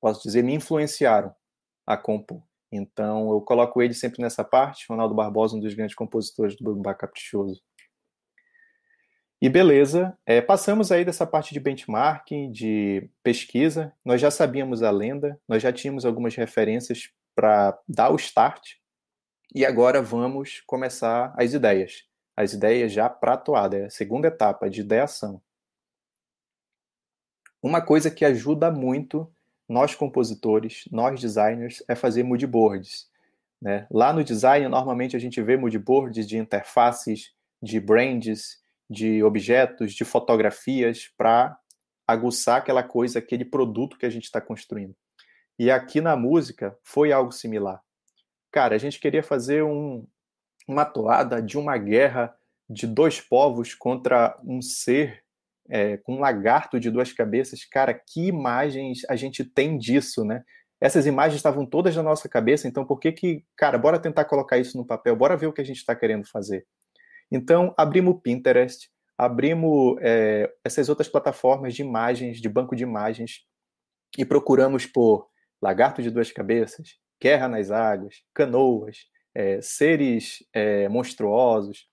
posso 0.00 0.22
dizer, 0.22 0.42
me 0.42 0.54
influenciaram 0.54 1.34
a 1.86 1.96
compor. 1.98 2.42
Então, 2.72 3.30
eu 3.30 3.42
coloco 3.42 3.82
ele 3.82 3.92
sempre 3.92 4.22
nessa 4.22 4.42
parte, 4.42 4.86
Ronaldo 4.88 5.14
Barbosa, 5.14 5.54
um 5.54 5.60
dos 5.60 5.74
grandes 5.74 5.94
compositores 5.94 6.56
do 6.56 6.64
Bumbá 6.64 6.94
Caprichoso. 6.94 7.62
E 9.42 9.48
beleza, 9.50 10.16
é, 10.24 10.40
passamos 10.40 10.90
aí 10.90 11.04
dessa 11.04 11.26
parte 11.26 11.52
de 11.52 11.60
benchmarking, 11.60 12.50
de 12.50 13.10
pesquisa, 13.22 13.92
nós 14.02 14.20
já 14.20 14.30
sabíamos 14.30 14.82
a 14.82 14.90
lenda, 14.90 15.38
nós 15.46 15.62
já 15.62 15.72
tínhamos 15.72 16.06
algumas 16.06 16.34
referências 16.34 17.10
para 17.34 17.78
dar 17.86 18.10
o 18.10 18.16
start, 18.16 18.76
e 19.54 19.66
agora 19.66 20.00
vamos 20.00 20.62
começar 20.64 21.34
as 21.36 21.52
ideias 21.52 22.11
as 22.36 22.52
ideias 22.52 22.92
já 22.92 23.08
para 23.08 23.34
atuada, 23.34 23.76
é 23.78 23.84
a 23.84 23.90
segunda 23.90 24.28
etapa 24.28 24.68
de 24.68 24.80
ideação. 24.80 25.40
Uma 27.62 27.80
coisa 27.80 28.10
que 28.10 28.24
ajuda 28.24 28.70
muito 28.70 29.32
nós 29.68 29.94
compositores, 29.94 30.84
nós 30.90 31.20
designers, 31.20 31.82
é 31.88 31.94
fazer 31.94 32.22
moodboards. 32.22 33.08
Né? 33.60 33.86
Lá 33.90 34.12
no 34.12 34.24
design, 34.24 34.68
normalmente 34.68 35.16
a 35.16 35.18
gente 35.18 35.40
vê 35.40 35.56
moodboards 35.56 36.26
de 36.26 36.36
interfaces, 36.36 37.32
de 37.62 37.78
brands, 37.78 38.60
de 38.90 39.22
objetos, 39.22 39.94
de 39.94 40.04
fotografias 40.04 41.10
para 41.16 41.56
aguçar 42.06 42.58
aquela 42.58 42.82
coisa, 42.82 43.18
aquele 43.18 43.44
produto 43.44 43.96
que 43.96 44.04
a 44.04 44.10
gente 44.10 44.24
está 44.24 44.40
construindo. 44.40 44.94
E 45.58 45.70
aqui 45.70 46.00
na 46.00 46.16
música 46.16 46.76
foi 46.82 47.12
algo 47.12 47.32
similar. 47.32 47.80
Cara, 48.50 48.74
a 48.74 48.78
gente 48.78 49.00
queria 49.00 49.22
fazer 49.22 49.62
um, 49.62 50.06
uma 50.66 50.84
toada 50.84 51.42
de 51.42 51.58
uma 51.58 51.76
guerra 51.76 52.34
de 52.68 52.86
dois 52.86 53.20
povos 53.20 53.74
contra 53.74 54.38
um 54.44 54.62
ser 54.62 55.22
é, 55.68 55.96
com 55.98 56.16
um 56.16 56.20
lagarto 56.20 56.78
de 56.80 56.90
duas 56.90 57.12
cabeças. 57.12 57.64
Cara, 57.64 57.94
que 57.94 58.26
imagens 58.26 59.00
a 59.08 59.16
gente 59.16 59.44
tem 59.44 59.78
disso, 59.78 60.24
né? 60.24 60.44
Essas 60.80 61.06
imagens 61.06 61.36
estavam 61.36 61.64
todas 61.64 61.94
na 61.94 62.02
nossa 62.02 62.28
cabeça, 62.28 62.66
então 62.66 62.84
por 62.84 62.98
que 62.98 63.12
que, 63.12 63.44
cara, 63.56 63.78
bora 63.78 64.00
tentar 64.00 64.24
colocar 64.24 64.58
isso 64.58 64.76
no 64.76 64.84
papel, 64.84 65.14
bora 65.14 65.36
ver 65.36 65.46
o 65.46 65.52
que 65.52 65.60
a 65.60 65.64
gente 65.64 65.76
está 65.76 65.94
querendo 65.94 66.28
fazer. 66.28 66.66
Então, 67.30 67.72
abrimos 67.78 68.14
o 68.14 68.18
Pinterest, 68.18 68.90
abrimos 69.16 69.96
é, 70.00 70.52
essas 70.64 70.88
outras 70.88 71.08
plataformas 71.08 71.74
de 71.74 71.82
imagens, 71.82 72.40
de 72.40 72.48
banco 72.48 72.74
de 72.74 72.82
imagens, 72.82 73.46
e 74.18 74.24
procuramos 74.24 74.84
por 74.84 75.28
lagarto 75.62 76.02
de 76.02 76.10
duas 76.10 76.32
cabeças, 76.32 76.96
guerra 77.22 77.48
nas 77.48 77.70
águas, 77.70 78.16
canoas, 78.34 79.06
é, 79.34 79.60
seres 79.60 80.44
é, 80.52 80.88
monstruosos, 80.88 81.86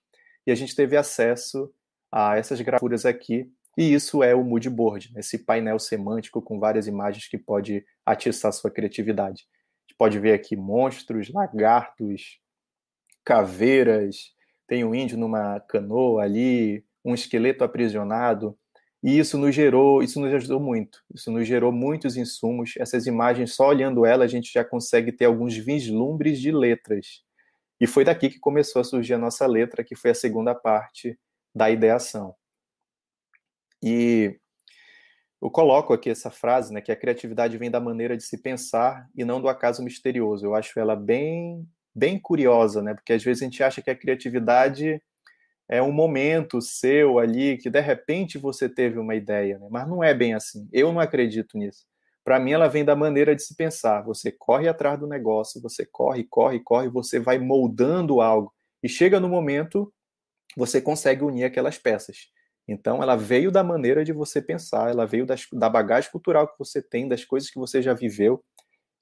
e 0.46 0.50
a 0.50 0.54
gente 0.54 0.74
teve 0.74 0.96
acesso 0.96 1.72
a 2.10 2.36
essas 2.36 2.60
gravuras 2.60 3.06
aqui, 3.06 3.50
e 3.78 3.94
isso 3.94 4.22
é 4.22 4.34
o 4.34 4.44
mood 4.44 4.68
board, 4.68 5.12
esse 5.16 5.38
painel 5.38 5.78
semântico 5.78 6.42
com 6.42 6.58
várias 6.58 6.86
imagens 6.86 7.28
que 7.28 7.38
pode 7.38 7.84
atiçar 8.04 8.52
sua 8.52 8.70
criatividade. 8.70 9.44
A 9.44 9.82
gente 9.88 9.96
pode 9.96 10.18
ver 10.18 10.32
aqui 10.32 10.56
monstros, 10.56 11.30
lagartos, 11.32 12.40
caveiras, 13.24 14.16
tem 14.66 14.84
um 14.84 14.94
índio 14.94 15.16
numa 15.16 15.60
canoa 15.60 16.22
ali, 16.22 16.84
um 17.04 17.14
esqueleto 17.14 17.64
aprisionado, 17.64 18.56
e 19.02 19.18
isso 19.18 19.38
nos 19.38 19.54
gerou, 19.54 20.02
isso 20.02 20.20
nos 20.20 20.32
ajudou 20.34 20.60
muito. 20.60 21.02
Isso 21.14 21.30
nos 21.30 21.48
gerou 21.48 21.72
muitos 21.72 22.16
insumos. 22.16 22.74
Essas 22.78 23.06
imagens, 23.06 23.54
só 23.54 23.68
olhando 23.68 24.04
ela, 24.04 24.24
a 24.24 24.28
gente 24.28 24.52
já 24.52 24.62
consegue 24.62 25.10
ter 25.10 25.24
alguns 25.24 25.56
vislumbres 25.56 26.38
de 26.38 26.52
letras. 26.52 27.22
E 27.80 27.86
foi 27.86 28.04
daqui 28.04 28.28
que 28.28 28.38
começou 28.38 28.80
a 28.80 28.84
surgir 28.84 29.14
a 29.14 29.18
nossa 29.18 29.46
letra, 29.46 29.82
que 29.82 29.96
foi 29.96 30.10
a 30.10 30.14
segunda 30.14 30.54
parte 30.54 31.18
da 31.54 31.70
ideação. 31.70 32.34
E 33.82 34.38
eu 35.40 35.50
coloco 35.50 35.92
aqui 35.92 36.10
essa 36.10 36.30
frase, 36.30 36.72
né, 36.72 36.82
que 36.82 36.92
a 36.92 36.96
criatividade 36.96 37.56
vem 37.56 37.70
da 37.70 37.80
maneira 37.80 38.16
de 38.16 38.22
se 38.22 38.36
pensar 38.36 39.08
e 39.16 39.24
não 39.24 39.40
do 39.40 39.48
acaso 39.48 39.82
misterioso. 39.82 40.44
Eu 40.44 40.54
acho 40.54 40.78
ela 40.78 40.94
bem 40.94 41.66
bem 41.94 42.18
curiosa, 42.20 42.80
né? 42.82 42.94
Porque 42.94 43.12
às 43.12 43.22
vezes 43.22 43.42
a 43.42 43.46
gente 43.46 43.62
acha 43.62 43.82
que 43.82 43.90
a 43.90 43.96
criatividade 43.96 45.02
é 45.68 45.82
um 45.82 45.92
momento 45.92 46.60
seu 46.60 47.18
ali 47.18 47.56
que 47.58 47.70
de 47.70 47.80
repente 47.80 48.38
você 48.38 48.68
teve 48.68 48.98
uma 48.98 49.14
ideia, 49.14 49.58
né? 49.58 49.68
mas 49.70 49.88
não 49.88 50.02
é 50.02 50.14
bem 50.14 50.34
assim. 50.34 50.68
Eu 50.72 50.92
não 50.92 51.00
acredito 51.00 51.58
nisso. 51.58 51.84
Para 52.24 52.38
mim, 52.38 52.52
ela 52.52 52.68
vem 52.68 52.84
da 52.84 52.94
maneira 52.94 53.34
de 53.34 53.42
se 53.42 53.54
pensar. 53.54 54.02
Você 54.02 54.30
corre 54.30 54.68
atrás 54.68 54.98
do 54.98 55.06
negócio, 55.06 55.60
você 55.60 55.86
corre, 55.86 56.24
corre, 56.24 56.60
corre, 56.60 56.88
você 56.88 57.18
vai 57.18 57.38
moldando 57.38 58.20
algo. 58.20 58.52
E 58.82 58.88
chega 58.88 59.18
no 59.18 59.28
momento, 59.28 59.92
você 60.56 60.80
consegue 60.80 61.24
unir 61.24 61.44
aquelas 61.44 61.78
peças. 61.78 62.30
Então, 62.68 63.02
ela 63.02 63.16
veio 63.16 63.50
da 63.50 63.64
maneira 63.64 64.04
de 64.04 64.12
você 64.12 64.40
pensar, 64.40 64.90
ela 64.90 65.06
veio 65.06 65.26
das, 65.26 65.46
da 65.52 65.68
bagagem 65.68 66.10
cultural 66.10 66.46
que 66.46 66.58
você 66.58 66.80
tem, 66.80 67.08
das 67.08 67.24
coisas 67.24 67.50
que 67.50 67.58
você 67.58 67.82
já 67.82 67.94
viveu. 67.94 68.44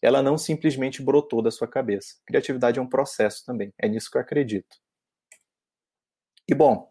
Ela 0.01 0.23
não 0.23 0.39
simplesmente 0.39 1.03
brotou 1.03 1.43
da 1.43 1.51
sua 1.51 1.67
cabeça. 1.67 2.17
Criatividade 2.25 2.79
é 2.79 2.83
um 2.83 2.89
processo 2.89 3.45
também. 3.45 3.73
É 3.77 3.89
nisso 3.89 4.11
que 4.11 4.17
eu 4.17 4.23
acredito. 4.23 4.77
E 6.49 6.55
bom, 6.55 6.91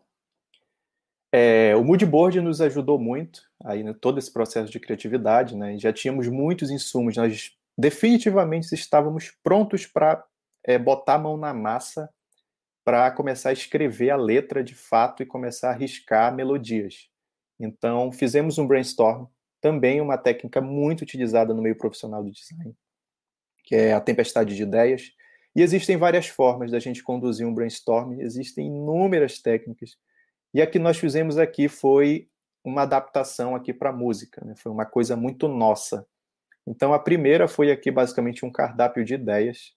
é, 1.32 1.76
o 1.76 1.84
Moodboard 1.84 2.40
nos 2.42 2.62
ajudou 2.62 2.98
muito 3.00 3.42
aí 3.64 3.84
né, 3.84 3.94
todo 4.00 4.18
esse 4.18 4.32
processo 4.32 4.72
de 4.72 4.80
criatividade, 4.80 5.56
né? 5.56 5.78
Já 5.78 5.92
tínhamos 5.92 6.28
muitos 6.28 6.72
insumos, 6.72 7.18
nós 7.18 7.52
definitivamente 7.78 8.74
estávamos 8.74 9.32
prontos 9.44 9.86
para 9.86 10.24
é, 10.64 10.78
botar 10.78 11.16
a 11.16 11.20
mão 11.20 11.38
na 11.38 11.54
massa 11.54 12.10
para 12.84 13.12
começar 13.12 13.50
a 13.50 13.54
escrever 13.54 14.12
a 14.12 14.16
letra 14.16 14.64
de 14.64 14.74
fato 14.74 15.22
e 15.22 15.26
começar 15.26 15.72
a 15.72 15.74
riscar 15.74 16.34
melodias. 16.34 17.10
Então, 17.60 18.12
fizemos 18.12 18.58
um 18.58 18.66
brainstorm, 18.66 19.26
também 19.60 20.00
uma 20.00 20.18
técnica 20.18 20.62
muito 20.62 21.02
utilizada 21.02 21.54
no 21.54 21.62
meio 21.62 21.78
profissional 21.78 22.24
do 22.24 22.32
design, 22.32 22.74
que 23.66 23.76
é 23.76 23.94
a 23.94 24.00
tempestade 24.00 24.56
de 24.56 24.64
ideias. 24.64 25.12
E 25.54 25.62
existem 25.62 25.98
várias 25.98 26.28
formas 26.28 26.72
da 26.72 26.80
gente 26.80 27.04
conduzir 27.04 27.46
um 27.46 27.54
brainstorm, 27.54 28.22
existem 28.22 28.68
inúmeras 28.68 29.40
técnicas. 29.40 29.98
E 30.54 30.62
a 30.62 30.68
que 30.68 30.80
nós 30.80 30.98
fizemos 30.98 31.38
aqui 31.38 31.68
foi 31.68 32.30
uma 32.64 32.82
adaptação 32.84 33.56
aqui 33.56 33.74
para 33.74 33.92
música, 33.92 34.44
né? 34.44 34.56
foi 34.56 34.72
uma 34.72 34.86
coisa 34.86 35.16
muito 35.16 35.48
nossa. 35.48 36.06
Então 36.66 36.94
a 36.94 37.00
primeira 37.00 37.48
foi 37.48 37.72
aqui 37.72 37.90
basicamente 37.90 38.46
um 38.46 38.52
cardápio 38.52 39.06
de 39.06 39.14
ideias. 39.14 39.74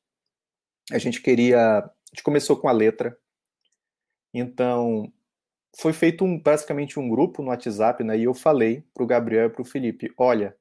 A 0.91 0.99
gente 0.99 1.23
queria, 1.23 1.79
a 1.79 1.91
gente 2.13 2.23
começou 2.23 2.57
com 2.57 2.69
a 2.69 2.73
letra. 2.73 3.17
Então 4.35 5.13
foi 5.79 5.93
feito 5.93 6.25
um, 6.25 6.39
basicamente 6.39 6.99
um 6.99 7.09
grupo 7.09 7.43
no 7.43 7.51
WhatsApp, 7.51 8.03
né? 8.03 8.19
E 8.19 8.25
eu 8.25 8.35
falei 8.35 8.85
para 8.93 9.05
o 9.05 9.07
Gabriel 9.07 9.47
e 9.47 9.51
para 9.51 9.63
o 9.63 9.65
Felipe, 9.65 10.13
olha, 10.17 10.57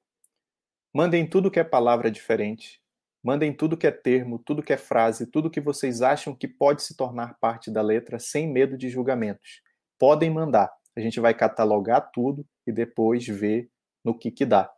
mandem 0.94 1.28
tudo 1.28 1.50
que 1.50 1.60
é 1.60 1.64
palavra 1.64 2.12
diferente, 2.12 2.80
mandem 3.24 3.52
tudo 3.52 3.78
que 3.78 3.88
é 3.88 3.92
termo, 3.92 4.38
tudo 4.38 4.62
que 4.62 4.72
é 4.72 4.78
frase, 4.78 5.26
tudo 5.26 5.50
que 5.50 5.60
vocês 5.60 6.04
acham 6.04 6.36
que 6.36 6.48
pode 6.48 6.84
se 6.84 6.96
tornar 6.96 7.40
parte 7.40 7.72
da 7.72 7.82
letra 7.82 8.20
sem 8.20 8.48
medo 8.48 8.78
de 8.78 8.88
julgamentos. 8.88 9.62
Podem 10.00 10.30
mandar. 10.30 10.72
A 10.96 11.02
gente 11.02 11.20
vai 11.20 11.34
catalogar 11.34 12.10
tudo 12.12 12.46
e 12.66 12.72
depois 12.72 13.28
ver 13.28 13.70
no 14.04 14.18
que 14.18 14.32
que 14.32 14.46
dá. 14.46 14.72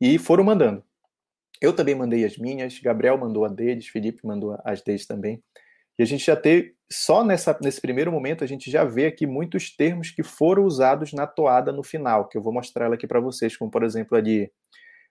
E 0.00 0.18
foram 0.18 0.42
mandando. 0.42 0.82
Eu 1.60 1.74
também 1.74 1.94
mandei 1.94 2.24
as 2.24 2.38
minhas, 2.38 2.78
Gabriel 2.78 3.18
mandou 3.18 3.44
a 3.44 3.48
deles, 3.48 3.86
Felipe 3.86 4.26
mandou 4.26 4.58
as 4.64 4.82
deles 4.82 5.06
também. 5.06 5.42
E 5.98 6.02
a 6.02 6.06
gente 6.06 6.24
já 6.24 6.34
teve, 6.34 6.74
só 6.90 7.22
nessa, 7.22 7.56
nesse 7.60 7.80
primeiro 7.80 8.10
momento, 8.10 8.42
a 8.42 8.46
gente 8.46 8.70
já 8.70 8.82
vê 8.82 9.06
aqui 9.06 9.26
muitos 9.26 9.76
termos 9.76 10.10
que 10.10 10.22
foram 10.22 10.64
usados 10.64 11.12
na 11.12 11.26
toada 11.26 11.70
no 11.70 11.82
final, 11.82 12.26
que 12.26 12.38
eu 12.38 12.42
vou 12.42 12.52
mostrar 12.52 12.86
ela 12.86 12.94
aqui 12.94 13.06
para 13.06 13.20
vocês, 13.20 13.54
como 13.54 13.70
por 13.70 13.82
exemplo 13.82 14.16
ali, 14.16 14.50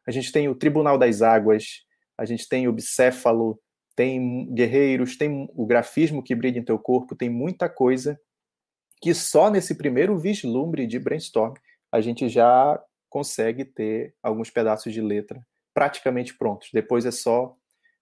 a 0.07 0.11
gente 0.11 0.31
tem 0.31 0.49
o 0.49 0.55
Tribunal 0.55 0.97
das 0.97 1.21
Águas, 1.21 1.83
a 2.17 2.25
gente 2.25 2.49
tem 2.49 2.67
o 2.67 2.73
bicéfalo, 2.73 3.61
tem 3.95 4.51
guerreiros, 4.51 5.15
tem 5.15 5.47
o 5.53 5.65
grafismo 5.67 6.23
que 6.23 6.33
brilha 6.33 6.57
em 6.57 6.65
teu 6.65 6.79
corpo, 6.79 7.15
tem 7.15 7.29
muita 7.29 7.69
coisa 7.69 8.19
que 9.01 9.13
só 9.13 9.49
nesse 9.49 9.75
primeiro 9.75 10.17
vislumbre 10.17 10.85
de 10.85 10.99
brainstorm 10.99 11.53
a 11.91 12.01
gente 12.01 12.27
já 12.29 12.81
consegue 13.09 13.65
ter 13.65 14.15
alguns 14.21 14.49
pedaços 14.49 14.93
de 14.93 15.01
letra 15.01 15.45
praticamente 15.73 16.37
prontos. 16.37 16.69
Depois 16.73 17.05
é 17.05 17.11
só 17.11 17.55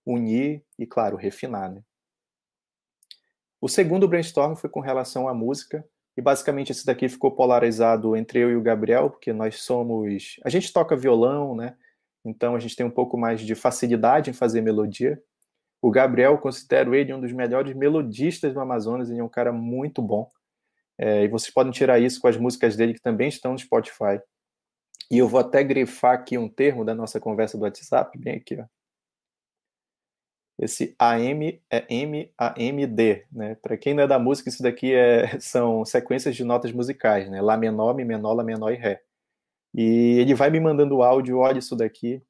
unir 0.06 0.64
e, 0.78 0.86
claro, 0.86 1.16
refinar. 1.16 1.72
Né? 1.72 1.82
O 3.62 3.68
segundo 3.68 4.08
brainstorm 4.08 4.56
foi 4.56 4.70
com 4.70 4.80
relação 4.80 5.28
à 5.28 5.34
música, 5.34 5.88
e 6.18 6.22
basicamente 6.22 6.72
esse 6.72 6.84
daqui 6.84 7.08
ficou 7.08 7.32
polarizado 7.32 8.16
entre 8.16 8.40
eu 8.40 8.50
e 8.50 8.56
o 8.56 8.62
Gabriel, 8.62 9.12
porque 9.12 9.32
nós 9.32 9.62
somos. 9.62 10.38
A 10.44 10.50
gente 10.50 10.74
toca 10.74 10.96
violão, 10.96 11.56
né? 11.56 11.78
Então 12.26 12.56
a 12.56 12.60
gente 12.60 12.76
tem 12.76 12.86
um 12.86 12.92
pouco 12.92 13.16
mais 13.16 13.40
de 13.42 13.54
facilidade 13.54 14.32
em 14.32 14.34
fazer 14.34 14.62
melodia. 14.62 15.22
O 15.80 15.92
Gabriel, 15.92 16.40
considero 16.40 16.96
ele 16.96 17.14
um 17.14 17.22
dos 17.22 17.32
melhores 17.32 17.76
melodistas 17.76 18.52
do 18.52 18.60
Amazonas, 18.60 19.12
ele 19.12 19.20
é 19.20 19.24
um 19.24 19.30
cara 19.30 19.54
muito 19.54 20.02
bom. 20.02 20.32
É, 20.98 21.24
e 21.24 21.28
vocês 21.28 21.54
podem 21.54 21.72
tirar 21.72 22.00
isso 22.00 22.20
com 22.20 22.28
as 22.28 22.38
músicas 22.38 22.76
dele 22.76 22.94
que 22.94 23.02
também 23.02 23.28
estão 23.30 23.54
no 23.54 23.60
Spotify. 23.60 24.20
E 25.12 25.18
eu 25.20 25.28
vou 25.28 25.40
até 25.40 25.64
grifar 25.64 26.16
aqui 26.16 26.38
um 26.38 26.50
termo 26.50 26.84
da 26.84 26.94
nossa 26.96 27.20
conversa 27.20 27.58
do 27.58 27.64
WhatsApp, 27.64 28.18
bem 28.18 28.36
aqui, 28.36 28.60
ó. 28.60 28.66
Esse 30.60 30.96
AM 30.98 31.62
é 31.70 31.86
M-A-M-D, 31.88 33.28
né? 33.32 33.56
Para 33.56 33.78
quem 33.78 33.94
não 33.94 34.04
é 34.04 34.08
da 34.08 34.18
música, 34.18 34.50
isso 34.50 34.64
daqui 34.64 34.94
é, 34.94 35.38
são 35.40 35.86
sequências 35.86 36.36
de 36.36 36.44
notas 36.44 36.72
musicais, 36.72 37.30
né? 37.30 37.42
Lá 37.42 37.56
menor, 37.56 37.94
Mi 37.94 38.04
menor, 38.04 38.34
Lá 38.34 38.44
menor 38.44 38.72
e 38.72 38.76
Ré. 38.76 39.04
E 39.74 40.18
ele 40.20 40.34
vai 40.34 40.50
me 40.50 40.60
mandando 40.60 40.98
o 40.98 41.04
áudio, 41.04 41.38
olha 41.38 41.60
isso 41.60 41.76
daqui. 41.76 42.22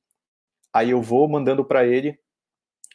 Aí 0.73 0.89
eu 0.89 1.01
vou 1.01 1.27
mandando 1.29 1.63
para 1.63 1.85
ele 1.87 2.19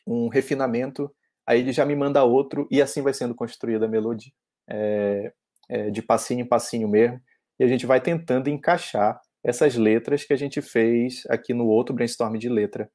um 0.06 0.28
refinamento, 0.28 1.10
aí 1.46 1.60
ele 1.60 1.72
já 1.72 1.86
me 1.86 1.96
manda 1.96 2.22
outro, 2.24 2.68
e 2.70 2.82
assim 2.82 3.00
vai 3.02 3.14
sendo 3.14 3.34
construída 3.34 3.86
a 3.86 3.88
melodia. 3.88 4.32
É, 4.68 5.32
é, 5.68 5.90
de 5.90 6.02
passinho 6.02 6.40
em 6.40 6.48
passinho 6.48 6.88
mesmo, 6.88 7.20
e 7.58 7.64
a 7.64 7.68
gente 7.68 7.86
vai 7.86 8.00
tentando 8.00 8.48
encaixar 8.48 9.20
essas 9.44 9.74
letras 9.74 10.24
que 10.24 10.32
a 10.32 10.36
gente 10.36 10.60
fez 10.62 11.24
aqui 11.28 11.52
no 11.52 11.66
outro 11.66 11.94
brainstorm 11.94 12.36
de 12.36 12.48
letra, 12.48 12.90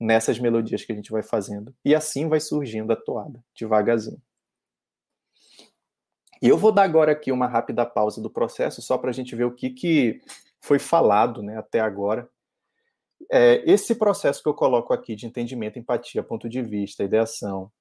nessas 0.00 0.38
melodias 0.38 0.84
que 0.84 0.92
a 0.92 0.94
gente 0.94 1.10
vai 1.10 1.22
fazendo. 1.22 1.74
E 1.84 1.94
assim 1.94 2.28
vai 2.28 2.40
surgindo 2.40 2.92
a 2.92 2.96
toada, 2.96 3.42
devagarzinho. 3.58 4.22
E 6.40 6.48
eu 6.48 6.56
vou 6.56 6.70
dar 6.70 6.84
agora 6.84 7.10
aqui 7.10 7.32
uma 7.32 7.48
rápida 7.48 7.84
pausa 7.84 8.22
do 8.22 8.30
processo, 8.30 8.80
só 8.80 8.96
para 8.96 9.10
a 9.10 9.12
gente 9.12 9.34
ver 9.34 9.44
o 9.44 9.54
que, 9.54 9.70
que 9.70 10.20
foi 10.60 10.78
falado 10.78 11.42
né, 11.42 11.58
até 11.58 11.80
agora. 11.80 12.28
É, 13.30 13.62
esse 13.68 13.96
processo 13.96 14.40
que 14.40 14.48
eu 14.48 14.54
coloco 14.54 14.92
aqui 14.92 15.16
de 15.16 15.26
entendimento, 15.26 15.78
empatia, 15.78 16.22
ponto 16.22 16.48
de 16.48 16.62
vista, 16.62 17.02
ideação, 17.02 17.72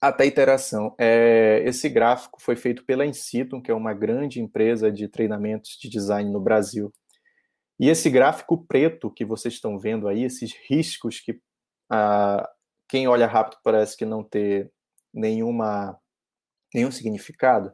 até 0.00 0.26
iteração. 0.26 0.94
É, 0.98 1.62
esse 1.64 1.88
gráfico 1.88 2.40
foi 2.40 2.56
feito 2.56 2.84
pela 2.84 3.06
Incitum, 3.06 3.60
que 3.60 3.70
é 3.70 3.74
uma 3.74 3.94
grande 3.94 4.40
empresa 4.40 4.90
de 4.90 5.08
treinamentos 5.08 5.78
de 5.80 5.88
design 5.88 6.30
no 6.30 6.40
Brasil. 6.40 6.92
E 7.78 7.88
esse 7.88 8.08
gráfico 8.08 8.64
preto 8.66 9.10
que 9.10 9.24
vocês 9.24 9.54
estão 9.54 9.78
vendo 9.78 10.08
aí, 10.08 10.24
esses 10.24 10.52
riscos 10.68 11.20
que 11.20 11.40
ah, 11.90 12.48
quem 12.88 13.06
olha 13.08 13.26
rápido 13.26 13.58
parece 13.62 13.96
que 13.96 14.04
não 14.04 14.22
ter 14.22 14.72
nenhuma, 15.12 15.98
nenhum 16.74 16.90
significado, 16.90 17.72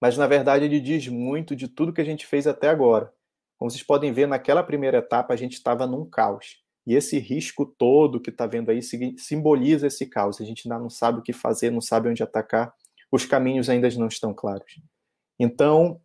mas 0.00 0.16
na 0.16 0.26
verdade 0.26 0.64
ele 0.64 0.80
diz 0.80 1.08
muito 1.08 1.54
de 1.54 1.68
tudo 1.68 1.92
que 1.92 2.00
a 2.00 2.04
gente 2.04 2.26
fez 2.26 2.46
até 2.46 2.68
agora. 2.68 3.12
Como 3.58 3.70
vocês 3.70 3.82
podem 3.82 4.12
ver, 4.12 4.26
naquela 4.26 4.62
primeira 4.62 4.98
etapa 4.98 5.34
a 5.34 5.36
gente 5.36 5.54
estava 5.54 5.86
num 5.86 6.08
caos. 6.08 6.62
E 6.90 6.94
esse 6.96 7.20
risco 7.20 7.64
todo 7.64 8.20
que 8.20 8.30
está 8.30 8.48
vendo 8.48 8.68
aí 8.68 8.80
simboliza 9.16 9.86
esse 9.86 10.06
caos. 10.06 10.40
A 10.40 10.44
gente 10.44 10.66
ainda 10.66 10.76
não 10.76 10.90
sabe 10.90 11.20
o 11.20 11.22
que 11.22 11.32
fazer, 11.32 11.70
não 11.70 11.80
sabe 11.80 12.08
onde 12.08 12.20
atacar, 12.20 12.74
os 13.12 13.24
caminhos 13.24 13.70
ainda 13.70 13.88
não 13.90 14.08
estão 14.08 14.34
claros. 14.34 14.82
Então, 15.38 16.00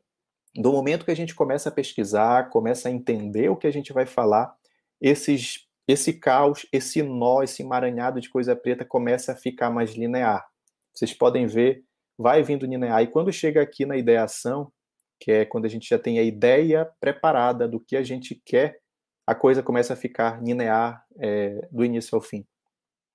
do 0.54 0.72
momento 0.72 1.04
que 1.04 1.10
a 1.10 1.16
gente 1.16 1.34
começa 1.34 1.70
a 1.70 1.72
pesquisar, 1.72 2.52
começa 2.52 2.88
a 2.88 2.92
entender 2.92 3.50
o 3.50 3.56
que 3.56 3.66
a 3.66 3.72
gente 3.72 3.92
vai 3.92 4.06
falar, 4.06 4.56
esses, 5.02 5.68
esse 5.88 6.14
caos, 6.14 6.68
esse 6.72 7.02
nó, 7.02 7.42
esse 7.42 7.64
emaranhado 7.64 8.22
de 8.22 8.30
coisa 8.30 8.56
preta 8.56 8.86
começa 8.86 9.32
a 9.32 9.36
ficar 9.36 9.72
mais 9.72 9.96
linear. 9.96 10.46
Vocês 10.94 11.12
podem 11.12 11.48
ver, 11.48 11.84
vai 12.16 12.44
vindo 12.44 12.64
linear. 12.64 13.02
E 13.02 13.08
quando 13.08 13.34
chega 13.34 13.60
aqui 13.60 13.88
na 13.88 13.98
ideação, 13.98 14.72
que 15.20 15.32
é 15.32 15.46
quando 15.46 15.66
a 15.66 15.70
gente 15.70 15.90
já 15.90 15.98
tem 15.98 16.20
a 16.20 16.24
ideia 16.24 16.88
preparada 17.00 17.68
do 17.68 17.80
que 17.80 17.98
a 17.98 18.04
gente 18.04 18.40
quer 18.46 18.85
a 19.26 19.34
coisa 19.34 19.64
começa 19.64 19.94
a 19.94 19.98
ficar 19.98 20.44
linear 20.44 21.06
é, 21.18 21.68
do 21.72 21.84
início 21.84 22.16
ao 22.16 22.22
fim. 22.22 22.46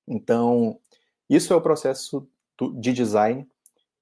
Então, 0.06 0.78
isso 1.28 1.52
é 1.52 1.56
o 1.56 1.60
processo 1.60 2.28
de 2.78 2.92
design, 2.92 3.48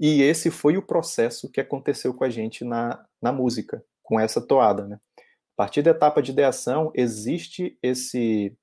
e 0.00 0.22
esse 0.22 0.50
foi 0.50 0.76
o 0.76 0.82
processo 0.82 1.50
que 1.50 1.60
aconteceu 1.60 2.14
com 2.14 2.24
a 2.24 2.30
gente 2.30 2.64
na, 2.64 3.04
na 3.20 3.32
música, 3.32 3.84
com 4.02 4.18
essa 4.18 4.40
toada. 4.40 4.86
Né? 4.86 5.00
A 5.16 5.56
partir 5.56 5.82
da 5.82 5.90
etapa 5.90 6.22
de 6.22 6.30
ideação, 6.30 6.92
existe 6.94 7.76
esse, 7.82 8.56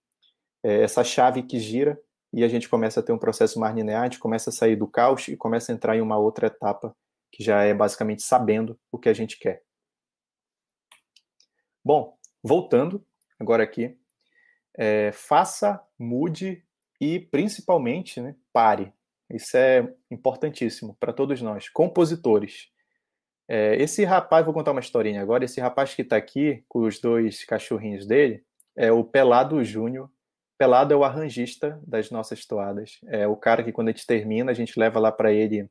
é, 0.63 0.83
essa 0.83 1.03
chave 1.03 1.43
que 1.43 1.59
gira 1.59 1.99
e 2.31 2.43
a 2.43 2.47
gente 2.47 2.67
começa 2.67 2.99
a 2.99 3.03
ter 3.03 3.11
um 3.11 3.17
processo 3.17 3.59
mais 3.59 3.75
linear, 3.75 4.01
a 4.01 4.05
gente 4.05 4.19
começa 4.19 4.49
a 4.49 4.53
sair 4.53 4.75
do 4.75 4.87
caos 4.87 5.27
e 5.27 5.37
começa 5.37 5.71
a 5.71 5.75
entrar 5.75 5.95
em 5.95 6.01
uma 6.01 6.17
outra 6.17 6.47
etapa, 6.47 6.95
que 7.31 7.43
já 7.43 7.63
é 7.63 7.73
basicamente 7.73 8.23
sabendo 8.23 8.79
o 8.91 8.97
que 8.97 9.09
a 9.09 9.13
gente 9.13 9.37
quer. 9.37 9.61
Bom, 11.83 12.17
voltando, 12.41 13.05
agora 13.39 13.63
aqui. 13.63 13.97
É, 14.77 15.11
faça, 15.11 15.81
mude 15.97 16.63
e 16.99 17.19
principalmente 17.19 18.19
né, 18.21 18.35
pare. 18.51 18.93
Isso 19.29 19.57
é 19.57 19.91
importantíssimo 20.11 20.95
para 20.99 21.13
todos 21.13 21.41
nós, 21.41 21.69
compositores. 21.69 22.69
É, 23.47 23.75
esse 23.75 24.03
rapaz, 24.03 24.43
vou 24.45 24.53
contar 24.53 24.71
uma 24.71 24.81
historinha 24.81 25.21
agora. 25.21 25.45
Esse 25.45 25.59
rapaz 25.59 25.93
que 25.93 26.01
está 26.01 26.15
aqui, 26.15 26.63
com 26.67 26.79
os 26.79 26.99
dois 26.99 27.43
cachorrinhos 27.43 28.05
dele, 28.05 28.43
é 28.75 28.91
o 28.91 29.03
Pelado 29.03 29.63
Júnior. 29.63 30.09
Pelado 30.57 30.93
é 30.93 30.97
o 30.97 31.03
arranjista 31.03 31.79
das 31.85 32.09
nossas 32.09 32.45
toadas. 32.45 32.99
É 33.07 33.27
o 33.27 33.35
cara 33.35 33.63
que, 33.63 33.71
quando 33.71 33.89
a 33.89 33.91
gente 33.91 34.05
termina, 34.05 34.51
a 34.51 34.55
gente 34.55 34.79
leva 34.79 34.99
lá 34.99 35.11
para 35.11 35.31
ele 35.31 35.69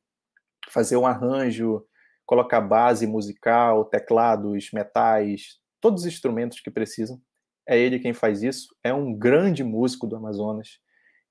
fazer 0.69 0.97
um 0.97 1.07
arranjo, 1.07 1.85
colocar 2.27 2.61
base 2.61 3.07
musical, 3.07 3.85
teclados, 3.85 4.71
metais, 4.73 5.59
todos 5.81 6.03
os 6.03 6.07
instrumentos 6.07 6.61
que 6.61 6.71
precisam. 6.71 7.21
É 7.67 7.79
ele 7.79 7.99
quem 7.99 8.13
faz 8.13 8.43
isso. 8.43 8.75
É 8.83 8.93
um 8.93 9.15
grande 9.15 9.65
músico 9.65 10.07
do 10.07 10.17
Amazonas. 10.17 10.79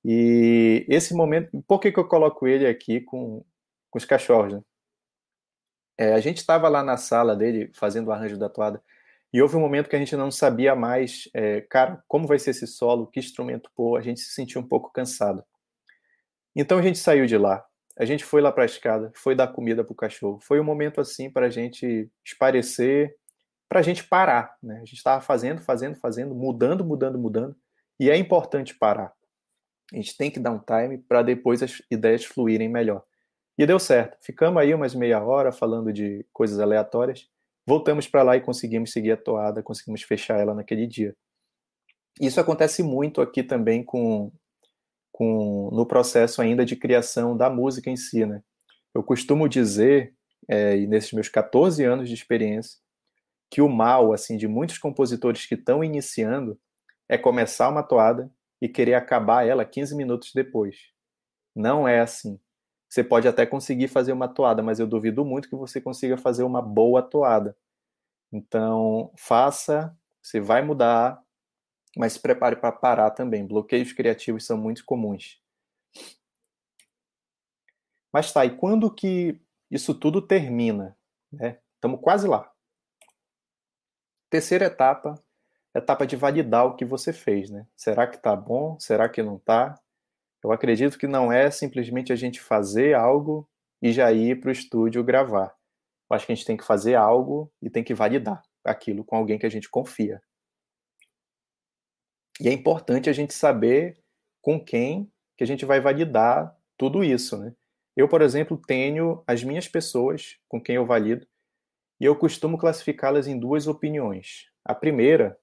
E 0.04 0.86
esse 0.90 1.14
momento, 1.14 1.64
por 1.68 1.80
que, 1.80 1.92
que 1.92 2.00
eu 2.00 2.08
coloco 2.08 2.48
ele 2.48 2.68
aqui 2.68 3.02
com, 3.02 3.46
com 3.90 3.98
os 3.98 4.06
cachorros? 4.06 4.54
Né? 4.54 4.62
É, 5.98 6.14
a 6.14 6.20
gente 6.20 6.38
estava 6.38 6.68
lá 6.68 6.84
na 6.84 6.98
sala 6.98 7.36
dele 7.36 7.72
fazendo 7.74 8.08
o 8.08 8.12
arranjo 8.12 8.38
da 8.38 8.50
toada 8.50 8.82
e 9.32 9.42
houve 9.42 9.56
um 9.56 9.60
momento 9.60 9.90
que 9.90 9.96
a 9.96 10.00
gente 10.00 10.16
não 10.16 10.30
sabia 10.30 10.76
mais, 10.76 11.28
é, 11.34 11.62
cara, 11.62 12.04
como 12.08 12.28
vai 12.28 12.38
ser 12.38 12.52
esse 12.52 12.68
solo, 12.68 13.08
que 13.08 13.20
instrumento 13.20 13.72
pôr, 13.76 13.98
a 13.98 14.02
gente 14.02 14.20
se 14.20 14.32
sentiu 14.32 14.62
um 14.62 14.68
pouco 14.68 14.92
cansado. 14.92 15.44
Então 16.56 16.78
a 16.78 16.82
gente 16.84 17.00
saiu 17.00 17.26
de 17.26 17.36
lá, 17.36 17.66
a 17.98 18.06
gente 18.06 18.24
foi 18.24 18.42
lá 18.42 18.52
para 18.52 18.64
a 18.64 18.66
escada, 18.66 19.12
foi 19.16 19.36
dar 19.36 19.48
comida 19.48 19.84
para 19.84 19.92
o 19.92 19.96
cachorro. 19.96 20.40
Foi 20.40 20.60
um 20.60 20.64
momento 20.64 21.02
assim 21.02 21.32
para 21.32 21.48
a 21.48 21.50
gente 21.50 22.10
esparecer, 22.24 23.16
para 23.74 23.80
a 23.80 23.84
gente 23.84 24.04
parar. 24.04 24.56
Né? 24.62 24.76
A 24.76 24.80
gente 24.82 24.94
estava 24.94 25.20
fazendo, 25.20 25.60
fazendo, 25.60 25.96
fazendo, 25.96 26.36
mudando, 26.36 26.86
mudando, 26.86 27.18
mudando, 27.18 27.56
e 28.00 28.08
é 28.08 28.16
importante 28.16 28.76
parar. 28.76 29.12
A 29.92 29.96
gente 29.96 30.16
tem 30.16 30.30
que 30.30 30.40
dar 30.40 30.52
um 30.52 30.60
time 30.60 31.00
para 31.00 31.24
depois 31.24 31.64
as 31.64 31.82
ideias 31.90 32.24
fluírem 32.24 32.70
melhor. 32.70 33.04
E 33.58 33.66
deu 33.66 33.80
certo. 33.80 34.16
Ficamos 34.22 34.62
aí 34.62 34.76
umas 34.76 34.94
meia 34.94 35.24
hora 35.24 35.52
falando 35.52 35.92
de 35.92 36.24
coisas 36.32 36.60
aleatórias. 36.60 37.28
Voltamos 37.66 38.08
para 38.08 38.22
lá 38.22 38.38
e 38.38 38.42
conseguimos 38.42 38.92
seguir 38.92 39.14
a 39.14 39.18
toada, 39.18 39.64
conseguimos 39.64 40.04
fechar 40.04 40.40
ela 40.40 40.54
naquele 40.54 40.86
dia. 40.86 41.16
Isso 42.22 42.40
acontece 42.40 42.84
muito 42.84 43.22
aqui 43.22 43.42
também 43.42 43.84
com, 43.84 44.32
com 45.12 45.72
no 45.74 45.88
processo 45.88 46.44
ainda 46.44 46.64
de 46.64 46.76
criação 46.76 47.36
da 47.36 47.50
música 47.50 47.90
em 47.90 47.96
si, 47.96 48.24
né? 48.24 48.44
Eu 48.94 49.02
costumo 49.02 49.50
dizer, 49.50 50.14
é, 50.48 50.78
e 50.78 50.86
nesses 50.86 51.12
meus 51.12 51.28
14 51.28 51.84
anos 51.84 52.08
de 52.08 52.14
experiência, 52.14 52.84
que 53.54 53.62
o 53.62 53.70
mal, 53.70 54.14
assim, 54.14 54.36
de 54.36 54.48
muitos 54.48 54.80
compositores 54.80 55.46
que 55.46 55.54
estão 55.54 55.84
iniciando 55.84 56.60
é 57.08 57.20
começar 57.20 57.70
uma 57.70 57.84
toada 57.84 58.34
e 58.60 58.68
querer 58.68 58.96
acabar 58.96 59.46
ela 59.46 59.64
15 59.64 59.96
minutos 59.96 60.32
depois. 60.34 60.92
Não 61.56 61.88
é 61.88 62.00
assim. 62.00 62.40
Você 62.90 63.04
pode 63.04 63.28
até 63.28 63.46
conseguir 63.46 63.90
fazer 63.90 64.12
uma 64.12 64.28
toada, 64.28 64.64
mas 64.64 64.80
eu 64.80 64.88
duvido 64.88 65.24
muito 65.24 65.48
que 65.48 65.56
você 65.56 65.80
consiga 65.80 66.18
fazer 66.18 66.42
uma 66.42 66.64
boa 66.64 67.04
toada. 67.04 67.56
Então, 68.32 69.14
faça, 69.16 69.96
você 70.20 70.40
vai 70.40 70.64
mudar, 70.64 71.22
mas 71.96 72.14
se 72.14 72.20
prepare 72.20 72.56
para 72.56 72.72
parar 72.72 73.12
também. 73.12 73.46
Bloqueios 73.46 73.94
criativos 73.94 74.48
são 74.48 74.58
muito 74.58 74.84
comuns. 74.84 75.40
Mas 78.12 78.34
tá, 78.34 78.44
e 78.44 78.58
quando 78.58 78.90
que 78.90 79.40
isso 79.70 79.94
tudo 79.94 80.24
termina? 80.24 80.98
Né? 81.32 81.60
Estamos 81.76 82.02
quase 82.02 82.28
lá. 82.28 82.52
Terceira 84.34 84.66
etapa 84.66 85.24
etapa 85.76 86.08
de 86.08 86.16
validar 86.16 86.66
o 86.66 86.76
que 86.76 86.84
você 86.84 87.14
fez, 87.14 87.52
né? 87.52 87.68
Será 87.76 88.08
que 88.08 88.18
tá 88.18 88.36
bom? 88.36 88.80
Será 88.80 89.08
que 89.08 89.22
não 89.22 89.38
tá? 89.38 89.80
Eu 90.44 90.52
acredito 90.52 90.98
que 90.98 91.06
não 91.06 91.32
é 91.32 91.52
simplesmente 91.52 92.12
a 92.12 92.16
gente 92.16 92.42
fazer 92.42 92.96
algo 92.96 93.48
e 93.80 93.94
já 93.94 94.12
ir 94.12 94.40
para 94.40 94.50
o 94.50 94.52
estúdio 94.52 95.04
gravar. 95.04 95.56
Eu 96.10 96.16
acho 96.16 96.26
que 96.26 96.32
a 96.32 96.36
gente 96.36 96.48
tem 96.48 96.58
que 96.58 96.64
fazer 96.64 96.96
algo 96.96 97.54
e 97.62 97.70
tem 97.70 97.84
que 97.84 97.94
validar 97.94 98.42
aquilo 98.64 99.04
com 99.04 99.16
alguém 99.16 99.38
que 99.38 99.46
a 99.46 99.52
gente 99.52 99.70
confia. 99.70 100.20
E 102.42 102.50
é 102.50 102.52
importante 102.52 103.12
a 103.12 103.14
gente 103.14 103.36
saber 103.36 104.02
com 104.42 104.60
quem 104.60 105.14
que 105.38 105.44
a 105.44 105.48
gente 105.48 105.64
vai 105.64 105.80
validar 105.80 106.58
tudo 106.76 107.04
isso, 107.04 107.38
né? 107.38 107.54
Eu, 107.96 108.10
por 108.10 108.24
exemplo, 108.24 108.58
tenho 108.58 109.24
as 109.28 109.44
minhas 109.44 109.68
pessoas 109.68 110.40
com 110.50 110.60
quem 110.60 110.78
eu 110.78 110.88
valido 110.88 111.28
e 112.04 112.06
eu 112.06 112.18
costumo 112.18 112.58
classificá-las 112.58 113.28
em 113.28 113.40
duas 113.40 113.66
opiniões. 113.66 114.50
A 114.66 114.76
primeira 114.76 115.40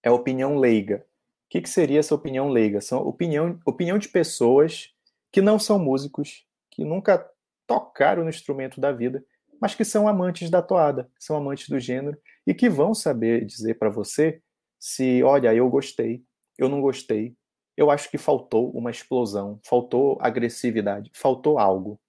é 0.00 0.08
opinião 0.08 0.56
leiga. 0.56 0.98
O 0.98 1.50
que, 1.50 1.60
que 1.60 1.68
seria 1.68 1.98
essa 1.98 2.14
opinião 2.14 2.50
leiga? 2.50 2.80
São 2.80 3.00
opinião, 3.00 3.58
opinião 3.66 3.98
de 3.98 4.08
pessoas 4.08 4.94
que 5.32 5.42
não 5.42 5.58
são 5.58 5.76
músicos, 5.76 6.46
que 6.70 6.84
nunca 6.84 7.28
tocaram 7.66 8.22
no 8.22 8.28
instrumento 8.28 8.80
da 8.80 8.92
vida, 8.92 9.24
mas 9.60 9.74
que 9.74 9.84
são 9.84 10.06
amantes 10.06 10.50
da 10.50 10.62
toada, 10.62 11.10
são 11.18 11.36
amantes 11.36 11.68
do 11.68 11.80
gênero 11.80 12.16
e 12.46 12.54
que 12.54 12.68
vão 12.68 12.94
saber 12.94 13.44
dizer 13.44 13.76
para 13.76 13.90
você 13.90 14.40
se, 14.78 15.20
olha, 15.24 15.52
eu 15.52 15.68
gostei, 15.68 16.22
eu 16.56 16.68
não 16.68 16.80
gostei, 16.80 17.34
eu 17.76 17.90
acho 17.90 18.08
que 18.08 18.18
faltou 18.18 18.70
uma 18.70 18.92
explosão, 18.92 19.58
faltou 19.64 20.16
agressividade, 20.20 21.10
faltou 21.12 21.58
algo. 21.58 22.00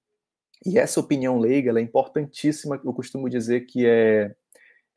E 0.66 0.80
essa 0.80 1.00
opinião 1.00 1.38
leiga 1.38 1.78
é 1.80 1.82
importantíssima, 1.82 2.82
eu 2.84 2.94
costumo 2.94 3.30
dizer 3.30 3.62
que 3.62 3.86
é, 3.86 4.36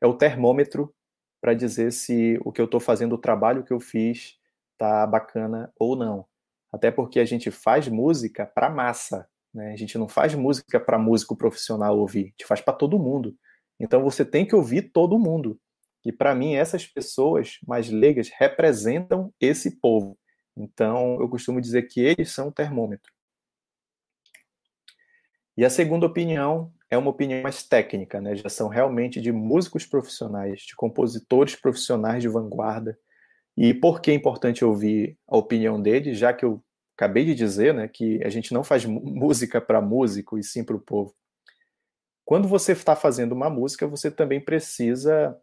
é 0.01 0.07
o 0.07 0.15
termômetro 0.15 0.93
para 1.39 1.53
dizer 1.53 1.91
se 1.91 2.39
o 2.43 2.51
que 2.51 2.59
eu 2.59 2.65
estou 2.65 2.79
fazendo, 2.79 3.13
o 3.13 3.19
trabalho 3.19 3.63
que 3.63 3.71
eu 3.71 3.79
fiz, 3.79 4.37
tá 4.77 5.05
bacana 5.05 5.71
ou 5.79 5.95
não. 5.95 6.25
Até 6.71 6.89
porque 6.89 7.19
a 7.19 7.25
gente 7.25 7.51
faz 7.51 7.87
música 7.87 8.45
para 8.45 8.69
massa, 8.69 9.27
né? 9.53 9.73
A 9.73 9.75
gente 9.75 9.97
não 9.97 10.07
faz 10.07 10.33
música 10.35 10.79
para 10.79 10.97
músico 10.97 11.35
profissional 11.35 11.97
ouvir, 11.97 12.21
a 12.21 12.29
gente 12.29 12.45
faz 12.45 12.61
para 12.61 12.73
todo 12.73 12.99
mundo. 12.99 13.35
Então 13.79 14.03
você 14.03 14.25
tem 14.25 14.45
que 14.45 14.55
ouvir 14.55 14.91
todo 14.91 15.19
mundo. 15.19 15.59
E 16.05 16.11
para 16.11 16.33
mim 16.33 16.55
essas 16.55 16.85
pessoas 16.85 17.59
mais 17.67 17.89
leigas 17.89 18.29
representam 18.29 19.33
esse 19.39 19.79
povo. 19.79 20.17
Então 20.57 21.19
eu 21.21 21.29
costumo 21.29 21.61
dizer 21.61 21.83
que 21.83 21.99
eles 21.99 22.31
são 22.31 22.49
o 22.49 22.51
termômetro. 22.51 23.11
E 25.59 25.65
a 25.65 25.69
segunda 25.69 26.05
opinião 26.05 26.71
é 26.89 26.97
uma 26.97 27.09
opinião 27.09 27.41
mais 27.41 27.63
técnica, 27.63 28.21
né? 28.21 28.33
Já 28.33 28.47
são 28.47 28.69
realmente 28.69 29.19
de 29.19 29.29
músicos 29.29 29.85
profissionais, 29.85 30.61
de 30.61 30.73
compositores 30.73 31.53
profissionais 31.53 32.21
de 32.21 32.29
vanguarda. 32.29 32.97
E 33.57 33.73
por 33.73 33.99
que 33.99 34.09
é 34.09 34.13
importante 34.13 34.63
ouvir 34.63 35.17
a 35.27 35.35
opinião 35.35 35.81
deles, 35.81 36.17
já 36.17 36.31
que 36.31 36.45
eu 36.45 36.63
acabei 36.95 37.25
de 37.25 37.35
dizer, 37.35 37.73
né, 37.73 37.89
que 37.89 38.23
a 38.23 38.29
gente 38.29 38.53
não 38.53 38.63
faz 38.63 38.85
música 38.85 39.59
para 39.59 39.81
músico 39.81 40.37
e 40.37 40.43
sim 40.45 40.63
para 40.63 40.77
o 40.77 40.79
povo. 40.79 41.13
Quando 42.23 42.47
você 42.47 42.71
está 42.71 42.95
fazendo 42.95 43.33
uma 43.33 43.49
música, 43.49 43.85
você 43.85 44.09
também 44.09 44.39
precisa 44.39 45.37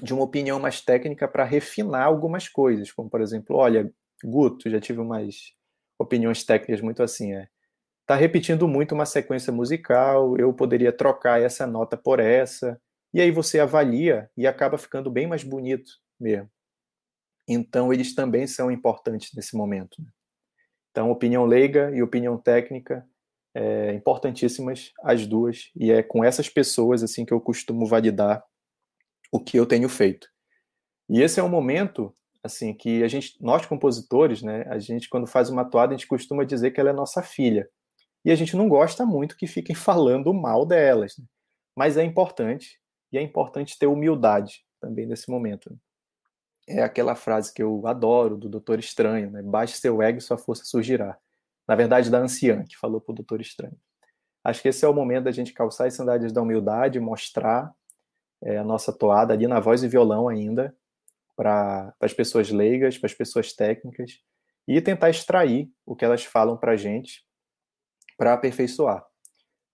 de 0.00 0.14
uma 0.14 0.22
opinião 0.22 0.60
mais 0.60 0.80
técnica 0.80 1.26
para 1.26 1.42
refinar 1.42 2.04
algumas 2.04 2.48
coisas, 2.48 2.92
como 2.92 3.10
por 3.10 3.20
exemplo, 3.20 3.56
olha, 3.56 3.92
Guto, 4.22 4.70
já 4.70 4.80
tive 4.80 5.00
umas 5.00 5.54
opiniões 5.98 6.44
técnicas 6.44 6.80
muito 6.80 7.02
assim, 7.02 7.34
é, 7.34 7.48
está 8.10 8.16
repetindo 8.16 8.66
muito 8.66 8.92
uma 8.92 9.06
sequência 9.06 9.52
musical, 9.52 10.36
eu 10.36 10.52
poderia 10.52 10.92
trocar 10.92 11.40
essa 11.40 11.64
nota 11.64 11.96
por 11.96 12.18
essa, 12.18 12.80
e 13.14 13.20
aí 13.20 13.30
você 13.30 13.60
avalia 13.60 14.28
e 14.36 14.48
acaba 14.48 14.76
ficando 14.76 15.08
bem 15.08 15.28
mais 15.28 15.44
bonito 15.44 15.92
mesmo. 16.18 16.50
Então, 17.46 17.92
eles 17.92 18.12
também 18.12 18.48
são 18.48 18.68
importantes 18.68 19.30
nesse 19.32 19.56
momento. 19.56 20.02
Né? 20.02 20.10
Então, 20.90 21.08
opinião 21.08 21.44
leiga 21.44 21.92
e 21.94 22.02
opinião 22.02 22.36
técnica, 22.36 23.06
é, 23.54 23.92
importantíssimas 23.92 24.90
as 25.04 25.24
duas, 25.24 25.70
e 25.76 25.92
é 25.92 26.02
com 26.02 26.24
essas 26.24 26.48
pessoas 26.48 27.04
assim 27.04 27.24
que 27.24 27.32
eu 27.32 27.40
costumo 27.40 27.86
validar 27.86 28.42
o 29.30 29.38
que 29.38 29.56
eu 29.56 29.64
tenho 29.64 29.88
feito. 29.88 30.26
E 31.08 31.22
esse 31.22 31.38
é 31.38 31.44
um 31.44 31.48
momento 31.48 32.12
assim 32.42 32.74
que 32.74 33.04
a 33.04 33.08
gente, 33.08 33.36
nós 33.40 33.64
compositores, 33.66 34.42
né, 34.42 34.64
a 34.68 34.80
gente 34.80 35.08
quando 35.08 35.28
faz 35.28 35.48
uma 35.48 35.64
toada, 35.64 35.94
a 35.94 35.96
gente 35.96 36.08
costuma 36.08 36.42
dizer 36.42 36.72
que 36.72 36.80
ela 36.80 36.90
é 36.90 36.92
nossa 36.92 37.22
filha 37.22 37.70
e 38.24 38.30
a 38.30 38.34
gente 38.34 38.56
não 38.56 38.68
gosta 38.68 39.06
muito 39.06 39.36
que 39.36 39.46
fiquem 39.46 39.74
falando 39.74 40.32
mal 40.32 40.66
delas. 40.66 41.16
Né? 41.18 41.24
Mas 41.74 41.96
é 41.96 42.04
importante, 42.04 42.78
e 43.12 43.18
é 43.18 43.22
importante 43.22 43.78
ter 43.78 43.86
humildade 43.86 44.64
também 44.80 45.06
nesse 45.06 45.30
momento. 45.30 45.70
Né? 45.70 45.76
É 46.68 46.82
aquela 46.82 47.14
frase 47.14 47.52
que 47.52 47.62
eu 47.62 47.86
adoro 47.86 48.36
do 48.36 48.48
Doutor 48.48 48.78
Estranho, 48.78 49.30
né? 49.30 49.42
Baixe 49.42 49.78
seu 49.78 50.00
ego 50.00 50.18
e 50.18 50.20
sua 50.20 50.38
força 50.38 50.64
surgirá. 50.64 51.18
Na 51.66 51.74
verdade, 51.74 52.10
da 52.10 52.18
anciã, 52.18 52.64
que 52.64 52.76
falou 52.76 53.00
para 53.00 53.12
o 53.12 53.14
Doutor 53.14 53.40
Estranho. 53.40 53.76
Acho 54.44 54.62
que 54.62 54.68
esse 54.68 54.84
é 54.84 54.88
o 54.88 54.94
momento 54.94 55.24
da 55.24 55.32
gente 55.32 55.52
calçar 55.52 55.86
as 55.86 55.94
sandálias 55.94 56.32
da 56.32 56.40
humildade, 56.40 57.00
mostrar 57.00 57.72
é, 58.42 58.58
a 58.58 58.64
nossa 58.64 58.92
toada 58.92 59.34
ali 59.34 59.46
na 59.46 59.58
voz 59.58 59.82
e 59.82 59.88
violão 59.88 60.28
ainda, 60.28 60.74
para 61.36 61.92
as 62.00 62.12
pessoas 62.12 62.50
leigas, 62.50 62.98
para 62.98 63.06
as 63.06 63.14
pessoas 63.14 63.52
técnicas, 63.52 64.20
e 64.68 64.80
tentar 64.80 65.10
extrair 65.10 65.68
o 65.84 65.96
que 65.96 66.04
elas 66.04 66.24
falam 66.24 66.56
para 66.56 66.72
a 66.72 66.76
gente 66.76 67.24
para 68.20 68.34
aperfeiçoar. 68.34 69.02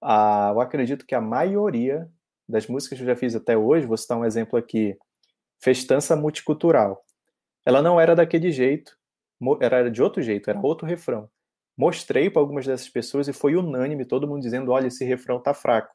Ah, 0.00 0.52
eu 0.54 0.60
acredito 0.60 1.04
que 1.04 1.16
a 1.16 1.20
maioria 1.20 2.08
das 2.48 2.68
músicas 2.68 2.96
que 2.96 3.02
eu 3.02 3.08
já 3.08 3.16
fiz 3.16 3.34
até 3.34 3.58
hoje, 3.58 3.88
vou 3.88 3.96
citar 3.96 4.16
um 4.16 4.24
exemplo 4.24 4.56
aqui, 4.56 4.96
Festança 5.60 6.14
Multicultural. 6.14 7.04
Ela 7.64 7.82
não 7.82 8.00
era 8.00 8.14
daquele 8.14 8.52
jeito, 8.52 8.96
era 9.60 9.90
de 9.90 10.00
outro 10.00 10.22
jeito, 10.22 10.48
era 10.48 10.60
outro 10.60 10.86
refrão. 10.86 11.28
Mostrei 11.76 12.30
para 12.30 12.40
algumas 12.40 12.64
dessas 12.64 12.88
pessoas 12.88 13.26
e 13.26 13.32
foi 13.32 13.56
unânime, 13.56 14.04
todo 14.04 14.28
mundo 14.28 14.42
dizendo: 14.42 14.70
olha, 14.70 14.86
esse 14.86 15.04
refrão 15.04 15.42
tá 15.42 15.52
fraco. 15.52 15.92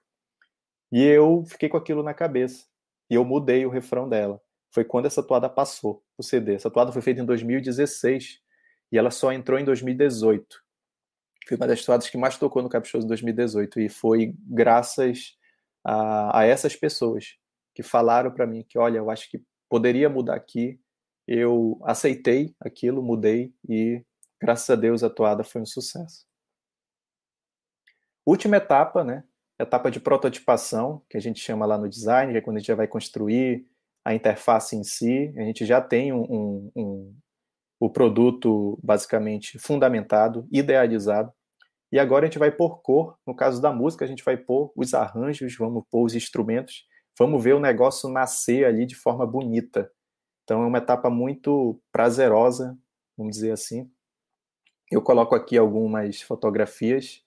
E 0.92 1.02
eu 1.02 1.46
fiquei 1.48 1.70
com 1.70 1.78
aquilo 1.78 2.04
na 2.04 2.14
cabeça. 2.14 2.66
E 3.10 3.16
eu 3.16 3.24
mudei 3.24 3.66
o 3.66 3.70
refrão 3.70 4.10
dela. 4.10 4.42
Foi 4.72 4.84
quando 4.84 5.06
essa 5.06 5.24
toada 5.24 5.50
passou, 5.50 6.04
o 6.18 6.24
CD. 6.24 6.56
Essa 6.56 6.70
toada 6.70 6.92
foi 6.92 7.02
feita 7.02 7.22
em 7.22 7.26
2016 7.26 8.42
e 8.92 8.98
ela 8.98 9.10
só 9.10 9.32
entrou 9.32 9.58
em 9.58 9.64
2018. 9.64 10.71
Foi 11.48 11.58
uma 11.58 11.68
das 11.68 11.84
toadas 11.84 12.10
que 12.10 12.18
mais 12.18 12.38
tocou 12.38 12.62
no 12.62 12.70
Caprichoso 12.70 13.06
em 13.06 13.08
2018 13.08 13.80
e 13.80 13.90
foi 13.90 14.36
graças 14.40 15.38
a, 15.84 16.40
a 16.40 16.46
essas 16.46 16.76
pessoas 16.76 17.36
que 17.74 17.84
falaram 17.84 18.32
para 18.32 18.46
mim 18.46 18.66
que, 18.68 18.78
olha, 18.78 18.98
eu 18.98 19.10
acho 19.10 19.30
que 19.30 19.44
poderia 19.70 20.10
mudar 20.10 20.36
aqui. 20.36 20.80
Eu 21.28 21.80
aceitei 21.84 22.54
aquilo, 22.60 23.02
mudei 23.02 23.54
e, 23.68 24.04
graças 24.40 24.70
a 24.70 24.76
Deus, 24.76 25.04
a 25.04 25.10
toada 25.10 25.44
foi 25.44 25.62
um 25.62 25.66
sucesso. 25.66 26.26
Última 28.26 28.58
etapa, 28.58 29.04
né? 29.04 29.24
Etapa 29.60 29.90
de 29.90 30.00
prototipação, 30.00 31.02
que 31.10 31.18
a 31.18 31.22
gente 31.22 31.40
chama 31.40 31.66
lá 31.66 31.78
no 31.78 31.88
design, 31.88 32.34
que 32.34 32.38
é 32.38 32.42
quando 32.42 32.58
a 32.58 32.60
gente 32.60 32.68
já 32.68 32.76
vai 32.76 32.88
construir 32.88 33.66
a 34.04 34.14
interface 34.14 34.76
em 34.76 34.84
si. 34.84 35.34
A 35.38 35.42
gente 35.42 35.66
já 35.66 35.80
tem 35.80 36.12
um, 36.12 36.72
um 36.76 37.16
o 37.82 37.90
produto 37.90 38.80
basicamente 38.82 39.60
fundamentado, 39.60 40.48
idealizado. 40.52 41.34
E 41.92 42.00
agora 42.00 42.26
a 42.26 42.28
gente 42.30 42.40
vai 42.40 42.52
pôr 42.52 42.82
cor. 42.82 43.18
No 43.28 43.36
caso 43.36 43.62
da 43.62 43.74
música, 43.74 44.06
a 44.06 44.08
gente 44.08 44.24
vai 44.24 44.38
pôr 44.38 44.72
os 44.76 44.94
arranjos, 44.94 45.58
vamos 45.58 45.84
pôr 45.90 46.06
os 46.06 46.16
instrumentos 46.16 46.86
vamos 47.18 47.44
ver 47.44 47.54
o 47.54 47.60
negócio 47.60 48.10
nascer 48.10 48.66
ali 48.66 48.86
de 48.86 48.96
forma 48.96 49.26
bonita. 49.26 49.92
Então 50.44 50.64
é 50.64 50.66
uma 50.66 50.80
etapa 50.80 51.10
muito 51.10 51.80
prazerosa, 51.92 52.78
vamos 53.18 53.36
dizer 53.36 53.52
assim. 53.52 53.90
Eu 54.92 55.02
coloco 55.02 55.36
aqui 55.36 55.58
algumas 55.58 56.22
fotografias 56.22 57.22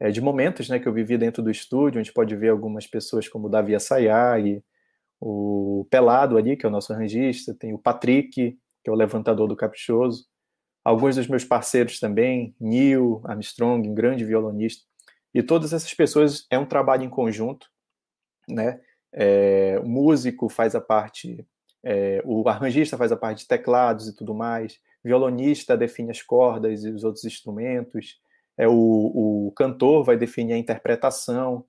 é, 0.00 0.10
de 0.10 0.20
momentos 0.20 0.68
né, 0.68 0.78
que 0.78 0.86
eu 0.86 0.92
vivi 0.92 1.18
dentro 1.18 1.42
do 1.42 1.50
estúdio, 1.50 2.00
a 2.00 2.02
gente 2.02 2.14
pode 2.14 2.34
ver 2.36 2.50
algumas 2.50 2.86
pessoas 2.86 3.28
como 3.28 3.46
o 3.46 3.50
Davi 3.50 3.74
Assayag, 3.74 4.62
o 5.20 5.86
Pelado 5.90 6.36
ali, 6.36 6.56
que 6.56 6.64
é 6.64 6.68
o 6.68 6.72
nosso 6.72 6.92
arranjista, 6.92 7.54
tem 7.54 7.72
o 7.72 7.78
Patrick, 7.78 8.56
que 8.84 8.90
é 8.90 8.92
o 8.92 8.96
levantador 8.96 9.48
do 9.48 9.56
Caprichoso, 9.56 10.26
alguns 10.84 11.16
dos 11.16 11.26
meus 11.26 11.44
parceiros 11.44 11.98
também, 11.98 12.54
Neil 12.60 13.22
Armstrong, 13.24 13.88
um 13.88 13.94
grande 13.94 14.24
violonista, 14.24 14.84
e 15.32 15.42
todas 15.42 15.72
essas 15.72 15.92
pessoas 15.94 16.46
é 16.50 16.58
um 16.58 16.66
trabalho 16.66 17.02
em 17.02 17.08
conjunto, 17.08 17.66
né? 18.48 18.80
é, 19.14 19.80
o 19.82 19.88
músico 19.88 20.48
faz 20.48 20.74
a 20.74 20.80
parte, 20.80 21.46
é, 21.82 22.20
o 22.24 22.46
arranjista 22.48 22.98
faz 22.98 23.12
a 23.12 23.16
parte 23.16 23.38
de 23.42 23.48
teclados 23.48 24.08
e 24.08 24.14
tudo 24.14 24.34
mais, 24.34 24.80
violonista 25.02 25.76
define 25.76 26.10
as 26.10 26.20
cordas 26.20 26.84
e 26.84 26.90
os 26.90 27.04
outros 27.04 27.24
instrumentos, 27.24 28.20
é, 28.58 28.66
o, 28.66 29.46
o 29.48 29.52
cantor 29.56 30.04
vai 30.04 30.16
definir 30.16 30.54
a 30.54 30.58
interpretação, 30.58 31.64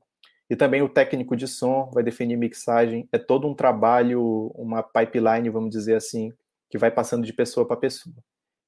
e 0.49 0.55
também 0.55 0.81
o 0.81 0.89
técnico 0.89 1.35
de 1.35 1.47
som 1.47 1.89
vai 1.91 2.03
definir 2.03 2.37
mixagem. 2.37 3.09
É 3.11 3.17
todo 3.17 3.47
um 3.47 3.55
trabalho, 3.55 4.51
uma 4.53 4.83
pipeline, 4.83 5.49
vamos 5.49 5.71
dizer 5.71 5.95
assim, 5.95 6.31
que 6.75 6.79
vai 6.79 6.91
passando 6.91 7.25
de 7.25 7.31
pessoa 7.31 7.65
para 7.65 7.77
pessoa. 7.77 8.15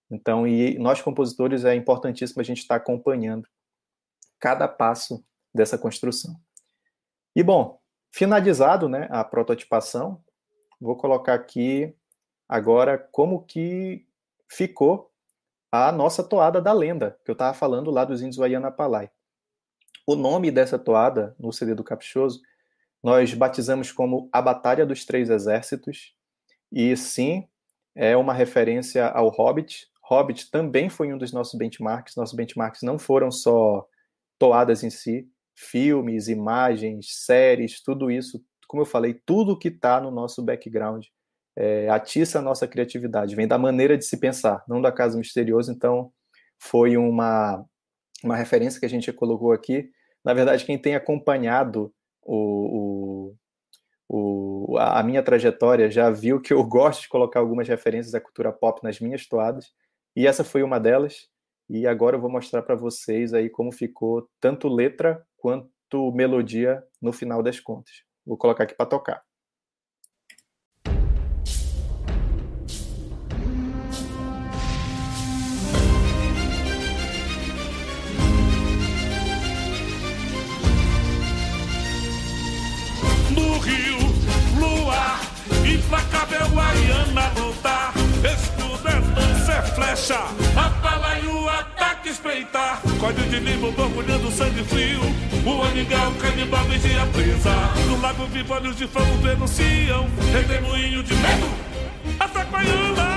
Então, 0.09 0.47
e 0.47 0.79
nós 0.79 1.01
compositores 1.01 1.65
é 1.65 1.75
importantíssimo 1.75 2.39
a 2.39 2.43
gente 2.43 2.59
estar 2.59 2.79
tá 2.79 2.81
acompanhando 2.81 3.45
cada 4.39 4.65
passo 4.65 5.21
dessa 5.53 5.77
construção. 5.77 6.39
E 7.35 7.43
bom, 7.43 7.77
Finalizado 8.11 8.87
né, 8.87 9.07
a 9.11 9.23
prototipação, 9.23 10.23
vou 10.79 10.95
colocar 10.95 11.33
aqui 11.33 11.93
agora 12.47 12.97
como 12.97 13.43
que 13.43 14.07
ficou 14.49 15.11
a 15.69 15.91
nossa 15.91 16.23
toada 16.23 16.61
da 16.61 16.71
lenda, 16.71 17.19
que 17.25 17.29
eu 17.29 17.33
estava 17.33 17.53
falando 17.53 17.91
lá 17.91 18.05
dos 18.05 18.21
índios 18.21 18.39
Palai. 18.75 19.11
O 20.07 20.15
nome 20.15 20.49
dessa 20.49 20.79
toada, 20.79 21.35
no 21.37 21.51
CD 21.51 21.75
do 21.75 21.83
Caprichoso, 21.83 22.41
nós 23.03 23.33
batizamos 23.33 23.91
como 23.91 24.29
A 24.31 24.41
Batalha 24.41 24.85
dos 24.85 25.05
Três 25.05 25.29
Exércitos, 25.29 26.15
e 26.71 26.95
sim, 26.95 27.47
é 27.97 28.15
uma 28.15 28.33
referência 28.33 29.07
ao 29.07 29.27
Hobbit. 29.29 29.87
Hobbit 30.03 30.51
também 30.51 30.87
foi 30.87 31.11
um 31.11 31.17
dos 31.17 31.33
nossos 31.33 31.57
benchmarks, 31.57 32.15
nossos 32.15 32.35
benchmarks 32.35 32.83
não 32.83 32.97
foram 32.97 33.31
só 33.31 33.85
toadas 34.39 34.83
em 34.83 34.89
si, 34.89 35.27
filmes, 35.55 36.27
imagens, 36.27 37.07
séries, 37.25 37.81
tudo 37.81 38.11
isso, 38.11 38.41
como 38.67 38.83
eu 38.83 38.85
falei, 38.85 39.15
tudo 39.25 39.57
que 39.57 39.69
está 39.69 39.99
no 39.99 40.11
nosso 40.11 40.43
background 40.43 41.05
é, 41.57 41.89
atiça 41.89 42.37
a 42.37 42.41
nossa 42.41 42.67
criatividade, 42.67 43.35
vem 43.35 43.47
da 43.47 43.57
maneira 43.57 43.97
de 43.97 44.05
se 44.05 44.17
pensar, 44.19 44.63
não 44.67 44.79
da 44.79 44.91
Casa 44.91 45.17
Misterioso, 45.17 45.71
então 45.71 46.11
foi 46.59 46.95
uma, 46.95 47.65
uma 48.23 48.35
referência 48.35 48.79
que 48.79 48.85
a 48.85 48.89
gente 48.89 49.11
colocou 49.11 49.51
aqui. 49.51 49.89
Na 50.23 50.35
verdade, 50.35 50.65
quem 50.65 50.77
tem 50.77 50.93
acompanhado 50.93 51.91
o, 52.21 52.35
o, 52.35 53.16
o, 54.09 54.77
a 54.79 55.01
minha 55.03 55.21
trajetória 55.23 55.89
já 55.91 56.09
viu 56.09 56.41
que 56.41 56.53
eu 56.53 56.63
gosto 56.67 57.01
de 57.01 57.09
colocar 57.09 57.39
algumas 57.39 57.67
referências 57.67 58.15
à 58.15 58.21
cultura 58.21 58.51
pop 58.51 58.81
nas 58.83 58.99
minhas 58.99 59.27
toadas, 59.27 59.71
e 60.15 60.25
essa 60.25 60.43
foi 60.43 60.63
uma 60.63 60.79
delas. 60.79 61.27
E 61.69 61.85
agora 61.85 62.15
eu 62.15 62.21
vou 62.21 62.31
mostrar 62.31 62.61
para 62.63 62.75
vocês 62.75 63.33
aí 63.33 63.49
como 63.49 63.71
ficou 63.71 64.29
tanto 64.39 64.69
letra 64.69 65.21
quanto 65.35 66.11
melodia 66.13 66.81
no 67.01 67.11
final 67.11 67.43
das 67.43 67.59
contas. 67.59 68.03
Vou 68.25 68.37
colocar 68.37 68.63
aqui 68.63 68.73
para 68.73 68.85
tocar. 68.85 69.26
Guaiana 86.57 87.29
voltar, 87.35 87.93
estudando 88.25 89.15
é 89.47 89.61
flecha, 89.75 90.17
apalaio 90.55 91.47
ataque 91.49 92.09
espreitar, 92.09 92.81
código 92.99 93.29
de 93.29 93.39
limo 93.39 93.71
borbulhando 93.73 94.31
sangue 94.31 94.63
frio, 94.63 95.01
o 95.45 95.61
anigal 95.61 96.11
canibal 96.13 96.63
vigia 96.65 97.05
presa, 97.13 97.53
no 97.85 98.01
lago 98.01 98.25
vivo 98.25 98.55
olhos 98.55 98.75
de 98.75 98.87
fogo 98.87 99.17
denunciam, 99.21 100.07
redemoinho 100.33 101.03
de 101.03 101.13
medo, 101.13 101.47
a 102.19 102.25
Guaiana. 102.25 103.16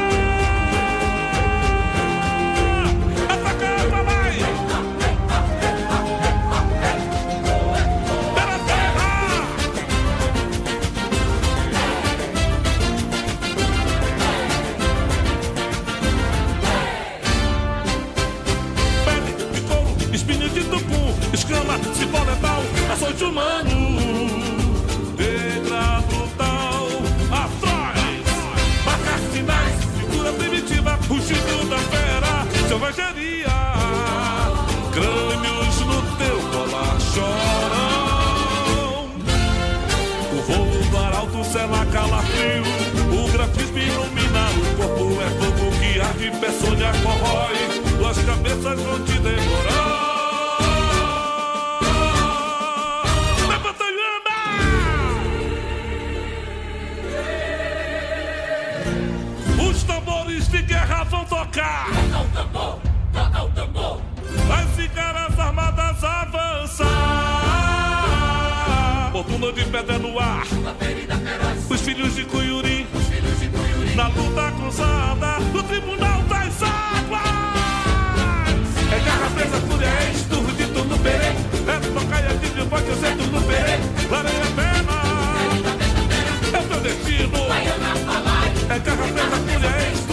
Açoite 22.92 23.24
humano, 23.24 23.96
negra 25.16 26.02
brutal, 26.08 26.86
atrás, 27.30 28.24
marcas 28.84 29.22
finais, 29.32 29.76
figura 29.98 30.32
primitiva, 30.32 30.98
rugido 31.08 31.68
da 31.68 31.78
fera, 31.78 32.46
selvageria, 32.68 33.56
crânios 34.92 35.80
no 35.86 36.02
teu 36.18 36.36
colar 36.50 37.00
choram. 37.14 39.08
O 40.32 40.42
voo 40.42 40.90
do 40.90 40.98
arauto 40.98 41.44
sela 41.44 41.86
calafrio, 41.86 42.64
o 43.12 43.32
grafismo 43.32 43.78
ilumina, 43.78 44.50
o 44.50 44.76
corpo 44.76 45.22
é 45.22 45.30
fogo 45.38 45.70
que 45.78 46.00
arde, 46.00 46.30
peçonha 46.38 46.92
corrói, 47.02 47.58
duas 47.98 48.18
cabeças 48.18 48.80
vão 48.80 49.00
te 49.04 49.18
devorar. 49.20 49.69
Pedra 69.70 69.98
no 69.98 70.18
ar. 70.18 70.46
Os 71.68 71.80
filhos 71.80 72.16
de 72.16 72.24
Cuyuri. 72.24 72.86
Na 73.94 74.08
luta 74.08 74.52
cruzada. 74.52 75.38
No 75.52 75.62
tribunal 75.62 76.22
das 76.22 76.62
águas. 76.62 77.20
É 78.92 78.98
garra 79.04 79.30
presa, 79.30 79.60
fúria, 79.60 79.86
é 79.86 80.10
esturro 80.12 80.52
de 80.52 80.64
perê. 80.98 81.32
É 81.68 81.78
tocaia 81.94 82.34
de 82.36 82.66
pode 82.68 82.94
ser 82.96 83.16
turno 83.16 83.42
perê. 83.42 83.78
Lareia 84.10 84.46
pena. 84.56 84.96
É 86.52 86.62
teu 86.62 86.80
destino. 86.80 87.38
É 88.68 88.78
garra 88.78 89.06
presa, 89.06 89.36
fúria, 89.36 89.68
é 89.68 89.92
esturro 89.92 90.09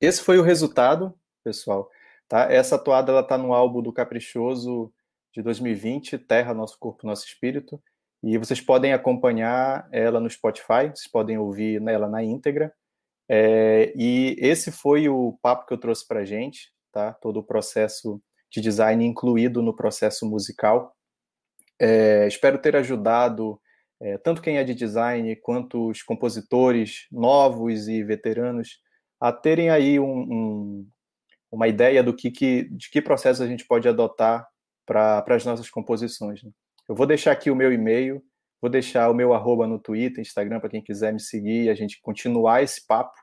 esse 0.00 0.22
foi 0.22 0.38
o 0.38 0.42
resultado, 0.42 1.14
pessoal. 1.42 1.90
Tá? 2.28 2.52
Essa 2.52 2.78
toada 2.78 3.10
ela 3.10 3.22
está 3.22 3.38
no 3.38 3.52
álbum 3.52 3.82
do 3.82 3.92
Caprichoso 3.92 4.92
de 5.32 5.42
2020, 5.42 6.18
Terra, 6.18 6.54
Nosso 6.54 6.78
Corpo, 6.78 7.06
Nosso 7.06 7.26
Espírito. 7.26 7.82
E 8.22 8.36
vocês 8.36 8.60
podem 8.60 8.92
acompanhar 8.92 9.88
ela 9.92 10.20
no 10.20 10.28
Spotify, 10.28 10.88
vocês 10.94 11.08
podem 11.10 11.38
ouvir 11.38 11.80
ela 11.88 12.08
na 12.08 12.22
íntegra. 12.22 12.72
É, 13.28 13.92
e 13.96 14.36
esse 14.38 14.72
foi 14.72 15.08
o 15.08 15.38
papo 15.40 15.66
que 15.66 15.72
eu 15.72 15.78
trouxe 15.78 16.06
para 16.06 16.24
gente, 16.24 16.72
tá? 16.92 17.12
Todo 17.12 17.40
o 17.40 17.44
processo 17.44 18.20
de 18.50 18.60
design 18.60 19.04
incluído 19.04 19.62
no 19.62 19.74
processo 19.74 20.28
musical. 20.28 20.94
É, 21.80 22.26
espero 22.26 22.58
ter 22.58 22.74
ajudado 22.74 23.60
é, 24.00 24.16
tanto 24.18 24.42
quem 24.42 24.58
é 24.58 24.64
de 24.64 24.74
design 24.74 25.34
quanto 25.36 25.88
os 25.88 26.02
compositores 26.02 27.06
novos 27.10 27.88
e 27.88 28.02
veteranos 28.02 28.80
a 29.20 29.32
terem 29.32 29.70
aí 29.70 29.98
um, 29.98 30.20
um, 30.20 30.88
uma 31.50 31.68
ideia 31.68 32.02
do 32.02 32.14
que, 32.14 32.30
que, 32.30 32.68
de 32.70 32.90
que 32.90 33.02
processo 33.02 33.42
a 33.42 33.46
gente 33.46 33.66
pode 33.66 33.88
adotar 33.88 34.46
para 34.86 35.24
as 35.28 35.44
nossas 35.44 35.68
composições. 35.68 36.42
Né? 36.42 36.50
Eu 36.88 36.94
vou 36.94 37.06
deixar 37.06 37.32
aqui 37.32 37.50
o 37.50 37.56
meu 37.56 37.72
e-mail, 37.72 38.22
vou 38.60 38.70
deixar 38.70 39.10
o 39.10 39.14
meu 39.14 39.34
arroba 39.34 39.66
no 39.66 39.78
Twitter, 39.78 40.20
Instagram, 40.20 40.60
para 40.60 40.70
quem 40.70 40.82
quiser 40.82 41.12
me 41.12 41.20
seguir 41.20 41.64
e 41.64 41.70
a 41.70 41.74
gente 41.74 42.00
continuar 42.00 42.62
esse 42.62 42.86
papo. 42.86 43.14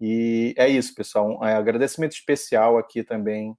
E 0.00 0.54
é 0.56 0.68
isso, 0.68 0.94
pessoal. 0.94 1.28
Um 1.28 1.42
agradecimento 1.42 2.12
especial 2.12 2.78
aqui 2.78 3.02
também 3.02 3.56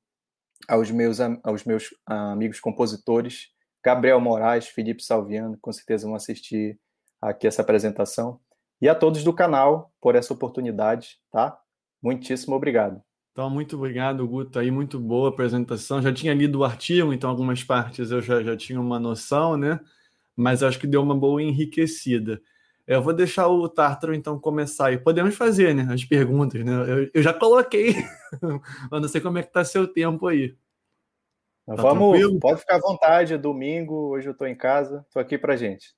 aos 0.67 0.89
meus, 0.91 1.19
aos 1.43 1.63
meus 1.63 1.89
amigos 2.05 2.59
compositores, 2.59 3.49
Gabriel 3.83 4.19
Moraes, 4.19 4.67
Felipe 4.67 5.03
Salviano, 5.03 5.57
com 5.61 5.71
certeza 5.71 6.07
vão 6.07 6.15
assistir 6.15 6.79
aqui 7.21 7.47
essa 7.47 7.61
apresentação. 7.61 8.39
E 8.81 8.89
a 8.89 8.95
todos 8.95 9.23
do 9.23 9.33
canal 9.33 9.91
por 10.01 10.15
essa 10.15 10.33
oportunidade, 10.33 11.17
tá? 11.31 11.57
Muitíssimo 12.01 12.55
obrigado. 12.55 13.01
Então, 13.31 13.49
muito 13.49 13.75
obrigado, 13.75 14.25
Guto. 14.27 14.59
Aí, 14.59 14.71
muito 14.71 14.97
boa 14.97 15.27
apresentação. 15.27 16.01
Já 16.01 16.13
tinha 16.13 16.33
lido 16.33 16.59
o 16.59 16.63
artigo, 16.63 17.11
então 17.11 17.29
algumas 17.29 17.63
partes 17.63 18.09
eu 18.09 18.21
já, 18.21 18.41
já 18.41 18.55
tinha 18.55 18.79
uma 18.79 18.97
noção, 18.97 19.57
né? 19.57 19.79
Mas 20.35 20.63
acho 20.63 20.79
que 20.79 20.87
deu 20.87 21.01
uma 21.01 21.15
boa 21.15 21.43
enriquecida. 21.43 22.41
Eu 22.87 23.01
vou 23.01 23.13
deixar 23.13 23.47
o 23.47 23.67
Tártaro, 23.67 24.13
então, 24.13 24.39
começar 24.39 24.93
e 24.93 24.97
podemos 24.97 25.35
fazer, 25.35 25.73
né? 25.73 25.85
As 25.91 26.05
perguntas, 26.05 26.63
né? 26.63 26.71
Eu, 26.71 27.09
eu 27.13 27.21
já 27.21 27.33
coloquei, 27.33 27.95
mas 28.91 29.01
não 29.01 29.09
sei 29.09 29.19
como 29.19 29.37
é 29.37 29.43
que 29.43 29.51
tá 29.51 29.65
seu 29.65 29.87
tempo 29.87 30.27
aí. 30.27 30.55
Tá 31.65 31.75
Vamos, 31.75 32.11
tranquilo? 32.11 32.39
pode 32.39 32.59
ficar 32.59 32.75
à 32.75 32.79
vontade, 32.79 33.37
domingo, 33.37 34.11
hoje 34.11 34.27
eu 34.27 34.33
estou 34.33 34.47
em 34.47 34.55
casa, 34.55 35.03
estou 35.07 35.19
aqui 35.19 35.37
para 35.37 35.55
gente. 35.55 35.95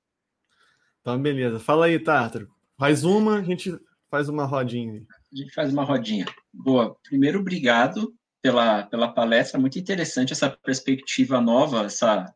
Então, 1.02 1.20
beleza. 1.20 1.60
Fala 1.60 1.86
aí, 1.86 1.98
Tártaro. 1.98 2.48
Faz 2.78 3.02
uma, 3.04 3.38
a 3.38 3.42
gente 3.42 3.76
faz 4.08 4.28
uma 4.28 4.44
rodinha. 4.44 5.04
A 5.32 5.36
gente 5.36 5.52
faz 5.52 5.72
uma 5.72 5.82
rodinha. 5.82 6.24
Boa. 6.52 6.96
Primeiro, 7.02 7.40
obrigado 7.40 8.14
pela, 8.40 8.84
pela 8.84 9.12
palestra. 9.12 9.58
Muito 9.58 9.78
interessante 9.78 10.32
essa 10.32 10.48
perspectiva 10.48 11.40
nova, 11.40 11.86
essa, 11.86 12.32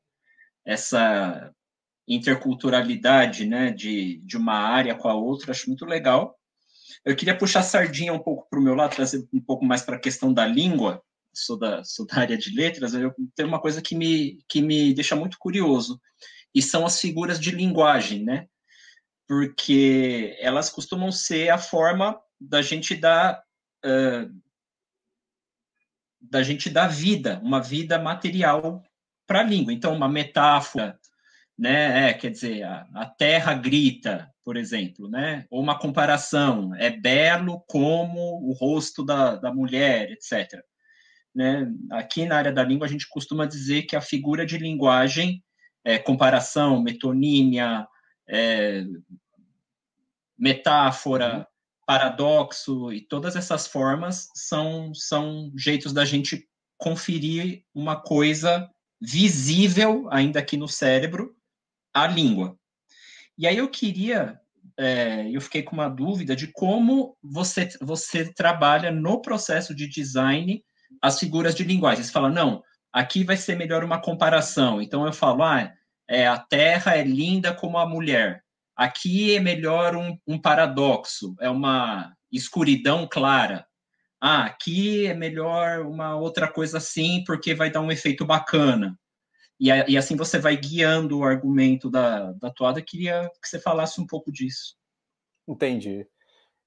essa 0.65 1.53
interculturalidade 2.09 3.47
né, 3.47 3.71
de, 3.71 4.19
de 4.27 4.37
uma 4.37 4.55
área 4.55 4.97
com 4.97 5.09
a 5.09 5.15
outra. 5.15 5.53
Acho 5.53 5.69
muito 5.69 5.87
legal. 5.87 6.37
Eu 7.05 7.15
queria 7.15 7.39
puxar 7.39 7.61
a 7.61 7.65
sardinha 7.65 8.13
um 8.13 8.19
pouco 8.19 8.49
para 8.51 8.59
o 8.59 8.63
meu 8.63 8.75
lado, 8.75 8.97
trazer 8.97 9.27
um 9.33 9.41
pouco 9.41 9.65
mais 9.65 9.83
para 9.83 9.97
a 9.97 10.01
questão 10.01 10.35
da 10.35 10.45
língua. 10.45 11.01
Sou 11.33 11.57
da, 11.57 11.85
sou 11.85 12.05
da 12.05 12.17
área 12.17 12.37
de 12.37 12.55
letras. 12.55 12.95
Eu 12.95 13.15
tenho 13.37 13.49
uma 13.49 13.61
coisa 13.61 13.81
que 13.81 13.95
me, 13.95 14.39
que 14.49 14.61
me 14.61 14.93
deixa 14.93 15.15
muito 15.15 15.39
curioso, 15.39 16.01
e 16.55 16.61
são 16.61 16.85
as 16.85 17.01
figuras 17.01 17.41
de 17.41 17.51
linguagem, 17.51 18.23
né? 18.23 18.47
Porque 19.29 20.37
elas 20.41 20.69
costumam 20.69 21.11
ser 21.11 21.51
a 21.51 21.59
forma 21.59 22.21
da 22.41 22.61
gente 22.61 22.95
dar 22.95 23.43
uh, 23.85 24.43
da 26.21 26.43
gente 26.43 26.71
dar 26.71 26.87
vida, 26.87 27.41
uma 27.43 27.61
vida 27.61 27.99
material 27.99 28.83
para 29.27 29.41
a 29.41 29.45
língua. 29.45 29.73
Então, 29.73 29.95
uma 29.95 30.09
metáfora, 30.09 30.99
né? 31.59 32.11
É, 32.11 32.15
quer 32.15 32.31
dizer, 32.31 32.63
a, 32.63 32.87
a, 32.95 33.07
terra 33.07 33.55
grita, 33.55 34.33
por 34.45 34.57
exemplo, 34.57 35.09
né? 35.09 35.47
Ou 35.51 35.61
uma 35.61 35.79
comparação, 35.79 36.75
é 36.77 36.91
belo 36.91 37.61
como 37.67 38.49
o 38.49 38.53
rosto 38.53 39.05
da, 39.05 39.37
da 39.37 39.53
mulher, 39.53 40.11
etc. 40.11 40.63
Né? 41.35 41.67
Aqui 41.91 42.27
na 42.27 42.37
área 42.37 42.53
da 42.53 42.63
língua, 42.63 42.87
a 42.87 42.91
gente 42.91 43.09
costuma 43.09 43.47
dizer 43.47 43.83
que 43.83 43.97
a 43.97 44.01
figura 44.01 44.45
de 44.45 44.59
linguagem, 44.59 45.43
é, 45.85 45.99
comparação, 45.99 46.83
metonímia, 46.83 47.87
é, 48.29 48.85
metáfora, 50.39 51.39
uhum 51.39 51.53
paradoxo 51.87 52.93
e 52.93 53.01
todas 53.01 53.37
essas 53.37 53.67
formas 53.67 54.29
são, 54.35 54.95
são 54.95 55.53
jeitos 55.57 55.93
da 55.93 56.05
gente 56.05 56.49
conferir 56.79 57.65
uma 57.75 58.01
coisa 58.01 58.69
visível, 59.01 60.09
ainda 60.11 60.41
aqui 60.41 60.57
no 60.57 60.69
cérebro, 60.69 61.37
a 61.93 62.07
língua. 62.07 62.57
E 63.37 63.47
aí 63.47 63.57
eu 63.57 63.69
queria, 63.69 64.41
é, 64.79 65.29
eu 65.31 65.41
fiquei 65.41 65.63
com 65.63 65.75
uma 65.75 65.89
dúvida 65.89 66.35
de 66.37 66.47
como 66.47 67.17
você, 67.23 67.69
você 67.81 68.33
trabalha 68.33 68.91
no 68.91 69.21
processo 69.21 69.75
de 69.75 69.89
design 69.89 70.65
as 71.01 71.19
figuras 71.19 71.55
de 71.55 71.65
linguagem. 71.65 72.05
Você 72.05 72.13
fala, 72.13 72.31
não, 72.31 72.63
aqui 72.93 73.25
vai 73.25 73.37
ser 73.37 73.57
melhor 73.57 73.85
uma 73.85 74.01
comparação. 74.01 74.81
Então 74.81 75.05
eu 75.05 75.13
falo, 75.13 75.43
ah, 75.43 75.73
é, 76.09 76.27
a 76.27 76.39
Terra 76.39 76.97
é 76.97 77.03
linda 77.03 77.55
como 77.55 77.79
a 77.79 77.87
mulher. 77.87 78.43
Aqui 78.77 79.37
é 79.37 79.41
melhor 79.41 79.95
um, 79.97 80.17
um 80.27 80.41
paradoxo, 80.41 81.35
é 81.41 81.49
uma 81.49 82.13
escuridão 82.31 83.07
clara. 83.11 83.67
Ah, 84.21 84.45
aqui 84.45 85.07
é 85.07 85.15
melhor 85.15 85.81
uma 85.81 86.17
outra 86.17 86.51
coisa 86.51 86.79
assim, 86.79 87.23
porque 87.27 87.55
vai 87.55 87.71
dar 87.71 87.81
um 87.81 87.91
efeito 87.91 88.25
bacana. 88.25 88.97
E, 89.61 89.69
e 89.69 89.97
assim 89.97 90.17
você 90.17 90.39
vai 90.39 90.57
guiando 90.57 91.19
o 91.19 91.25
argumento 91.25 91.91
da, 91.91 92.33
da 92.33 92.51
toada. 92.51 92.83
Queria 92.83 93.31
que 93.43 93.49
você 93.49 93.61
falasse 93.61 94.01
um 94.01 94.07
pouco 94.07 94.33
disso. 94.33 94.77
Entendi. 95.47 96.07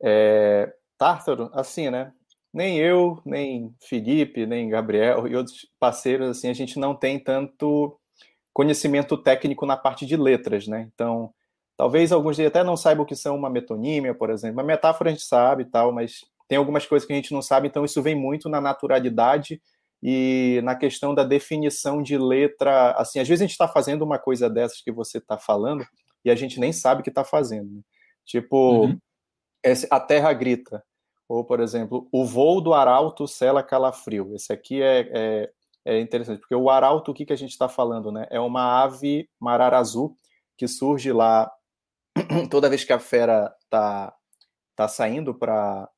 É, 0.03 0.73
Tártaro, 0.97 1.49
assim, 1.53 1.89
né? 1.89 2.11
Nem 2.53 2.77
eu, 2.77 3.21
nem 3.25 3.75
Felipe, 3.83 4.45
nem 4.45 4.69
Gabriel 4.69 5.27
e 5.27 5.35
outros 5.35 5.67
parceiros, 5.79 6.29
assim, 6.29 6.49
a 6.49 6.53
gente 6.53 6.79
não 6.79 6.95
tem 6.95 7.21
tanto 7.21 7.99
conhecimento 8.55 9.15
técnico 9.15 9.67
na 9.67 9.77
parte 9.77 10.07
de 10.07 10.17
letras, 10.17 10.65
né? 10.65 10.89
Então, 10.91 11.31
Talvez 11.77 12.11
alguns 12.11 12.39
até 12.39 12.63
não 12.63 12.77
saibam 12.77 13.03
o 13.03 13.05
que 13.05 13.15
são 13.15 13.35
uma 13.35 13.49
metonímia, 13.49 14.15
por 14.15 14.29
exemplo. 14.29 14.57
Uma 14.57 14.63
metáfora 14.63 15.09
a 15.09 15.13
gente 15.13 15.25
sabe 15.25 15.63
e 15.63 15.65
tal, 15.65 15.91
mas 15.91 16.21
tem 16.47 16.57
algumas 16.57 16.85
coisas 16.85 17.05
que 17.05 17.11
a 17.11 17.15
gente 17.15 17.33
não 17.33 17.41
sabe, 17.41 17.67
então 17.67 17.83
isso 17.83 18.01
vem 18.01 18.15
muito 18.15 18.47
na 18.47 18.61
naturalidade 18.61 19.61
e 20.01 20.61
na 20.63 20.75
questão 20.75 21.13
da 21.13 21.23
definição 21.23 22.01
de 22.01 22.17
letra. 22.17 22.91
Assim, 22.91 23.19
às 23.19 23.27
vezes 23.27 23.41
a 23.41 23.45
gente 23.45 23.51
está 23.51 23.67
fazendo 23.67 24.03
uma 24.03 24.17
coisa 24.17 24.49
dessas 24.49 24.81
que 24.81 24.91
você 24.91 25.17
está 25.17 25.37
falando 25.37 25.85
e 26.23 26.31
a 26.31 26.35
gente 26.35 26.59
nem 26.59 26.71
sabe 26.71 27.03
que 27.03 27.09
está 27.09 27.25
fazendo. 27.25 27.69
Né? 27.69 27.81
Tipo, 28.23 28.85
uhum. 28.85 28.99
a 29.91 29.99
terra 29.99 30.31
grita. 30.31 30.83
Ou, 31.27 31.43
por 31.43 31.59
exemplo, 31.59 32.07
o 32.11 32.23
voo 32.23 32.61
do 32.61 32.73
arauto 32.73 33.27
sela 33.27 33.63
calafrio. 33.63 34.33
Esse 34.35 34.53
aqui 34.53 34.81
é, 34.81 35.09
é, 35.11 35.51
é 35.85 35.99
interessante, 35.99 36.39
porque 36.39 36.55
o 36.55 36.69
arauto, 36.69 37.11
o 37.11 37.13
que, 37.13 37.25
que 37.25 37.33
a 37.33 37.37
gente 37.37 37.51
está 37.51 37.69
falando? 37.69 38.11
Né? 38.11 38.25
É 38.31 38.39
uma 38.39 38.83
ave 38.83 39.29
marara 39.39 39.77
azul 39.77 40.17
que 40.57 40.67
surge 40.67 41.11
lá 41.11 41.51
toda 42.49 42.69
vez 42.69 42.83
que 42.83 42.93
a 42.93 42.99
fera 42.99 43.53
tá, 43.69 44.13
tá 44.75 44.87
saindo 44.87 45.33
para 45.33 45.89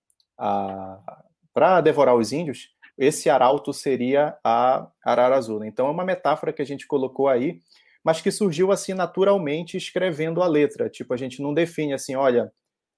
para 1.53 1.81
devorar 1.81 2.15
os 2.15 2.31
índios, 2.31 2.69
esse 2.95 3.31
arauto 3.31 3.73
seria 3.73 4.37
a 4.43 4.87
arara 5.03 5.35
azul. 5.35 5.63
Então 5.63 5.87
é 5.87 5.89
uma 5.89 6.05
metáfora 6.05 6.53
que 6.53 6.61
a 6.61 6.65
gente 6.65 6.85
colocou 6.85 7.27
aí, 7.27 7.59
mas 8.03 8.21
que 8.21 8.29
surgiu 8.29 8.71
assim 8.71 8.93
naturalmente 8.93 9.75
escrevendo 9.75 10.43
a 10.43 10.47
letra. 10.47 10.87
Tipo, 10.89 11.15
a 11.15 11.17
gente 11.17 11.41
não 11.41 11.55
define 11.55 11.93
assim, 11.93 12.15
olha, 12.15 12.51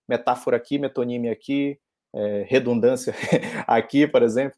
metáfora 0.08 0.58
aqui, 0.58 0.78
metonímia 0.78 1.32
aqui, 1.32 1.80
é, 2.14 2.46
redundância 2.50 3.14
aqui, 3.66 4.06
por 4.06 4.24
exemplo. 4.24 4.58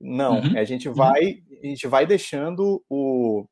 Não, 0.00 0.40
uhum. 0.40 0.58
a 0.58 0.64
gente 0.64 0.88
uhum. 0.88 0.94
vai 0.94 1.42
a 1.62 1.66
gente 1.66 1.86
vai 1.86 2.06
deixando 2.06 2.82
o, 2.88 3.44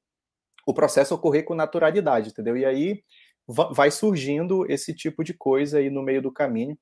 o 0.67 0.73
processo 0.73 1.15
ocorrer 1.15 1.45
com 1.45 1.55
naturalidade, 1.55 2.31
entendeu? 2.31 2.57
E 2.57 2.65
aí 2.65 3.03
vai 3.73 3.91
surgindo 3.91 4.71
esse 4.71 4.95
tipo 4.95 5.23
de 5.23 5.35
coisa 5.35 5.79
aí 5.79 5.91
no 5.91 6.03
meio 6.03 6.23
do 6.23 6.33
caminho, 6.33 6.79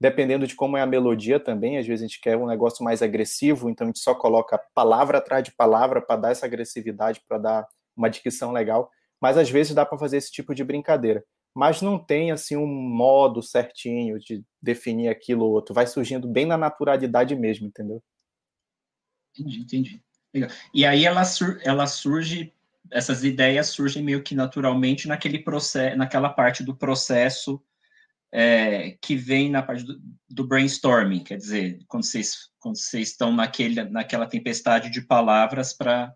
dependendo 0.00 0.46
de 0.46 0.54
como 0.54 0.76
é 0.76 0.82
a 0.82 0.86
melodia 0.86 1.40
também. 1.40 1.78
Às 1.78 1.86
vezes 1.86 2.02
a 2.02 2.06
gente 2.06 2.20
quer 2.20 2.36
um 2.36 2.46
negócio 2.46 2.84
mais 2.84 3.02
agressivo, 3.02 3.68
então 3.68 3.86
a 3.86 3.88
gente 3.88 4.00
só 4.00 4.14
coloca 4.14 4.60
palavra 4.74 5.18
atrás 5.18 5.42
de 5.42 5.54
palavra 5.54 6.00
para 6.00 6.16
dar 6.16 6.30
essa 6.30 6.46
agressividade, 6.46 7.22
para 7.26 7.38
dar 7.38 7.66
uma 7.96 8.08
dicção 8.08 8.52
legal. 8.52 8.90
Mas 9.20 9.36
às 9.36 9.50
vezes 9.50 9.74
dá 9.74 9.84
para 9.84 9.98
fazer 9.98 10.18
esse 10.18 10.30
tipo 10.30 10.54
de 10.54 10.64
brincadeira. 10.64 11.24
Mas 11.54 11.82
não 11.82 11.98
tem 11.98 12.30
assim 12.30 12.56
um 12.56 12.66
modo 12.66 13.42
certinho 13.42 14.18
de 14.18 14.44
definir 14.62 15.08
aquilo 15.08 15.44
ou 15.44 15.52
outro. 15.52 15.74
Vai 15.74 15.86
surgindo 15.86 16.28
bem 16.28 16.46
na 16.46 16.56
naturalidade 16.56 17.34
mesmo, 17.34 17.66
entendeu? 17.66 18.02
Entendi, 19.38 19.60
entendi. 19.60 20.02
Legal. 20.34 20.50
E 20.74 20.84
aí 20.84 21.04
ela, 21.04 21.24
sur 21.24 21.60
ela 21.64 21.86
surge 21.86 22.52
essas 22.90 23.22
ideias 23.22 23.68
surgem 23.68 24.02
meio 24.02 24.22
que 24.22 24.34
naturalmente 24.34 25.08
naquele 25.08 25.38
processo, 25.38 25.96
naquela 25.96 26.30
parte 26.30 26.62
do 26.62 26.74
processo 26.74 27.62
é, 28.32 28.92
que 29.00 29.16
vem 29.16 29.50
na 29.50 29.62
parte 29.62 29.84
do, 29.84 30.00
do, 30.28 30.46
brainstorming, 30.46 31.24
quer 31.24 31.36
dizer, 31.38 31.78
quando 31.86 32.04
vocês, 32.04 32.50
quando 32.58 32.76
vocês 32.76 33.10
estão 33.10 33.32
naquele, 33.32 33.82
naquela 33.84 34.26
tempestade 34.26 34.90
de 34.90 35.00
palavras 35.00 35.72
para. 35.72 36.12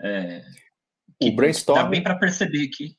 É, 0.00 0.42
o 1.22 1.30
brainstorming. 1.32 1.82
Dá 1.82 1.88
bem 1.88 2.02
para 2.02 2.18
perceber 2.18 2.68
que, 2.68 2.96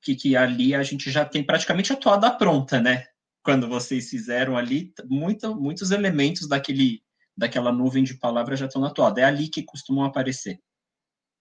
que, 0.00 0.14
que, 0.14 0.36
ali 0.36 0.74
a 0.74 0.82
gente 0.82 1.10
já 1.10 1.24
tem 1.24 1.44
praticamente 1.44 1.92
a 1.92 1.96
toada 1.96 2.30
pronta, 2.30 2.80
né? 2.80 3.04
Quando 3.42 3.68
vocês 3.68 4.08
fizeram 4.08 4.56
ali, 4.56 4.92
muito, 5.04 5.54
muitos 5.54 5.90
elementos 5.90 6.48
daquele, 6.48 7.03
daquela 7.36 7.72
nuvem 7.72 8.04
de 8.04 8.14
palavras 8.14 8.58
já 8.58 8.66
estão 8.66 8.80
na 8.80 8.90
toada. 8.90 9.20
É 9.20 9.24
ali 9.24 9.48
que 9.48 9.62
costumam 9.62 10.04
aparecer. 10.04 10.60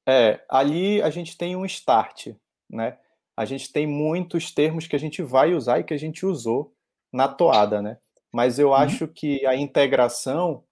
É, 0.08 0.44
ali 0.50 1.02
a 1.02 1.10
gente 1.10 1.38
tem 1.38 1.56
um 1.56 1.66
start, 1.66 2.30
né? 2.70 2.98
a 3.36 3.46
gente 3.46 3.72
tem 3.72 3.88
muitos 3.88 4.52
termos 4.52 4.88
que 4.88 4.96
a 4.96 5.00
gente 5.00 5.22
vai 5.22 5.54
usar 5.54 5.80
e 5.80 5.84
que 5.84 5.94
a 5.94 5.98
gente 5.98 6.26
usou 6.26 6.74
na 7.12 7.28
toada, 7.28 7.82
né? 7.82 7.98
Mas 8.32 8.60
eu 8.60 8.70
uhum. 8.70 8.76
acho 8.76 9.08
que 9.08 9.46
a 9.46 9.56
integração 9.56 10.64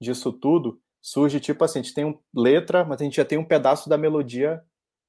disso 0.00 0.32
tudo 0.32 0.80
surge 1.02 1.40
tipo 1.40 1.64
assim, 1.64 1.80
a 1.80 1.82
gente 1.82 1.94
tem 1.94 2.04
uma 2.04 2.18
letra, 2.34 2.84
mas 2.84 3.00
a 3.00 3.04
gente 3.04 3.16
já 3.16 3.24
tem 3.24 3.38
um 3.38 3.44
pedaço 3.44 3.88
da 3.88 3.96
melodia 3.96 4.62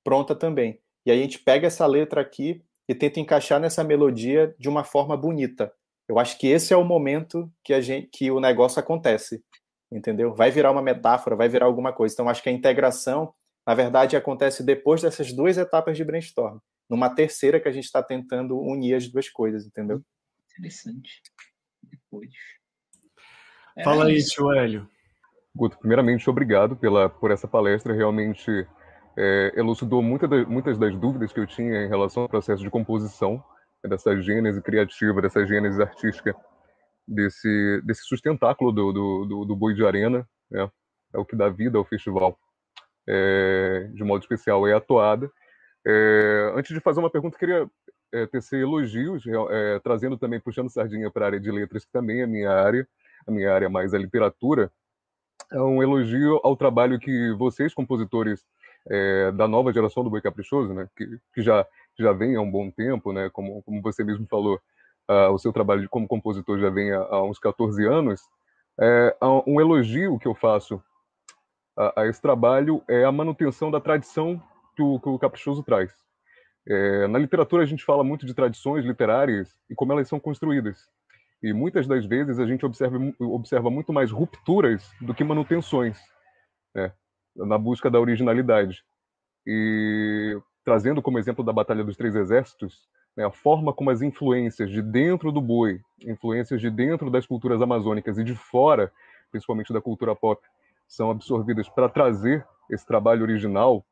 pronta 0.04 0.34
também. 0.34 0.80
E 1.06 1.12
aí 1.12 1.20
a 1.20 1.24
gente 1.24 1.40
pega 1.40 1.68
essa 1.68 1.86
letra 1.86 2.22
aqui 2.22 2.64
e 2.88 2.96
tenta 2.96 3.20
encaixar 3.20 3.60
nessa 3.60 3.84
melodia 3.84 4.56
de 4.58 4.70
uma 4.70 4.84
forma 4.84 5.16
bonita. 5.16 5.72
Eu 6.08 6.20
acho 6.20 6.38
que 6.38 6.48
esse 6.48 6.74
é 6.74 6.78
o 6.78 6.84
momento 6.84 7.52
que 7.64 7.74
a 7.74 7.82
gente 7.82 8.08
que 8.08 8.32
o 8.32 8.40
negócio 8.40 8.80
acontece, 8.80 9.44
entendeu? 9.92 10.34
Vai 10.34 10.52
virar 10.52 10.72
uma 10.72 10.82
metáfora, 10.82 11.36
vai 11.36 11.50
virar 11.50 11.66
alguma 11.66 11.92
coisa. 11.92 12.14
Então 12.14 12.30
acho 12.30 12.42
que 12.42 12.50
a 12.50 12.54
integração, 12.54 13.34
na 13.66 13.74
verdade, 13.74 14.16
acontece 14.16 14.64
depois 14.64 15.02
dessas 15.02 15.34
duas 15.34 15.58
etapas 15.58 15.98
de 15.98 16.04
brainstorm 16.04 16.60
numa 16.92 17.10
terceira 17.10 17.58
que 17.58 17.70
a 17.70 17.72
gente 17.72 17.86
está 17.86 18.04
tentando 18.04 18.60
unir 18.60 18.96
as 18.96 19.08
duas 19.08 19.30
coisas, 19.30 19.66
entendeu? 19.66 20.02
Interessante. 20.52 21.22
Depois. 21.82 22.30
É 23.78 23.84
Fala 23.86 24.06
aí, 24.08 24.22
tio 24.22 24.52
Hélio. 24.52 24.90
Guto, 25.56 25.80
primeiramente, 25.80 26.30
obrigado 26.30 26.76
pela, 26.76 27.10
por 27.10 27.32
essa 27.32 27.48
palestra. 27.48 27.94
Realmente 27.94 28.68
é, 29.18 29.54
elucidou 29.56 30.02
muita 30.02 30.28
da, 30.28 30.46
muitas 30.46 30.78
das 30.78 30.94
dúvidas 30.98 31.32
que 31.32 31.40
eu 31.40 31.48
tinha 31.48 31.86
em 31.86 31.88
relação 31.88 32.24
ao 32.24 32.30
processo 32.30 32.62
de 32.62 32.70
composição, 32.70 33.42
né, 33.82 33.90
dessa 33.90 34.22
gênese 34.22 34.62
criativa, 34.62 35.22
dessa 35.22 35.46
gênese 35.48 35.82
artística, 35.82 36.36
desse, 37.08 37.82
desse 37.84 38.04
sustentáculo 38.04 38.72
do, 38.72 38.92
do, 38.92 39.26
do, 39.26 39.46
do 39.46 39.56
Boi 39.56 39.74
de 39.74 39.86
Arena. 39.86 40.28
Né? 40.50 40.70
É 41.14 41.18
o 41.18 41.26
que 41.26 41.36
dá 41.36 41.50
vida 41.50 41.78
ao 41.78 41.86
festival. 41.86 42.38
É, 43.08 43.90
de 43.94 44.04
modo 44.04 44.22
especial, 44.22 44.68
é 44.68 44.74
a 44.74 44.80
toada. 44.80 45.30
É, 45.86 46.54
antes 46.56 46.74
de 46.74 46.80
fazer 46.80 47.00
uma 47.00 47.10
pergunta, 47.10 47.38
queria 47.38 47.68
é, 48.12 48.26
tecer 48.28 48.62
elogios, 48.62 49.24
é, 49.50 49.80
trazendo 49.80 50.18
também, 50.18 50.40
puxando 50.40 50.70
sardinha 50.70 51.10
para 51.10 51.26
a 51.26 51.28
área 51.28 51.40
de 51.40 51.52
letras, 51.52 51.86
que 51.86 51.92
também 51.92 52.22
é 52.22 52.24
a 52.24 52.28
minha 52.28 52.52
área, 52.52 52.88
a 53.28 53.32
minha 53.32 53.52
área 53.54 53.70
mais 53.70 53.94
a 53.94 53.98
literatura. 53.98 54.72
É 55.52 55.62
um 55.62 55.82
elogio 55.82 56.40
ao 56.44 56.56
trabalho 56.56 57.00
que 57.00 57.34
vocês, 57.34 57.74
compositores 57.74 58.46
é, 58.90 59.32
da 59.32 59.48
nova 59.48 59.74
geração 59.74 60.04
do 60.04 60.10
Boi 60.10 60.22
Caprichoso, 60.22 60.74
né, 60.74 60.88
que, 60.96 61.20
que 61.34 61.42
já, 61.42 61.66
já 61.98 62.12
vem 62.14 62.36
há 62.36 62.42
um 62.42 62.50
bom 62.50 62.70
tempo, 62.72 63.12
né, 63.12 63.30
como, 63.30 63.62
como 63.64 63.82
você 63.82 64.04
mesmo 64.04 64.26
falou, 64.28 64.60
o 65.30 65.38
seu 65.38 65.52
trabalho 65.52 65.88
como 65.90 66.08
compositor 66.08 66.60
já 66.60 66.70
vem 66.70 66.92
há, 66.92 67.22
uns 67.24 67.40
14 67.40 67.86
anos. 67.86 68.22
É, 68.80 69.16
um 69.46 69.60
elogio 69.60 70.18
que 70.18 70.28
eu 70.28 70.36
faço 70.36 70.82
a, 71.78 72.02
a 72.02 72.08
esse 72.08 72.22
trabalho 72.22 72.84
é 72.88 73.04
a 73.04 73.12
manutenção 73.12 73.70
da 73.70 73.80
tradição 73.80 74.42
que 74.76 74.82
o, 74.82 75.00
que 75.00 75.10
o 75.10 75.20
Caprichoso 75.20 75.64
traz. 75.64 75.92
É, 76.68 77.08
na 77.08 77.18
literatura, 77.18 77.64
a 77.64 77.66
gente 77.66 77.84
fala 77.84 78.04
muito 78.04 78.26
de 78.26 78.34
tradições 78.34 78.86
literárias 78.86 79.50
e 79.70 79.76
como 79.76 79.92
elas 79.92 80.08
são 80.08 80.20
construídas. 80.20 80.78
E 81.42 81.54
muitas 81.54 81.88
das 81.88 82.06
vezes 82.06 82.40
a 82.40 82.46
gente 82.46 82.66
observa, 82.66 82.98
observa 83.20 83.70
muito 83.70 83.92
mais 83.92 84.12
rupturas 84.12 84.92
do 85.02 85.14
que 85.14 85.24
manutenções, 85.24 86.00
né, 86.76 86.94
na 87.36 87.58
busca 87.58 87.90
da 87.90 88.00
originalidade. 88.00 88.84
E 89.46 90.40
trazendo 90.64 91.02
como 91.02 91.18
exemplo 91.18 91.44
da 91.44 91.52
Batalha 91.52 91.84
dos 91.84 91.98
Três 91.98 92.16
Exércitos, 92.16 92.88
né, 93.16 93.26
a 93.26 93.32
forma 93.32 93.74
como 93.74 93.90
as 93.90 94.02
influências 94.02 94.70
de 94.70 94.82
dentro 94.82 95.32
do 95.32 95.42
boi, 95.42 95.82
influências 96.06 96.62
de 96.62 96.70
dentro 96.70 97.10
das 97.10 97.26
culturas 97.26 97.62
amazônicas 97.62 98.18
e 98.18 98.24
de 98.24 98.36
fora, 98.36 98.92
principalmente 99.32 99.74
da 99.74 99.82
cultura 99.82 100.16
pop, 100.16 100.42
são 100.88 101.12
absorvidas 101.12 101.70
para 101.70 101.90
trazer 101.90 102.46
esse 102.70 102.86
trabalho 102.86 103.24
original 103.24 103.86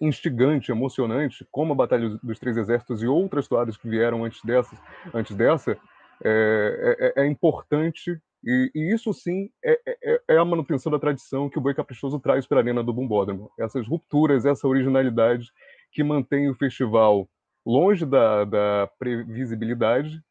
instigante, 0.00 0.72
emocionante, 0.72 1.46
como 1.52 1.72
a 1.72 1.76
Batalha 1.76 2.18
dos 2.22 2.38
Três 2.38 2.56
Exércitos 2.56 3.02
e 3.02 3.06
outras 3.06 3.46
toadas 3.46 3.76
que 3.76 3.88
vieram 3.88 4.24
antes, 4.24 4.40
dessas, 4.42 4.78
antes 5.12 5.36
dessa, 5.36 5.78
é, 6.24 7.12
é, 7.16 7.22
é 7.22 7.26
importante 7.26 8.20
e, 8.44 8.70
e, 8.74 8.94
isso 8.94 9.12
sim 9.14 9.50
é, 9.64 9.80
é, 9.86 10.20
é, 10.28 10.36
a 10.36 10.44
manutenção 10.44 10.92
da 10.92 10.98
tradição 10.98 11.48
que 11.48 11.56
o 11.56 11.60
Boi 11.60 11.72
Caprichoso 11.72 12.20
traz 12.20 12.46
para 12.46 12.58
a 12.58 12.62
arena 12.62 12.82
do 12.82 12.92
Bumbódromo. 12.92 13.50
Essas 13.58 13.88
rupturas, 13.88 14.44
essa 14.44 14.68
originalidade 14.68 15.50
que 15.90 16.04
mantém 16.04 16.50
o 16.50 16.54
festival 16.54 17.26
longe 17.64 18.04
da, 18.04 18.44
da 18.44 18.90
previsibilidade 18.98 20.22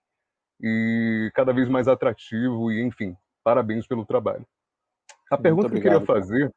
e 0.62 1.32
cada 1.34 1.52
vez 1.52 1.68
mais 1.68 1.88
atrativo 1.88 2.72
e, 2.72 2.82
enfim, 2.82 3.16
parabéns 3.44 3.88
pelo 3.88 4.06
trabalho. 4.06 4.46
A 5.32 5.38
pergunta 5.38 5.68
obrigado, 5.68 5.82
que 5.82 5.88
eu 5.88 6.00
queria 6.02 6.06
fazer 6.06 6.54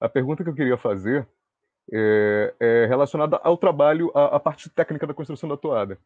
a 0.00 0.08
pergunta 0.08 0.44
que 0.44 0.50
eu 0.50 0.54
queria 0.54 0.76
fazer 0.76 1.26
é, 1.92 2.54
é 2.60 2.86
relacionada 2.86 3.36
ao 3.42 3.56
trabalho, 3.56 4.10
à, 4.14 4.36
à, 4.36 4.40
parte 4.40 4.68
técnica 4.70 5.06
da 5.06 5.14
construção 5.14 5.48
da 5.48 5.56
toada. 5.56 5.98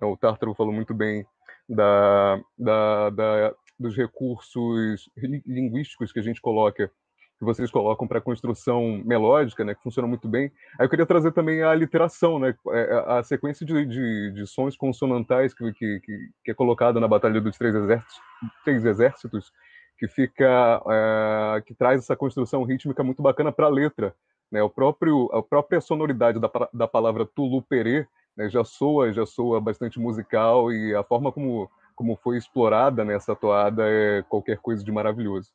O 0.00 0.16
Tártaro 0.16 0.54
falou 0.54 0.72
muito 0.72 0.92
bem 0.92 1.26
da, 1.68 2.40
da, 2.58 3.10
da, 3.10 3.54
dos 3.78 3.96
recursos 3.96 5.08
linguísticos 5.16 6.12
que 6.12 6.18
a 6.18 6.22
gente 6.22 6.40
coloca, 6.40 6.90
que 7.38 7.44
vocês 7.44 7.70
colocam 7.70 8.06
para 8.06 8.20
construção 8.20 9.00
melódica, 9.04 9.64
né, 9.64 9.74
que 9.74 9.82
funciona 9.82 10.08
muito 10.08 10.28
bem. 10.28 10.50
Aí 10.78 10.84
eu 10.84 10.90
queria 10.90 11.06
trazer 11.06 11.32
também 11.32 11.62
a 11.62 11.72
literação, 11.74 12.38
né, 12.38 12.54
é, 12.72 13.04
a 13.06 13.22
sequência 13.22 13.64
de, 13.64 13.86
de, 13.86 14.32
de 14.32 14.46
sons 14.46 14.76
consonantais 14.76 15.54
que, 15.54 15.72
que, 15.72 16.00
que, 16.44 16.50
é 16.50 16.54
colocada 16.54 16.98
na 16.98 17.06
Batalha 17.06 17.40
dos 17.40 17.56
Três 17.56 17.74
Exércitos, 17.74 18.20
Três 18.64 18.84
Exércitos 18.84 19.52
que 19.98 20.06
fica 20.06 20.82
é, 20.88 21.60
que 21.62 21.74
traz 21.74 22.02
essa 22.02 22.16
construção 22.16 22.62
rítmica 22.62 23.02
muito 23.02 23.20
bacana 23.20 23.50
para 23.50 23.66
a 23.66 23.70
letra 23.70 24.14
né 24.50 24.62
o 24.62 24.70
próprio 24.70 25.28
a 25.32 25.42
própria 25.42 25.80
sonoridade 25.80 26.38
da, 26.38 26.48
da 26.72 26.86
palavra 26.86 27.26
tuluperê 27.26 28.06
né, 28.36 28.48
já 28.48 28.62
soa 28.62 29.12
já 29.12 29.26
soa 29.26 29.60
bastante 29.60 29.98
musical 29.98 30.72
e 30.72 30.94
a 30.94 31.02
forma 31.02 31.32
como 31.32 31.68
como 31.96 32.14
foi 32.14 32.36
explorada 32.36 33.04
nessa 33.04 33.34
toada 33.34 33.82
é 33.88 34.22
qualquer 34.28 34.58
coisa 34.58 34.84
de 34.84 34.92
maravilhoso 34.92 35.50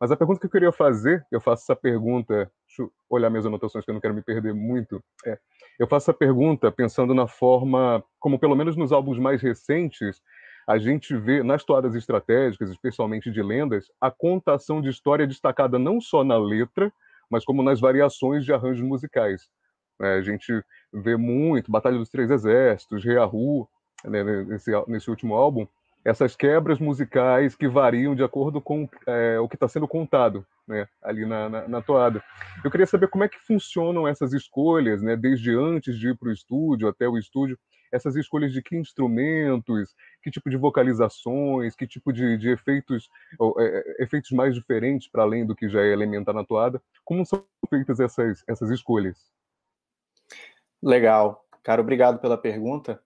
mas 0.00 0.10
a 0.10 0.16
pergunta 0.16 0.40
que 0.40 0.46
eu 0.46 0.50
queria 0.50 0.72
fazer 0.72 1.26
eu 1.30 1.40
faço 1.40 1.64
essa 1.64 1.76
pergunta 1.76 2.50
deixa 2.66 2.82
eu 2.82 2.92
olhar 3.08 3.30
minhas 3.30 3.46
anotações 3.46 3.84
que 3.84 3.90
eu 3.90 3.94
não 3.94 4.00
quero 4.00 4.14
me 4.14 4.22
perder 4.22 4.54
muito 4.54 5.02
é, 5.26 5.38
eu 5.78 5.86
faço 5.86 6.10
essa 6.10 6.18
pergunta 6.18 6.70
pensando 6.70 7.14
na 7.14 7.26
forma 7.26 8.02
como 8.18 8.38
pelo 8.38 8.56
menos 8.56 8.76
nos 8.76 8.92
álbuns 8.92 9.18
mais 9.18 9.40
recentes 9.40 10.20
a 10.68 10.76
gente 10.76 11.16
vê 11.16 11.42
nas 11.42 11.64
toadas 11.64 11.94
estratégicas, 11.94 12.68
especialmente 12.68 13.30
de 13.30 13.42
lendas, 13.42 13.86
a 13.98 14.10
contação 14.10 14.82
de 14.82 14.90
história 14.90 15.26
destacada 15.26 15.78
não 15.78 15.98
só 15.98 16.22
na 16.22 16.36
letra, 16.36 16.92
mas 17.30 17.42
como 17.42 17.62
nas 17.62 17.80
variações 17.80 18.44
de 18.44 18.52
arranjos 18.52 18.86
musicais. 18.86 19.48
É, 19.98 20.18
a 20.18 20.20
gente 20.20 20.62
vê 20.92 21.16
muito 21.16 21.72
Batalha 21.72 21.96
dos 21.96 22.10
Três 22.10 22.30
Exércitos, 22.30 23.02
Reahu, 23.02 23.66
né, 24.04 24.22
nesse, 24.44 24.70
nesse 24.86 25.08
último 25.08 25.34
álbum, 25.34 25.66
essas 26.04 26.36
quebras 26.36 26.78
musicais 26.78 27.54
que 27.54 27.68
variam 27.68 28.14
de 28.14 28.22
acordo 28.22 28.60
com 28.60 28.88
é, 29.06 29.38
o 29.38 29.48
que 29.48 29.56
está 29.56 29.68
sendo 29.68 29.86
contado 29.86 30.46
né, 30.66 30.86
ali 31.02 31.24
na, 31.26 31.48
na, 31.48 31.68
na, 31.68 31.82
toada. 31.82 32.22
Eu 32.62 32.70
queria 32.70 32.86
saber 32.86 33.08
como 33.08 33.24
é 33.24 33.28
que 33.28 33.38
funcionam 33.40 34.06
essas 34.06 34.32
escolhas, 34.32 35.02
né, 35.02 35.16
desde 35.16 35.54
antes 35.54 35.98
de 35.98 36.08
ir 36.08 36.16
para 36.16 36.28
o 36.28 36.32
estúdio 36.32 36.88
até 36.88 37.08
o 37.08 37.18
estúdio, 37.18 37.58
essas 37.90 38.16
escolhas 38.16 38.52
de 38.52 38.62
que 38.62 38.76
instrumentos, 38.76 39.94
que 40.22 40.30
tipo 40.30 40.50
de 40.50 40.56
vocalizações, 40.56 41.74
que 41.74 41.86
tipo 41.86 42.12
de, 42.12 42.36
de 42.36 42.50
efeitos, 42.50 43.08
ou, 43.38 43.58
é, 43.58 43.96
efeitos 43.98 44.30
mais 44.30 44.54
diferentes 44.54 45.08
para 45.08 45.22
além 45.22 45.46
do 45.46 45.56
que 45.56 45.68
já 45.68 45.80
é 45.80 45.92
elementar 45.92 46.34
na 46.34 46.44
toada. 46.44 46.82
Como 47.04 47.24
são 47.24 47.42
feitas 47.70 47.98
essas, 47.98 48.44
essas 48.46 48.70
escolhas? 48.70 49.16
Legal. 50.82 51.44
Cara, 51.62 51.80
obrigado 51.80 52.18
pela 52.20 52.36
pergunta. 52.36 53.00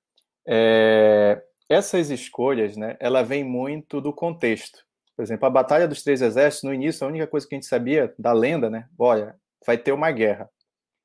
É, 0.46 1.42
essas 1.68 2.10
escolhas, 2.10 2.76
né, 2.76 2.96
ela 3.00 3.22
vem 3.22 3.44
muito 3.44 4.00
do 4.00 4.12
contexto. 4.12 4.84
Por 5.16 5.22
exemplo, 5.22 5.46
a 5.46 5.50
Batalha 5.50 5.86
dos 5.86 6.02
Três 6.02 6.22
Exércitos, 6.22 6.68
no 6.68 6.74
início, 6.74 7.04
a 7.04 7.08
única 7.08 7.26
coisa 7.26 7.46
que 7.46 7.54
a 7.54 7.56
gente 7.56 7.66
sabia 7.66 8.14
da 8.18 8.32
lenda, 8.32 8.70
né, 8.70 8.86
olha, 8.98 9.36
vai 9.66 9.78
ter 9.78 9.92
uma 9.92 10.10
guerra. 10.10 10.48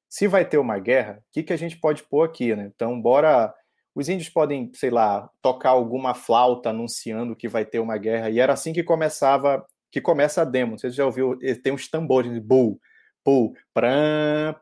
Se 0.10 0.28
vai 0.28 0.46
ter 0.46 0.58
uma 0.58 0.80
guerra, 0.80 1.20
o 1.20 1.24
que, 1.34 1.44
que 1.44 1.54
a 1.54 1.58
gente 1.58 1.78
pode 1.78 2.04
pôr 2.04 2.24
aqui, 2.24 2.56
né? 2.56 2.72
Então, 2.74 3.00
bora 3.00 3.54
os 3.98 4.08
índios 4.08 4.30
podem, 4.30 4.72
sei 4.76 4.92
lá, 4.92 5.28
tocar 5.42 5.72
alguma 5.72 6.14
flauta 6.14 6.70
anunciando 6.70 7.36
que 7.36 7.48
vai 7.48 7.66
ter 7.66 7.80
uma 7.80 7.98
guerra. 7.98 8.30
E 8.30 8.40
era 8.40 8.54
assim 8.54 8.72
que 8.72 8.84
começava, 8.84 9.66
que 9.92 10.00
começa 10.00 10.44
a 10.44 10.46
demo. 10.46 10.78
Você 10.78 10.92
já 10.92 11.04
ouviu? 11.04 11.36
Tem 11.64 11.74
uns 11.74 11.90
tambores, 11.90 12.38
bull, 12.38 12.80
pull, 13.24 13.54
pram, 13.74 14.56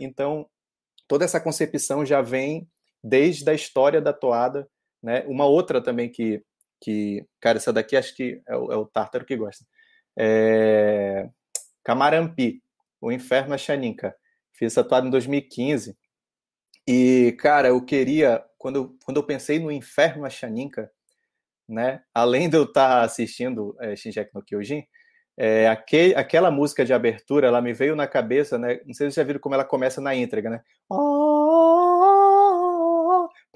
Então, 0.00 0.46
toda 1.08 1.24
essa 1.24 1.40
concepção 1.40 2.04
já 2.04 2.20
vem 2.20 2.68
desde 3.02 3.48
a 3.50 3.54
história 3.54 4.00
da 4.00 4.12
toada, 4.12 4.68
né? 5.02 5.24
Uma 5.26 5.46
outra 5.46 5.82
também 5.82 6.10
que, 6.10 6.42
que 6.80 7.26
cara, 7.40 7.58
essa 7.58 7.72
daqui 7.72 7.96
acho 7.96 8.14
que 8.14 8.42
é 8.46 8.56
o, 8.56 8.72
é 8.72 8.76
o 8.76 8.86
Tártaro 8.86 9.24
que 9.24 9.36
gosta. 9.36 9.64
É... 10.18 11.28
Camarampi, 11.84 12.62
o 13.00 13.12
Inferno 13.12 13.58
Xaninka. 13.58 14.14
Fiz 14.52 14.72
essa 14.72 14.84
toada 14.84 15.06
em 15.06 15.10
2015. 15.10 15.96
E, 16.86 17.36
cara, 17.38 17.68
eu 17.68 17.84
queria, 17.84 18.44
quando, 18.56 18.96
quando 19.04 19.18
eu 19.18 19.22
pensei 19.22 19.58
no 19.58 19.70
Inferno 19.70 20.28
Xaninka, 20.30 20.90
né? 21.68 22.02
Além 22.14 22.48
de 22.48 22.56
eu 22.56 22.64
estar 22.64 23.02
assistindo 23.02 23.76
é, 23.80 23.94
Shinjek 23.94 24.30
no 24.34 24.42
Kyojin, 24.42 24.84
é, 25.36 25.68
aquele, 25.68 26.14
aquela 26.16 26.50
música 26.50 26.84
de 26.84 26.92
abertura, 26.92 27.46
ela 27.46 27.62
me 27.62 27.72
veio 27.72 27.94
na 27.94 28.06
cabeça, 28.06 28.58
né? 28.58 28.80
Não 28.84 28.94
sei 28.94 28.94
se 28.94 28.96
vocês 28.96 29.14
já 29.14 29.22
viram 29.22 29.38
como 29.38 29.54
ela 29.54 29.64
começa 29.64 30.00
na 30.00 30.14
entrega, 30.14 30.50
né? 30.50 30.62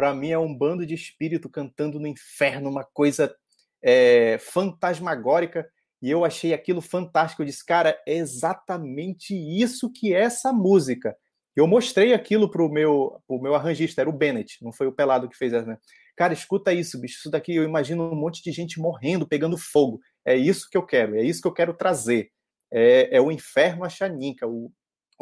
Para 0.03 0.17
mim 0.17 0.31
é 0.31 0.39
um 0.39 0.53
bando 0.53 0.85
de 0.85 0.95
espírito 0.95 1.49
cantando 1.49 2.01
no 2.01 2.09
inferno, 2.09 2.69
uma 2.69 2.83
coisa 2.83 3.33
é, 3.81 4.37
fantasmagórica. 4.41 5.65
E 6.03 6.11
eu 6.11 6.25
achei 6.25 6.53
aquilo 6.53 6.81
fantástico. 6.81 7.41
Eu 7.41 7.47
disse, 7.47 7.65
cara, 7.65 7.97
é 8.05 8.17
exatamente 8.17 9.33
isso 9.33 9.93
que 9.93 10.13
é 10.13 10.23
essa 10.23 10.53
música. 10.53 11.17
Eu 11.55 11.69
mostrei 11.69 12.13
aquilo 12.15 12.51
pro 12.51 12.69
meu, 12.69 13.23
pro 13.29 13.41
meu 13.41 13.55
arranjista, 13.55 14.01
era 14.01 14.11
o 14.11 14.13
Bennett, 14.13 14.59
não 14.61 14.73
foi 14.73 14.89
o 14.89 14.93
Pelado 14.93 15.29
que 15.29 15.37
fez 15.37 15.53
essa, 15.53 15.67
né? 15.67 15.79
Cara, 16.17 16.33
escuta 16.33 16.73
isso, 16.73 17.01
bicho. 17.01 17.19
Isso 17.19 17.31
daqui 17.31 17.55
eu 17.55 17.63
imagino 17.63 18.13
um 18.13 18.17
monte 18.17 18.43
de 18.43 18.51
gente 18.51 18.81
morrendo, 18.81 19.25
pegando 19.25 19.57
fogo. 19.57 20.01
É 20.25 20.35
isso 20.35 20.69
que 20.69 20.77
eu 20.77 20.85
quero, 20.85 21.15
é 21.15 21.23
isso 21.23 21.41
que 21.41 21.47
eu 21.47 21.55
quero 21.55 21.75
trazer. 21.75 22.33
É, 22.73 23.19
é 23.19 23.21
o 23.21 23.31
inferno 23.31 23.85
a 23.85 23.89
Xaninca. 23.89 24.49
O, 24.49 24.73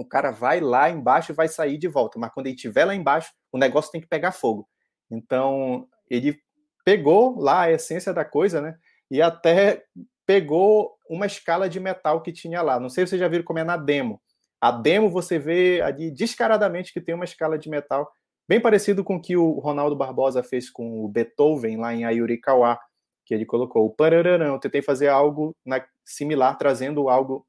o 0.01 0.09
cara 0.09 0.31
vai 0.31 0.61
lá 0.61 0.91
embaixo 0.91 1.33
e 1.33 1.35
vai 1.35 1.49
sair 1.49 1.79
de 1.79 1.89
volta. 1.89 2.19
Mas 2.19 2.33
quando 2.33 2.47
ele 2.47 2.55
estiver 2.55 2.85
lá 2.85 2.95
embaixo, 2.95 3.33
o 3.53 3.59
negócio 3.59 3.91
tem 3.91 4.01
que 4.01 4.09
pegar 4.09 4.33
fogo. 4.33 4.69
Então, 5.11 5.87
ele 6.09 6.39
pegou 6.85 7.39
lá 7.39 7.63
a 7.63 7.73
essência 7.73 8.13
da 8.13 8.25
coisa, 8.25 8.61
né? 8.61 8.77
E 9.11 9.21
até 9.21 9.85
pegou 10.27 10.97
uma 11.09 11.27
escala 11.27 11.69
de 11.69 11.81
metal 11.81 12.23
que 12.23 12.33
tinha 12.33 12.63
lá. 12.63 12.79
Não 12.79 12.89
sei 12.89 13.05
se 13.05 13.11
vocês 13.11 13.21
já 13.21 13.29
viram 13.29 13.45
como 13.45 13.59
é 13.59 13.65
na 13.65 13.77
demo. 13.77 14.21
A 14.61 14.71
demo 14.71 15.11
você 15.11 15.39
vê 15.39 15.81
ali 15.81 16.11
descaradamente 16.11 16.93
que 16.93 17.01
tem 17.01 17.15
uma 17.15 17.25
escala 17.25 17.59
de 17.59 17.69
metal 17.69 18.11
Bem 18.51 18.61
parecido 18.61 19.05
com 19.05 19.15
o 19.15 19.23
que 19.23 19.37
o 19.37 19.61
Ronaldo 19.61 19.95
Barbosa 19.95 20.43
fez 20.43 20.69
com 20.69 21.05
o 21.05 21.09
Beethoven 21.09 21.77
lá 21.77 21.95
em 21.95 22.05
Ayurikawa, 22.05 22.81
que 23.25 23.33
ele 23.33 23.47
colocou 23.47 23.87
o. 23.87 24.05
Eu 24.05 24.59
tentei 24.59 24.83
fazer 24.83 25.07
algo 25.07 25.57
na, 25.65 25.81
similar, 26.05 26.59
trazendo 26.59 27.09
algo, 27.09 27.47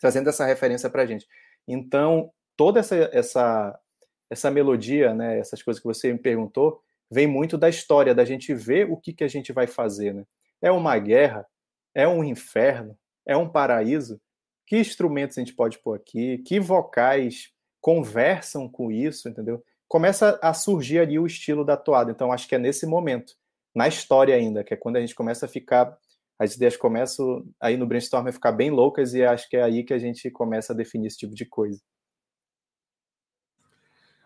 trazendo 0.00 0.28
essa 0.28 0.44
referência 0.44 0.90
para 0.90 1.06
gente. 1.06 1.24
Então, 1.66 2.30
toda 2.56 2.80
essa, 2.80 2.96
essa, 3.12 3.80
essa 4.28 4.50
melodia, 4.50 5.14
né, 5.14 5.38
essas 5.38 5.62
coisas 5.62 5.80
que 5.80 5.86
você 5.86 6.12
me 6.12 6.18
perguntou, 6.18 6.82
vem 7.10 7.26
muito 7.26 7.58
da 7.58 7.68
história, 7.68 8.14
da 8.14 8.24
gente 8.24 8.54
ver 8.54 8.90
o 8.90 8.96
que, 8.96 9.12
que 9.12 9.24
a 9.24 9.28
gente 9.28 9.52
vai 9.52 9.66
fazer. 9.66 10.14
Né? 10.14 10.24
É 10.62 10.70
uma 10.70 10.98
guerra? 10.98 11.46
É 11.94 12.06
um 12.06 12.22
inferno? 12.22 12.96
É 13.26 13.36
um 13.36 13.48
paraíso? 13.48 14.20
Que 14.66 14.78
instrumentos 14.78 15.36
a 15.36 15.40
gente 15.40 15.54
pode 15.54 15.78
pôr 15.78 15.96
aqui? 15.96 16.38
Que 16.38 16.60
vocais 16.60 17.52
conversam 17.80 18.68
com 18.68 18.90
isso, 18.92 19.28
entendeu? 19.28 19.64
começa 19.90 20.38
a 20.40 20.54
surgir 20.54 21.00
ali 21.00 21.18
o 21.18 21.26
estilo 21.26 21.64
da 21.64 21.76
toada. 21.76 22.12
Então, 22.12 22.30
acho 22.32 22.46
que 22.46 22.54
é 22.54 22.58
nesse 22.58 22.86
momento, 22.86 23.34
na 23.74 23.88
história 23.88 24.36
ainda, 24.36 24.62
que 24.62 24.72
é 24.72 24.76
quando 24.76 24.94
a 24.94 25.00
gente 25.00 25.16
começa 25.16 25.46
a 25.46 25.48
ficar, 25.48 25.98
as 26.40 26.54
ideias 26.54 26.74
começam 26.74 27.44
aí 27.60 27.76
no 27.76 27.86
brainstorm 27.86 28.26
a 28.26 28.32
ficar 28.32 28.52
bem 28.52 28.70
loucas 28.70 29.12
e 29.12 29.22
acho 29.22 29.46
que 29.46 29.58
é 29.58 29.62
aí 29.62 29.84
que 29.84 29.92
a 29.92 29.98
gente 29.98 30.30
começa 30.30 30.72
a 30.72 30.76
definir 30.76 31.08
esse 31.08 31.18
tipo 31.18 31.34
de 31.34 31.44
coisa. 31.44 31.78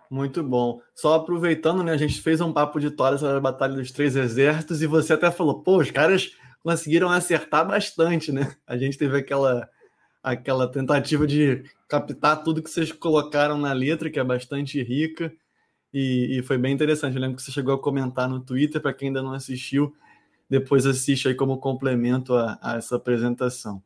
Muito 0.09 0.41
bom. 0.41 0.81
Só 0.95 1.15
aproveitando, 1.15 1.83
né, 1.83 1.91
a 1.91 1.97
gente 1.97 2.23
fez 2.23 2.41
um 2.41 2.53
papo 2.53 2.79
de 2.79 2.93
toada 2.93 3.19
sobre 3.19 3.37
a 3.37 3.41
Batalha 3.41 3.75
dos 3.75 3.91
Três 3.91 4.15
Exércitos 4.15 4.81
e 4.81 4.87
você 4.87 5.15
até 5.15 5.29
falou, 5.29 5.61
pô, 5.61 5.79
os 5.79 5.91
caras 5.91 6.37
conseguiram 6.63 7.11
acertar 7.11 7.67
bastante, 7.67 8.31
né? 8.31 8.55
A 8.65 8.77
gente 8.77 8.97
teve 8.97 9.19
aquela 9.19 9.69
aquela 10.23 10.71
tentativa 10.71 11.27
de 11.27 11.65
captar 11.89 12.43
tudo 12.45 12.63
que 12.63 12.71
vocês 12.71 12.93
colocaram 12.93 13.59
na 13.59 13.73
letra, 13.73 14.09
que 14.09 14.21
é 14.21 14.25
bastante 14.25 14.81
rica. 14.83 15.35
E, 15.93 16.39
e, 16.39 16.43
foi 16.43 16.57
bem 16.57 16.73
interessante. 16.73 17.15
Eu 17.17 17.21
lembro 17.21 17.37
que 17.37 17.43
você 17.43 17.53
chegou 17.53 17.75
a 17.75 17.79
comentar 17.79 18.29
no 18.29 18.41
Twitter, 18.41 18.81
para 18.81 18.95
quem 18.95 19.09
ainda 19.09 19.23
não 19.23 19.33
assistiu, 19.33 19.95
depois 20.59 20.87
assiste 20.87 21.29
aí 21.29 21.35
como 21.35 21.59
complemento 21.59 22.35
a, 22.35 22.59
a 22.63 22.77
essa 22.77 22.97
apresentação. 22.97 23.83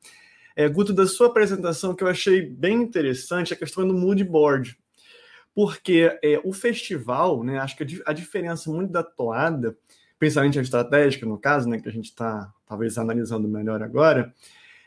É, 0.55 0.69
Guto, 0.69 0.93
da 0.93 1.07
sua 1.07 1.29
apresentação, 1.29 1.95
que 1.95 2.05
eu 2.05 2.09
achei 2.09 2.43
bem 2.43 2.83
interessante, 2.83 3.55
a 3.55 3.57
questão 3.57 3.87
do 3.87 3.95
mood 3.95 4.23
board. 4.25 4.77
Porque 5.55 6.19
é, 6.23 6.41
o 6.45 6.53
festival, 6.53 7.43
né, 7.43 7.59
acho 7.59 7.77
que 7.77 7.85
a, 7.85 8.11
a 8.11 8.13
diferença 8.13 8.71
muito 8.71 8.93
da 8.93 9.03
toada, 9.03 9.77
principalmente 10.19 10.59
a 10.59 10.63
estratégica, 10.63 11.25
no 11.25 11.39
caso, 11.39 11.69
né, 11.69 11.81
que 11.81 11.89
a 11.89 11.93
gente 11.93 12.07
está 12.07 12.53
talvez 12.67 12.99
analisando 12.99 13.49
melhor 13.49 13.83
agora, 13.83 14.35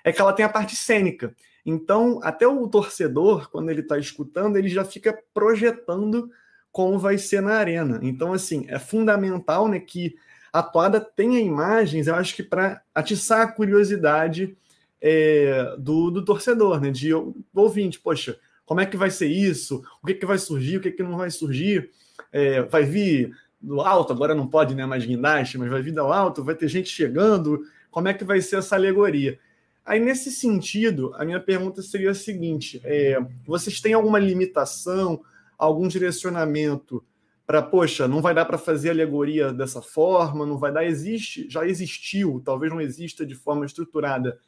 é 0.04 0.12
que 0.12 0.22
ela 0.22 0.34
tem 0.34 0.46
a 0.46 0.50
parte 0.50 0.76
cênica. 0.76 1.36
Então, 1.66 2.20
até 2.22 2.48
o 2.48 2.68
torcedor, 2.68 3.50
quando 3.50 3.70
ele 3.70 3.82
está 3.82 3.98
escutando, 3.98 4.58
ele 4.58 4.70
já 4.70 4.86
fica 4.86 5.18
projetando 5.34 6.30
como 6.72 7.00
vai 7.00 7.18
ser 7.18 7.42
na 7.42 7.54
arena. 7.54 8.00
Então, 8.04 8.34
assim, 8.34 8.66
é 8.68 8.78
fundamental 8.78 9.68
né, 9.68 9.80
que 9.80 10.16
a 10.52 10.62
toada 10.62 11.00
tenha 11.00 11.40
imagens, 11.40 12.08
eu 12.08 12.16
acho 12.16 12.36
que 12.36 12.44
para 12.44 12.82
atiçar 12.94 13.42
a 13.42 13.52
curiosidade 13.52 14.58
é, 15.00 15.76
do, 15.78 16.12
do, 16.12 16.24
torcedor, 16.24 16.80
né? 16.80 16.92
De 16.92 17.12
ouvinte, 17.54 18.00
poxa, 18.00 18.38
como 18.66 18.80
é 18.82 18.86
que 18.86 18.98
vai 18.98 19.10
ser 19.10 19.28
isso? 19.28 19.84
O 20.02 20.08
que, 20.08 20.14
que 20.14 20.26
vai 20.26 20.38
surgir? 20.38 20.78
O 20.78 20.82
que, 20.82 20.92
que 20.92 21.04
não 21.04 21.18
vai 21.18 21.32
surgir? 21.32 21.90
É, 22.32 22.62
vai 22.64 22.84
vir 22.84 23.36
do 23.60 23.82
alto, 23.82 24.12
agora 24.12 24.34
não 24.36 24.48
pode 24.48 24.74
né, 24.76 24.86
mais 24.86 25.06
guindaste, 25.06 25.58
mas 25.58 25.70
vai 25.70 25.82
vir 25.82 25.94
do 25.94 26.02
alto, 26.02 26.44
vai 26.44 26.56
ter 26.56 26.68
gente 26.68 26.90
chegando, 26.90 27.62
como 27.92 28.08
é 28.08 28.14
que 28.14 28.24
vai 28.24 28.42
ser 28.42 28.58
essa 28.58 28.76
alegoria? 28.76 29.40
Aí, 29.86 30.00
nesse 30.00 30.32
sentido, 30.32 31.14
a 31.16 31.26
minha 31.26 31.40
pergunta 31.40 31.82
seria 31.82 32.12
a 32.12 32.16
seguinte: 32.16 32.82
é, 32.84 33.20
vocês 33.46 33.82
têm 33.82 33.94
alguma 33.94 34.20
limitação, 34.20 35.22
algum 35.58 35.88
direcionamento 35.88 37.04
para, 37.52 37.62
poxa, 37.62 38.08
não 38.08 38.22
vai 38.22 38.34
dar 38.34 38.46
para 38.46 38.58
fazer 38.58 38.92
alegoria 38.92 39.52
dessa 39.52 39.82
forma, 39.82 40.46
não 40.46 40.58
vai 40.58 40.72
dar, 40.72 40.86
existe, 40.86 41.50
já 41.50 41.68
existiu, 41.68 42.42
talvez 42.46 42.72
não 42.72 42.80
exista 42.80 43.26
de 43.26 43.36
forma 43.36 43.66
estruturada, 43.66 44.40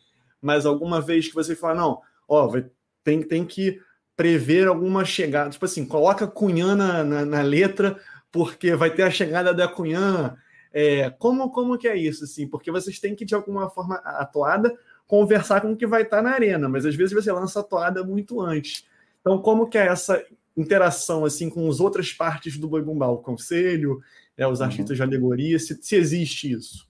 mas 0.41 0.65
alguma 0.65 1.01
vez 1.01 1.27
que 1.27 1.35
você 1.35 1.53
fala, 1.53 1.75
não, 1.75 2.01
ó, 2.25 2.47
vai, 2.47 2.65
tem, 3.03 3.21
tem 3.21 3.43
que 3.43 3.77
prever 4.15 4.69
alguma 4.69 5.03
chegada, 5.03 5.49
tipo 5.49 5.65
assim, 5.65 5.85
coloca 5.85 6.25
Cunhã 6.25 6.77
na, 6.77 7.03
na, 7.03 7.25
na 7.25 7.41
letra, 7.41 7.99
porque 8.31 8.73
vai 8.73 8.89
ter 8.89 9.03
a 9.03 9.11
chegada 9.11 9.53
da 9.53 9.67
Cunhã. 9.67 10.37
É, 10.71 11.09
como, 11.09 11.51
como 11.51 11.77
que 11.77 11.89
é 11.89 11.97
isso, 11.97 12.23
assim? 12.23 12.47
Porque 12.47 12.71
vocês 12.71 13.01
têm 13.01 13.15
que, 13.15 13.25
de 13.25 13.35
alguma 13.35 13.69
forma, 13.69 13.95
a 13.95 14.25
toada 14.25 14.73
conversar 15.05 15.59
com 15.59 15.73
o 15.73 15.75
que 15.75 15.85
vai 15.85 16.03
estar 16.03 16.21
na 16.21 16.31
arena, 16.31 16.69
mas 16.69 16.85
às 16.85 16.95
vezes 16.95 17.13
você 17.13 17.33
lança 17.33 17.59
a 17.59 17.63
toada 17.63 18.01
muito 18.01 18.39
antes. 18.39 18.87
Então, 19.19 19.37
como 19.39 19.67
que 19.67 19.77
é 19.77 19.87
essa 19.87 20.23
interação 20.55 21.25
assim 21.25 21.49
com 21.49 21.67
as 21.69 21.79
outras 21.79 22.11
partes 22.11 22.57
do 22.57 22.67
Boi 22.67 22.81
Bumbá, 22.81 23.07
o 23.07 23.17
conselho, 23.17 24.01
é, 24.37 24.47
os 24.47 24.59
uhum. 24.59 24.65
artistas 24.65 24.99
uhum. 24.99 25.07
de 25.07 25.15
alegoria, 25.15 25.59
se, 25.59 25.81
se 25.81 25.95
existe 25.95 26.51
isso? 26.51 26.87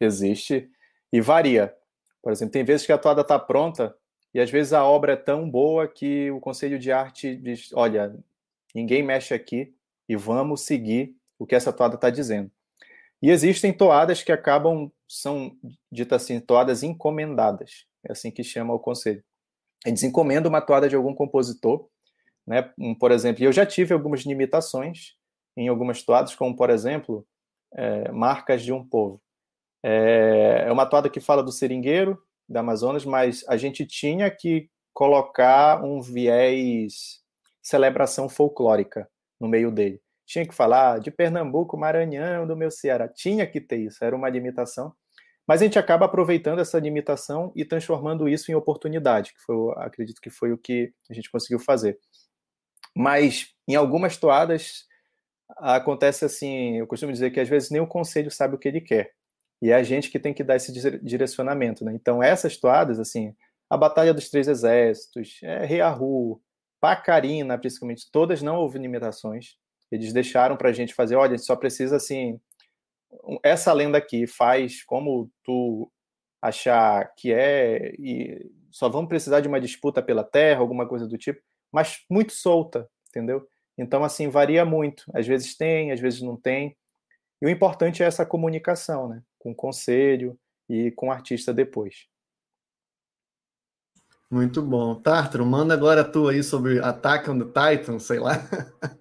Existe 0.00 0.68
e 1.12 1.20
varia. 1.20 1.74
Por 2.22 2.32
exemplo, 2.32 2.52
tem 2.52 2.64
vezes 2.64 2.86
que 2.86 2.92
a 2.92 2.98
toada 2.98 3.22
está 3.22 3.38
pronta 3.38 3.94
e 4.32 4.40
às 4.40 4.50
vezes 4.50 4.72
a 4.72 4.84
obra 4.84 5.12
é 5.12 5.16
tão 5.16 5.48
boa 5.50 5.88
que 5.88 6.30
o 6.30 6.40
conselho 6.40 6.78
de 6.78 6.92
arte 6.92 7.34
diz: 7.34 7.70
olha, 7.72 8.14
ninguém 8.74 9.02
mexe 9.02 9.34
aqui 9.34 9.74
e 10.08 10.16
vamos 10.16 10.62
seguir 10.62 11.16
o 11.38 11.46
que 11.46 11.54
essa 11.54 11.72
toada 11.72 11.94
está 11.94 12.10
dizendo. 12.10 12.50
E 13.22 13.30
existem 13.30 13.72
toadas 13.72 14.22
que 14.22 14.32
acabam, 14.32 14.90
são 15.06 15.56
ditas 15.90 16.22
assim, 16.22 16.40
toadas 16.40 16.82
encomendadas. 16.82 17.86
É 18.04 18.12
assim 18.12 18.30
que 18.30 18.42
chama 18.42 18.72
o 18.72 18.78
conselho. 18.78 19.22
Eles 19.84 20.02
encomendam 20.02 20.48
uma 20.48 20.60
toada 20.60 20.88
de 20.88 20.96
algum 20.96 21.14
compositor 21.14 21.88
né? 22.50 22.68
Por 22.98 23.12
exemplo, 23.12 23.44
eu 23.44 23.52
já 23.52 23.64
tive 23.64 23.94
algumas 23.94 24.22
limitações 24.22 25.14
em 25.56 25.68
algumas 25.68 26.02
toadas, 26.02 26.34
como, 26.34 26.56
por 26.56 26.68
exemplo, 26.68 27.24
é, 27.72 28.10
Marcas 28.10 28.62
de 28.62 28.72
um 28.72 28.84
Povo. 28.84 29.22
É, 29.84 30.64
é 30.66 30.72
uma 30.72 30.84
toada 30.84 31.08
que 31.08 31.20
fala 31.20 31.44
do 31.44 31.52
seringueiro, 31.52 32.20
da 32.48 32.58
Amazonas, 32.58 33.04
mas 33.04 33.44
a 33.46 33.56
gente 33.56 33.86
tinha 33.86 34.28
que 34.28 34.68
colocar 34.92 35.84
um 35.84 36.00
viés 36.00 37.20
celebração 37.62 38.28
folclórica 38.28 39.08
no 39.40 39.46
meio 39.46 39.70
dele. 39.70 40.02
Tinha 40.26 40.44
que 40.44 40.54
falar 40.54 40.98
de 40.98 41.12
Pernambuco, 41.12 41.76
Maranhão, 41.76 42.48
do 42.48 42.56
meu 42.56 42.70
Ceará. 42.70 43.06
Tinha 43.06 43.46
que 43.46 43.60
ter 43.60 43.78
isso, 43.78 44.04
era 44.04 44.16
uma 44.16 44.28
limitação. 44.28 44.92
Mas 45.46 45.60
a 45.60 45.64
gente 45.64 45.78
acaba 45.78 46.06
aproveitando 46.06 46.58
essa 46.58 46.80
limitação 46.80 47.52
e 47.54 47.64
transformando 47.64 48.28
isso 48.28 48.50
em 48.50 48.54
oportunidade, 48.56 49.32
que 49.34 49.40
foi, 49.40 49.72
acredito 49.76 50.20
que 50.20 50.30
foi 50.30 50.52
o 50.52 50.58
que 50.58 50.92
a 51.08 51.14
gente 51.14 51.30
conseguiu 51.30 51.60
fazer. 51.60 51.96
Mas 52.96 53.54
em 53.68 53.74
algumas 53.74 54.16
toadas 54.16 54.84
acontece 55.58 56.24
assim, 56.24 56.78
eu 56.78 56.86
costumo 56.86 57.12
dizer 57.12 57.30
que 57.30 57.40
às 57.40 57.48
vezes 57.48 57.70
nem 57.70 57.80
o 57.80 57.86
conselho 57.86 58.30
sabe 58.30 58.54
o 58.54 58.58
que 58.58 58.68
ele 58.68 58.80
quer. 58.80 59.12
E 59.62 59.70
é 59.70 59.74
a 59.74 59.82
gente 59.82 60.10
que 60.10 60.18
tem 60.18 60.32
que 60.32 60.42
dar 60.42 60.56
esse 60.56 60.72
direcionamento, 61.02 61.84
né? 61.84 61.92
Então 61.94 62.22
essas 62.22 62.56
toadas, 62.56 62.98
assim, 62.98 63.34
a 63.68 63.76
Batalha 63.76 64.14
dos 64.14 64.30
Três 64.30 64.48
Exércitos, 64.48 65.38
é, 65.42 65.64
Reahu, 65.66 66.40
Pacarina, 66.80 67.58
principalmente, 67.58 68.10
todas 68.10 68.40
não 68.42 68.56
houve 68.56 68.78
limitações. 68.78 69.56
Eles 69.92 70.12
deixaram 70.12 70.56
para 70.56 70.70
a 70.70 70.72
gente 70.72 70.94
fazer, 70.94 71.16
olha, 71.16 71.36
só 71.36 71.54
precisa 71.54 71.96
assim, 71.96 72.40
essa 73.42 73.72
lenda 73.72 73.98
aqui 73.98 74.26
faz 74.26 74.82
como 74.84 75.30
tu 75.44 75.90
achar 76.40 77.12
que 77.16 77.32
é 77.32 77.94
e 77.98 78.50
só 78.70 78.88
vamos 78.88 79.08
precisar 79.08 79.40
de 79.40 79.48
uma 79.48 79.60
disputa 79.60 80.02
pela 80.02 80.24
terra, 80.24 80.60
alguma 80.60 80.88
coisa 80.88 81.06
do 81.06 81.18
tipo, 81.18 81.40
mas 81.72 82.04
muito 82.08 82.32
solta, 82.32 82.88
entendeu? 83.08 83.46
Então 83.76 84.04
assim 84.04 84.28
varia 84.28 84.64
muito. 84.64 85.04
Às 85.14 85.26
vezes 85.26 85.56
tem, 85.56 85.92
às 85.92 86.00
vezes 86.00 86.20
não 86.20 86.36
tem. 86.36 86.76
E 87.40 87.46
o 87.46 87.50
importante 87.50 88.02
é 88.02 88.06
essa 88.06 88.26
comunicação, 88.26 89.08
né? 89.08 89.22
Com 89.38 89.52
o 89.52 89.54
conselho 89.54 90.38
e 90.68 90.90
com 90.92 91.08
o 91.08 91.12
artista 91.12 91.52
depois. 91.54 92.06
Muito 94.30 94.62
bom. 94.62 94.94
Tartaro, 94.94 95.44
manda 95.44 95.74
agora 95.74 96.04
tu 96.04 96.28
aí 96.28 96.42
sobre 96.42 96.78
Attack 96.78 97.28
on 97.28 97.38
the 97.38 97.46
Titan, 97.46 97.98
sei 97.98 98.20
lá. 98.20 98.34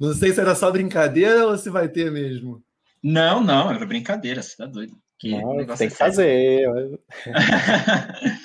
Não 0.00 0.14
sei 0.14 0.32
se 0.32 0.40
era 0.40 0.54
só 0.54 0.70
brincadeira 0.70 1.46
ou 1.46 1.58
se 1.58 1.68
vai 1.68 1.86
ter 1.86 2.10
mesmo. 2.10 2.64
Não, 3.02 3.42
não, 3.42 3.70
era 3.70 3.84
brincadeira, 3.84 4.42
você 4.42 4.56
tá 4.56 4.64
doido. 4.64 4.96
Que 5.18 5.30
não, 5.30 5.66
tem 5.76 5.86
é 5.86 5.90
que 5.90 5.96
fazer. 5.96 6.66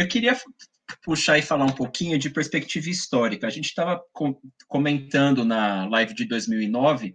Eu 0.00 0.08
queria 0.08 0.34
puxar 1.04 1.36
e 1.36 1.42
falar 1.42 1.66
um 1.66 1.74
pouquinho 1.74 2.18
de 2.18 2.30
perspectiva 2.30 2.88
histórica. 2.88 3.46
A 3.46 3.50
gente 3.50 3.66
estava 3.66 4.02
comentando 4.66 5.44
na 5.44 5.86
live 5.88 6.14
de 6.14 6.24
2009, 6.24 7.14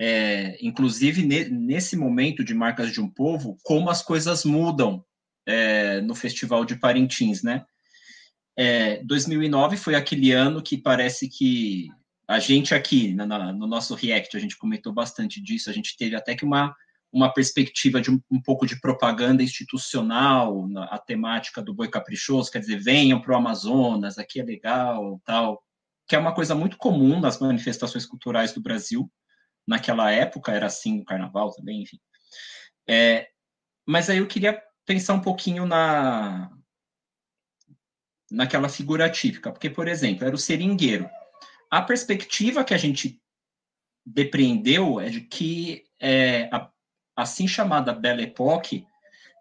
é, 0.00 0.56
inclusive 0.64 1.26
ne 1.26 1.48
nesse 1.48 1.96
momento 1.96 2.44
de 2.44 2.54
Marcas 2.54 2.92
de 2.92 3.00
um 3.00 3.10
Povo, 3.10 3.58
como 3.64 3.90
as 3.90 4.02
coisas 4.02 4.44
mudam 4.44 5.04
é, 5.44 6.00
no 6.00 6.14
Festival 6.14 6.64
de 6.64 6.76
Parintins, 6.76 7.42
né? 7.42 7.64
É, 8.56 9.02
2009 9.02 9.76
foi 9.76 9.96
aquele 9.96 10.30
ano 10.30 10.62
que 10.62 10.78
parece 10.78 11.28
que 11.28 11.88
a 12.28 12.38
gente 12.38 12.72
aqui, 12.72 13.14
na, 13.14 13.26
na, 13.26 13.52
no 13.52 13.66
nosso 13.66 13.96
React, 13.96 14.36
a 14.36 14.40
gente 14.40 14.56
comentou 14.56 14.92
bastante 14.92 15.42
disso, 15.42 15.68
a 15.68 15.72
gente 15.72 15.96
teve 15.96 16.14
até 16.14 16.36
que 16.36 16.44
uma, 16.44 16.72
uma 17.12 17.32
perspectiva 17.32 18.00
de 18.00 18.10
um, 18.10 18.20
um 18.30 18.40
pouco 18.40 18.66
de 18.66 18.80
propaganda 18.80 19.42
institucional, 19.42 20.68
na, 20.68 20.84
a 20.84 20.98
temática 20.98 21.62
do 21.62 21.74
boi 21.74 21.88
caprichoso, 21.88 22.50
quer 22.50 22.60
dizer, 22.60 22.78
venham 22.78 23.20
para 23.20 23.32
o 23.32 23.36
Amazonas, 23.36 24.18
aqui 24.18 24.40
é 24.40 24.44
legal, 24.44 25.20
tal, 25.24 25.62
que 26.06 26.14
é 26.14 26.18
uma 26.18 26.34
coisa 26.34 26.54
muito 26.54 26.76
comum 26.76 27.20
nas 27.20 27.38
manifestações 27.38 28.06
culturais 28.06 28.52
do 28.52 28.60
Brasil, 28.60 29.10
naquela 29.66 30.10
época 30.10 30.52
era 30.52 30.66
assim 30.66 31.00
o 31.00 31.04
carnaval 31.04 31.52
também, 31.52 31.82
enfim. 31.82 31.98
É, 32.88 33.28
mas 33.86 34.10
aí 34.10 34.18
eu 34.18 34.26
queria 34.26 34.60
pensar 34.84 35.14
um 35.14 35.20
pouquinho 35.20 35.66
na 35.66 36.50
naquela 38.30 38.68
figura 38.68 39.08
típica, 39.08 39.52
porque, 39.52 39.70
por 39.70 39.86
exemplo, 39.86 40.26
era 40.26 40.34
o 40.34 40.38
seringueiro. 40.38 41.08
A 41.70 41.80
perspectiva 41.80 42.64
que 42.64 42.74
a 42.74 42.76
gente 42.76 43.20
depreendeu 44.04 45.00
é 45.00 45.08
de 45.08 45.20
que 45.20 45.84
é, 46.00 46.48
a 46.52 46.70
assim 47.16 47.48
chamada 47.48 47.92
Belle 47.92 48.24
Époque, 48.24 48.86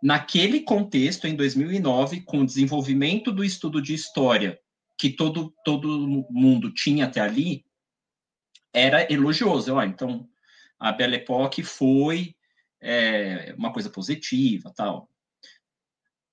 naquele 0.02 0.62
contexto, 0.62 1.28
em 1.28 1.36
2009, 1.36 2.22
com 2.22 2.40
o 2.40 2.46
desenvolvimento 2.46 3.32
do 3.32 3.44
estudo 3.44 3.82
de 3.82 3.94
história 3.94 4.60
que 4.98 5.10
todo, 5.10 5.54
todo 5.64 6.26
mundo 6.30 6.72
tinha 6.72 7.06
até 7.06 7.20
ali, 7.20 7.66
era 8.74 9.12
elogioso. 9.12 9.80
Então, 9.82 10.28
a 10.80 10.92
Belle 10.92 11.18
Époque 11.18 11.64
foi 11.64 12.36
é, 12.82 13.54
uma 13.58 13.74
coisa 13.74 13.90
positiva, 13.90 14.72
tal. 14.76 15.10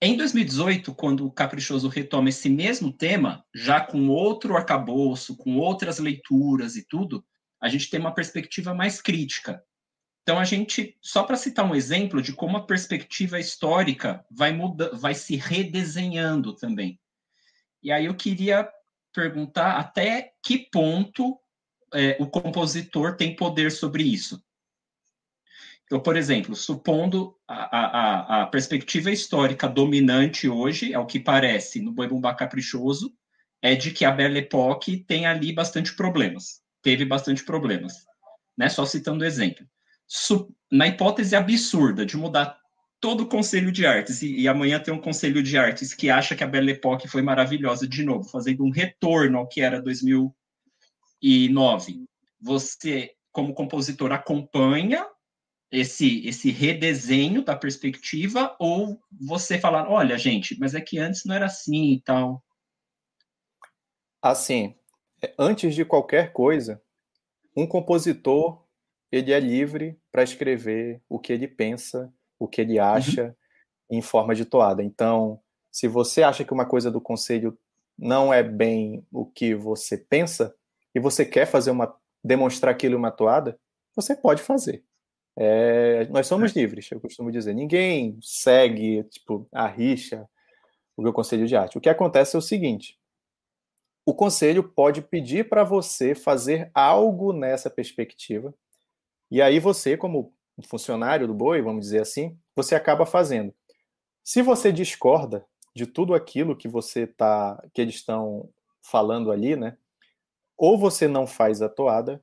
Em 0.01 0.17
2018, 0.17 0.95
quando 0.95 1.25
o 1.25 1.31
Caprichoso 1.31 1.89
retoma 1.89 2.29
esse 2.29 2.49
mesmo 2.49 2.93
tema, 2.93 3.45
já 3.55 3.81
com 3.81 4.09
outro 4.09 4.57
arcabouço, 4.57 5.37
com 5.37 5.57
outras 5.57 5.99
leituras 6.01 6.75
e 6.75 6.85
tudo, 6.87 7.25
a 7.61 7.69
gente 7.69 7.89
tem 7.89 8.01
uma 8.01 8.13
perspectiva 8.13 8.75
mais 8.75 9.01
crítica. 9.01 9.63
Então, 10.23 10.39
a 10.39 10.45
gente, 10.45 10.97
só 11.01 11.25
para 11.25 11.37
citar 11.37 11.65
um 11.65 11.75
exemplo 11.75 12.23
de 12.23 12.33
como 12.33 12.57
a 12.57 12.67
perspectiva 12.67 13.41
histórica 13.41 14.25
vai, 14.31 14.53
muda, 14.53 14.95
vai 14.95 15.15
se 15.15 15.37
redesenhando 15.37 16.55
também. 16.55 17.01
E 17.83 17.91
aí 17.91 18.07
eu 18.07 18.15
queria 18.15 18.69
perguntar 19.13 19.79
até 19.79 20.33
que 20.43 20.59
ponto 20.71 21.39
é, 21.93 22.17
o 22.21 22.27
compositor 22.27 23.17
tem 23.17 23.35
poder 23.35 23.73
sobre 23.73 24.05
isso. 24.05 24.43
Então, 25.85 26.01
por 26.01 26.17
exemplo, 26.17 26.55
supondo 26.55 27.37
a, 27.47 27.77
a, 27.77 28.43
a 28.43 28.47
perspectiva 28.47 29.11
histórica 29.11 29.69
dominante 29.69 30.49
hoje, 30.49 30.95
ao 30.95 31.07
que 31.07 31.21
parece, 31.21 31.83
no 31.83 31.93
Boi 31.93 32.09
Bumbá 32.09 32.35
Caprichoso, 32.35 33.13
é 33.61 33.75
de 33.75 33.91
que 33.91 34.05
a 34.05 34.11
Belle 34.11 34.39
Époque 34.39 35.05
tem 35.05 35.27
ali 35.27 35.53
bastante 35.53 35.95
problemas, 35.95 36.63
teve 36.81 37.05
bastante 37.05 37.45
problemas, 37.45 38.07
né? 38.57 38.69
Só 38.69 38.87
citando 38.87 39.25
exemplo. 39.25 39.67
Na 40.71 40.87
hipótese 40.87 41.35
absurda 41.37 42.05
de 42.05 42.17
mudar 42.17 42.61
todo 43.01 43.25
o 43.25 43.29
Conselho 43.29 43.73
de 43.73 43.85
Artes, 43.85 44.23
e, 44.23 44.43
e, 44.43 44.49
amanhã 44.49 44.79
tem 44.79 44.95
um 44.95 45.01
Conselho 45.01 45.43
de 45.43 45.59
Artes 45.59 45.93
que 45.93 46.09
acha 46.09 46.37
que 46.37 46.45
a 46.45 46.47
Belle 46.47 46.71
Époque 46.71 47.09
foi 47.09 47.21
maravilhosa 47.21 47.89
de 47.89 48.05
novo, 48.05 48.29
fazendo 48.29 48.65
um 48.65 48.71
retorno 48.71 49.39
ao 49.39 49.49
que 49.49 49.61
era 49.61 49.83
2009. 49.83 52.05
Você, 52.41 53.11
como 53.33 53.55
compositor, 53.55 54.13
acompanha 54.13 55.05
esse, 55.73 56.25
esse 56.27 56.51
redesenho 56.51 57.43
da 57.43 57.57
perspectiva 57.57 58.55
ou 58.61 59.03
você 59.11 59.59
falar, 59.59 59.91
olha, 59.91 60.17
gente, 60.17 60.57
mas 60.61 60.75
é 60.75 60.81
que 60.81 60.99
antes 60.99 61.25
não 61.25 61.35
era 61.35 61.47
assim 61.47 61.95
e 61.95 62.01
tal? 62.03 62.45
Assim, 64.23 64.77
antes 65.37 65.75
de 65.75 65.85
qualquer 65.85 66.33
coisa, 66.33 66.81
um 67.57 67.67
compositor 67.67 68.65
ele 69.13 69.33
é 69.33 69.39
livre 69.39 69.99
para 70.11 70.23
escrever 70.23 71.01
o 71.09 71.19
que 71.19 71.33
ele 71.33 71.47
pensa, 71.47 72.13
o 72.39 72.49
que 72.49 72.61
ele 72.61 72.79
acha 72.79 73.37
uhum. 73.91 73.99
em 73.99 74.03
forma 74.03 74.35
de 74.35 74.45
toada. 74.45 74.83
Então, 74.83 75.41
se 75.71 75.87
você 75.87 76.23
acha 76.23 76.45
que 76.45 76.53
uma 76.53 76.67
coisa 76.67 76.91
do 76.91 77.01
conselho 77.01 77.57
não 77.99 78.33
é 78.33 78.43
bem 78.43 79.07
o 79.13 79.27
que 79.27 79.55
você 79.55 79.97
pensa 79.97 80.55
e 80.95 80.99
você 80.99 81.25
quer 81.25 81.47
fazer 81.47 81.71
uma 81.71 81.95
demonstrar 82.25 82.73
aquilo 82.73 82.95
em 82.95 82.99
uma 82.99 83.11
toada, 83.11 83.59
você 83.95 84.17
pode 84.17 84.43
fazer. 84.43 84.83
É, 85.37 86.07
nós 86.09 86.27
somos 86.27 86.53
livres, 86.53 86.91
eu 86.91 87.01
costumo 87.01 87.31
dizer. 87.31 87.55
Ninguém 87.55 88.19
segue 88.23 89.05
tipo, 89.05 89.47
a 89.53 89.67
rixa 89.67 90.29
o 90.97 91.03
meu 91.03 91.13
conselho 91.13 91.47
de 91.47 91.57
arte. 91.57 91.79
O 91.79 91.81
que 91.81 91.89
acontece 91.89 92.37
é 92.37 92.39
o 92.39 92.43
seguinte: 92.43 92.99
o 94.07 94.15
conselho 94.15 94.63
pode 94.63 95.03
pedir 95.03 95.49
para 95.49 95.65
você 95.65 96.15
fazer 96.15 96.71
algo 96.75 97.33
nessa 97.33 97.71
perspectiva, 97.71 98.55
e 99.33 99.41
aí 99.41 99.59
você, 99.59 99.97
como 99.97 100.35
funcionário 100.69 101.27
do 101.27 101.33
boi, 101.33 101.63
vamos 101.63 101.87
dizer 101.87 102.03
assim, 102.03 102.39
você 102.55 102.75
acaba 102.75 103.07
fazendo. 103.07 103.55
Se 104.23 104.43
você 104.43 104.71
discorda 104.71 105.43
de 105.75 105.87
tudo 105.87 106.13
aquilo 106.13 106.55
que 106.55 106.69
você 106.69 107.07
tá, 107.07 107.59
que 107.73 107.81
eles 107.81 107.95
estão 107.95 108.51
falando 108.83 109.33
ali, 109.33 109.57
né? 109.57 109.79
Ou 110.55 110.77
você 110.77 111.09
não 111.09 111.27
faz 111.27 111.63
a 111.63 111.69
toada, 111.71 112.23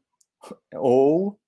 ou 0.75 1.39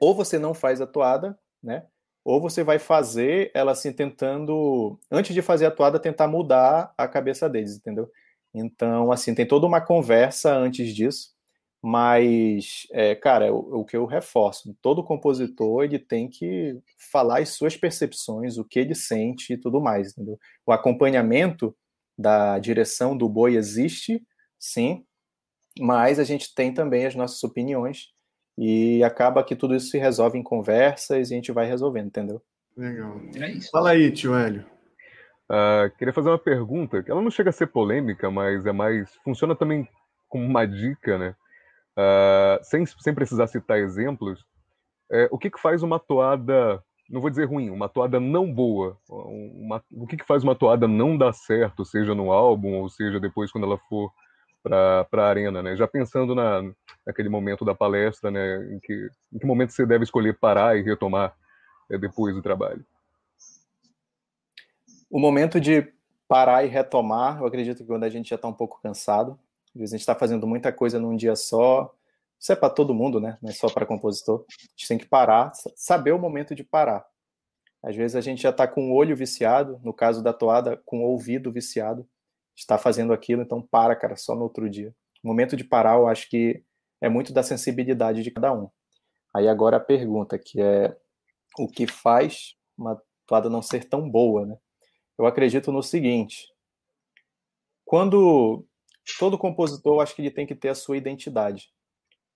ou 0.00 0.16
você 0.16 0.36
não 0.36 0.52
faz 0.52 0.80
a 0.80 0.86
toada, 0.86 1.38
né? 1.62 1.86
Ou 2.24 2.40
você 2.40 2.64
vai 2.64 2.80
fazer 2.80 3.52
ela 3.54 3.70
assim 3.70 3.92
tentando, 3.92 4.98
antes 5.12 5.32
de 5.32 5.40
fazer 5.40 5.66
a 5.66 5.70
toada, 5.70 6.00
tentar 6.00 6.26
mudar 6.26 6.92
a 6.98 7.06
cabeça 7.06 7.48
deles, 7.48 7.76
entendeu? 7.76 8.10
Então, 8.52 9.12
assim, 9.12 9.32
tem 9.32 9.46
toda 9.46 9.64
uma 9.64 9.80
conversa 9.80 10.52
antes 10.52 10.92
disso, 10.92 11.37
mas, 11.82 12.86
é, 12.92 13.14
cara, 13.14 13.46
é 13.46 13.50
o, 13.50 13.58
o, 13.58 13.84
que 13.84 13.96
eu 13.96 14.04
reforço, 14.04 14.76
todo 14.82 15.04
compositor 15.04 15.84
ele 15.84 15.98
tem 15.98 16.28
que 16.28 16.76
falar 17.10 17.40
as 17.40 17.50
suas 17.50 17.76
percepções, 17.76 18.58
o 18.58 18.64
que 18.64 18.78
ele 18.80 18.94
sente 18.94 19.52
e 19.52 19.56
tudo 19.56 19.80
mais, 19.80 20.12
entendeu? 20.12 20.38
O 20.66 20.72
acompanhamento 20.72 21.76
da 22.18 22.58
direção 22.58 23.16
do 23.16 23.28
boi 23.28 23.54
existe, 23.54 24.22
sim, 24.58 25.04
mas 25.78 26.18
a 26.18 26.24
gente 26.24 26.52
tem 26.52 26.74
também 26.74 27.06
as 27.06 27.14
nossas 27.14 27.42
opiniões 27.44 28.08
e 28.56 29.04
acaba 29.04 29.44
que 29.44 29.54
tudo 29.54 29.76
isso 29.76 29.90
se 29.90 29.98
resolve 29.98 30.36
em 30.36 30.42
conversas 30.42 31.30
e 31.30 31.34
a 31.34 31.36
gente 31.36 31.52
vai 31.52 31.66
resolvendo, 31.66 32.08
entendeu? 32.08 32.42
Legal. 32.76 33.20
É 33.36 33.52
isso. 33.52 33.70
Fala 33.70 33.90
aí, 33.90 34.10
tio 34.10 34.34
Hélio. 34.34 34.64
Uh, 35.50 35.96
queria 35.96 36.12
fazer 36.12 36.28
uma 36.28 36.38
pergunta, 36.38 37.02
que 37.02 37.10
ela 37.10 37.22
não 37.22 37.30
chega 37.30 37.50
a 37.50 37.52
ser 37.52 37.68
polêmica, 37.68 38.30
mas 38.30 38.66
é 38.66 38.72
mais. 38.72 39.08
funciona 39.24 39.54
também 39.54 39.88
como 40.28 40.44
uma 40.44 40.66
dica, 40.66 41.16
né? 41.16 41.34
Uh, 41.98 42.62
sem, 42.62 42.86
sem 42.86 43.12
precisar 43.12 43.48
citar 43.48 43.76
exemplos, 43.78 44.46
é, 45.10 45.28
o 45.32 45.38
que, 45.38 45.50
que 45.50 45.60
faz 45.60 45.82
uma 45.82 45.98
toada, 45.98 46.80
não 47.10 47.20
vou 47.20 47.28
dizer 47.28 47.46
ruim, 47.46 47.70
uma 47.70 47.88
toada 47.88 48.20
não 48.20 48.52
boa? 48.52 48.96
Uma, 49.08 49.82
o 49.90 50.06
que, 50.06 50.16
que 50.16 50.24
faz 50.24 50.44
uma 50.44 50.54
toada 50.54 50.86
não 50.86 51.18
dar 51.18 51.32
certo, 51.32 51.84
seja 51.84 52.14
no 52.14 52.30
álbum, 52.30 52.74
ou 52.74 52.88
seja 52.88 53.18
depois 53.18 53.50
quando 53.50 53.64
ela 53.64 53.78
for 53.88 54.12
para 54.62 55.06
a 55.12 55.28
arena, 55.28 55.62
né? 55.62 55.76
Já 55.76 55.88
pensando 55.88 56.34
na, 56.34 56.62
naquele 57.04 57.28
momento 57.28 57.64
da 57.64 57.74
palestra, 57.74 58.30
né? 58.30 58.74
Em 58.74 58.78
que, 58.78 59.08
em 59.32 59.38
que 59.38 59.46
momento 59.46 59.72
você 59.72 59.84
deve 59.84 60.04
escolher 60.04 60.38
parar 60.38 60.76
e 60.76 60.82
retomar 60.82 61.34
é, 61.90 61.98
depois 61.98 62.34
do 62.34 62.42
trabalho? 62.42 62.84
O 65.10 65.18
momento 65.18 65.60
de 65.60 65.90
parar 66.28 66.64
e 66.64 66.68
retomar, 66.68 67.40
eu 67.40 67.46
acredito 67.46 67.78
que 67.78 67.86
quando 67.86 68.04
a 68.04 68.10
gente 68.10 68.28
já 68.28 68.36
está 68.36 68.46
um 68.46 68.52
pouco 68.52 68.80
cansado, 68.82 69.38
a 69.82 69.86
gente 69.86 70.00
está 70.00 70.14
fazendo 70.14 70.46
muita 70.46 70.72
coisa 70.72 70.98
num 70.98 71.16
dia 71.16 71.36
só, 71.36 71.94
Isso 72.40 72.52
é 72.52 72.56
para 72.56 72.70
todo 72.70 72.94
mundo, 72.94 73.20
né? 73.20 73.36
Não 73.42 73.50
é 73.50 73.52
só 73.52 73.68
para 73.68 73.86
compositor. 73.86 74.44
A 74.48 74.52
gente 74.76 74.88
tem 74.88 74.98
que 74.98 75.06
parar, 75.06 75.52
saber 75.76 76.12
o 76.12 76.18
momento 76.18 76.54
de 76.54 76.62
parar. 76.62 77.04
Às 77.82 77.96
vezes 77.96 78.16
a 78.16 78.20
gente 78.20 78.42
já 78.42 78.50
está 78.50 78.66
com 78.66 78.90
o 78.90 78.94
olho 78.94 79.16
viciado, 79.16 79.80
no 79.82 79.92
caso 79.92 80.22
da 80.22 80.32
toada, 80.32 80.76
com 80.84 81.00
o 81.00 81.08
ouvido 81.08 81.52
viciado, 81.52 82.08
está 82.56 82.76
fazendo 82.76 83.12
aquilo, 83.12 83.42
então 83.42 83.62
para, 83.62 83.94
cara, 83.94 84.16
só 84.16 84.34
no 84.34 84.42
outro 84.42 84.68
dia. 84.68 84.94
O 85.22 85.28
momento 85.28 85.56
de 85.56 85.64
parar, 85.64 85.96
eu 85.96 86.08
acho 86.08 86.28
que 86.28 86.62
é 87.00 87.08
muito 87.08 87.32
da 87.32 87.42
sensibilidade 87.42 88.22
de 88.22 88.30
cada 88.30 88.52
um. 88.52 88.68
Aí 89.34 89.48
agora 89.48 89.76
a 89.76 89.80
pergunta, 89.80 90.38
que 90.38 90.60
é 90.60 90.96
o 91.58 91.68
que 91.68 91.86
faz 91.86 92.56
uma 92.76 93.00
toada 93.26 93.48
não 93.48 93.62
ser 93.62 93.84
tão 93.84 94.08
boa, 94.08 94.46
né? 94.46 94.56
Eu 95.16 95.26
acredito 95.26 95.70
no 95.70 95.82
seguinte: 95.82 96.48
quando 97.84 98.64
todo 99.18 99.38
compositor, 99.38 100.02
acho 100.02 100.14
que 100.14 100.22
ele 100.22 100.30
tem 100.30 100.46
que 100.46 100.54
ter 100.54 100.68
a 100.68 100.74
sua 100.74 100.96
identidade. 100.96 101.70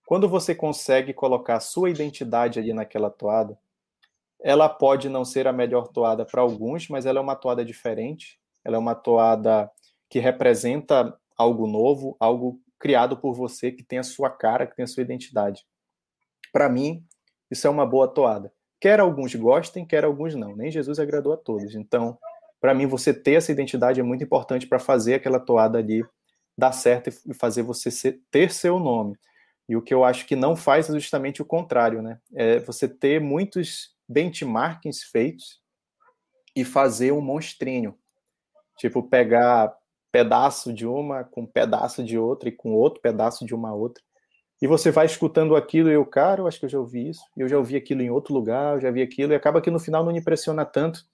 Quando 0.06 0.28
você 0.28 0.54
consegue 0.54 1.12
colocar 1.12 1.56
a 1.56 1.60
sua 1.60 1.90
identidade 1.90 2.58
ali 2.58 2.72
naquela 2.72 3.10
toada, 3.10 3.58
ela 4.42 4.68
pode 4.68 5.08
não 5.08 5.24
ser 5.24 5.46
a 5.46 5.52
melhor 5.52 5.88
toada 5.88 6.24
para 6.24 6.42
alguns, 6.42 6.88
mas 6.88 7.06
ela 7.06 7.18
é 7.18 7.22
uma 7.22 7.36
toada 7.36 7.64
diferente. 7.64 8.40
Ela 8.64 8.76
é 8.76 8.78
uma 8.78 8.94
toada 8.94 9.70
que 10.10 10.18
representa 10.18 11.16
algo 11.38 11.66
novo, 11.66 12.16
algo 12.18 12.60
criado 12.78 13.16
por 13.16 13.34
você, 13.34 13.70
que 13.70 13.84
tem 13.84 14.00
a 14.00 14.02
sua 14.02 14.28
cara, 14.28 14.66
que 14.66 14.74
tem 14.74 14.82
a 14.82 14.88
sua 14.88 15.02
identidade. 15.02 15.64
Para 16.52 16.68
mim, 16.68 17.04
isso 17.50 17.66
é 17.66 17.70
uma 17.70 17.86
boa 17.86 18.08
toada. 18.08 18.52
Quer 18.80 18.98
alguns 18.98 19.34
gostem, 19.34 19.86
quer 19.86 20.04
alguns 20.04 20.34
não. 20.34 20.56
Nem 20.56 20.70
Jesus 20.70 20.98
agradou 20.98 21.32
a 21.32 21.36
todos. 21.36 21.76
Então, 21.76 22.18
para 22.60 22.74
mim, 22.74 22.86
você 22.86 23.14
ter 23.14 23.34
essa 23.34 23.52
identidade 23.52 24.00
é 24.00 24.02
muito 24.02 24.24
importante 24.24 24.66
para 24.66 24.80
fazer 24.80 25.14
aquela 25.14 25.38
toada 25.38 25.78
ali 25.78 26.04
dar 26.56 26.72
certo 26.72 27.08
e 27.08 27.34
fazer 27.34 27.62
você 27.62 27.90
ser, 27.90 28.20
ter 28.30 28.50
seu 28.52 28.78
nome. 28.78 29.16
E 29.68 29.76
o 29.76 29.82
que 29.82 29.94
eu 29.94 30.04
acho 30.04 30.26
que 30.26 30.36
não 30.36 30.54
faz 30.54 30.90
é 30.90 30.92
justamente 30.94 31.40
o 31.40 31.46
contrário, 31.46 32.02
né? 32.02 32.18
É 32.34 32.58
você 32.60 32.88
ter 32.88 33.20
muitos 33.20 33.96
benchmarkings 34.08 35.02
feitos 35.04 35.60
e 36.54 36.64
fazer 36.64 37.12
um 37.12 37.20
monstrinho. 37.20 37.96
Tipo, 38.78 39.02
pegar 39.02 39.74
pedaço 40.10 40.72
de 40.72 40.86
uma 40.86 41.24
com 41.24 41.46
pedaço 41.46 42.04
de 42.04 42.18
outra 42.18 42.48
e 42.48 42.52
com 42.52 42.74
outro 42.74 43.00
pedaço 43.00 43.46
de 43.46 43.54
uma 43.54 43.74
outra. 43.74 44.02
E 44.60 44.66
você 44.66 44.90
vai 44.90 45.06
escutando 45.06 45.56
aquilo 45.56 45.90
e 45.90 45.94
eu, 45.94 46.04
cara, 46.06 46.40
eu 46.40 46.46
acho 46.46 46.60
que 46.60 46.66
eu 46.66 46.70
já 46.70 46.78
ouvi 46.78 47.08
isso, 47.08 47.22
eu 47.36 47.48
já 47.48 47.56
ouvi 47.56 47.74
aquilo 47.74 48.02
em 48.02 48.10
outro 48.10 48.32
lugar, 48.32 48.76
eu 48.76 48.80
já 48.80 48.90
vi 48.92 49.02
aquilo, 49.02 49.32
e 49.32 49.34
acaba 49.34 49.60
que 49.60 49.72
no 49.72 49.80
final 49.80 50.04
não 50.04 50.14
impressiona 50.14 50.64
tanto. 50.64 51.04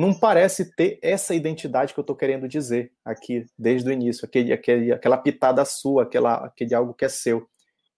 Não 0.00 0.18
parece 0.18 0.74
ter 0.74 0.98
essa 1.02 1.34
identidade 1.34 1.92
que 1.92 2.00
eu 2.00 2.02
estou 2.02 2.16
querendo 2.16 2.48
dizer 2.48 2.90
aqui 3.04 3.44
desde 3.58 3.90
o 3.90 3.92
início, 3.92 4.24
aquele, 4.24 4.50
aquele, 4.50 4.92
aquela 4.92 5.18
pitada 5.18 5.62
sua, 5.66 6.04
aquela, 6.04 6.36
aquele 6.46 6.74
algo 6.74 6.94
que 6.94 7.04
é 7.04 7.08
seu. 7.10 7.46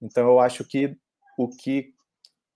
Então 0.00 0.26
eu 0.26 0.40
acho 0.40 0.64
que 0.64 0.96
o 1.38 1.48
que 1.48 1.94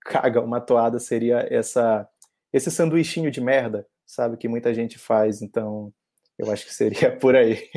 caga 0.01 0.41
uma 0.41 0.61
toada 0.61 0.99
seria 0.99 1.47
essa 1.49 2.09
esse 2.53 2.73
sanduichinho 2.73 3.31
de 3.31 3.41
merda, 3.41 3.87
sabe, 4.05 4.37
que 4.37 4.49
muita 4.49 4.75
gente 4.75 4.99
faz. 4.99 5.41
Então, 5.41 5.93
eu 6.37 6.51
acho 6.51 6.67
que 6.67 6.75
seria 6.75 7.15
por 7.17 7.37
aí. 7.37 7.71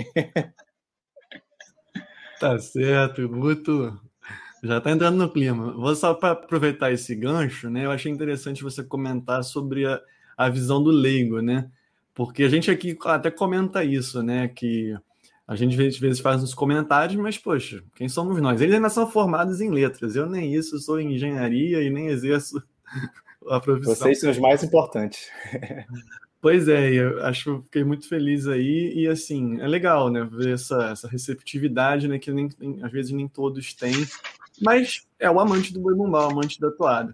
tá 2.39 2.57
certo, 2.57 3.29
Guto. 3.29 3.95
Já 4.63 4.81
tá 4.81 4.89
entrando 4.89 5.17
no 5.17 5.31
clima. 5.31 5.71
Vou 5.73 5.95
só 5.95 6.15
para 6.15 6.31
aproveitar 6.31 6.91
esse 6.91 7.13
gancho, 7.13 7.69
né? 7.69 7.85
Eu 7.85 7.91
achei 7.91 8.11
interessante 8.11 8.63
você 8.63 8.83
comentar 8.83 9.43
sobre 9.43 9.85
a, 9.85 10.01
a 10.39 10.47
visão 10.47 10.81
do 10.81 10.89
leigo, 10.89 11.41
né? 11.41 11.69
Porque 12.15 12.43
a 12.43 12.49
gente 12.49 12.71
aqui 12.71 12.97
até 13.03 13.29
comenta 13.29 13.83
isso, 13.83 14.23
né? 14.23 14.47
Que 14.47 14.95
a 15.45 15.53
gente 15.53 15.77
às 15.85 15.97
vezes 15.97 16.21
faz 16.21 16.41
uns 16.41 16.53
comentários, 16.53 17.19
mas, 17.19 17.37
poxa, 17.37 17.83
quem 17.93 18.07
somos 18.07 18.41
nós? 18.41 18.61
Eles 18.61 18.73
ainda 18.73 18.89
são 18.89 19.05
formados 19.11 19.59
em 19.59 19.69
letras. 19.69 20.15
Eu 20.15 20.29
nem 20.29 20.55
isso, 20.55 20.79
sou 20.79 20.97
em 20.97 21.13
engenharia 21.13 21.83
e 21.83 21.89
nem 21.89 22.07
exerço 22.07 22.63
a 23.49 23.59
profissão. 23.59 23.95
Vocês 23.95 24.21
são 24.21 24.31
os 24.31 24.37
mais 24.37 24.63
importantes. 24.63 25.27
Pois 26.41 26.69
é, 26.69 26.89
eu 26.93 27.21
acho 27.25 27.61
fiquei 27.63 27.83
muito 27.83 28.07
feliz 28.07 28.47
aí 28.47 28.93
e 28.95 29.09
assim, 29.09 29.59
é 29.59 29.67
legal, 29.67 30.09
né, 30.09 30.25
ver 30.31 30.53
essa, 30.53 30.91
essa 30.91 31.05
receptividade, 31.05 32.07
né, 32.07 32.17
que 32.17 32.31
nem, 32.31 32.47
às 32.81 32.89
vezes 32.93 33.11
nem 33.11 33.27
todos 33.27 33.73
têm, 33.73 34.07
mas 34.61 35.05
é 35.19 35.29
o 35.29 35.37
amante 35.37 35.73
do 35.73 35.81
boi 35.81 35.93
bumbá, 35.93 36.25
o 36.25 36.31
amante 36.31 36.57
da 36.57 36.71
toada. 36.71 37.13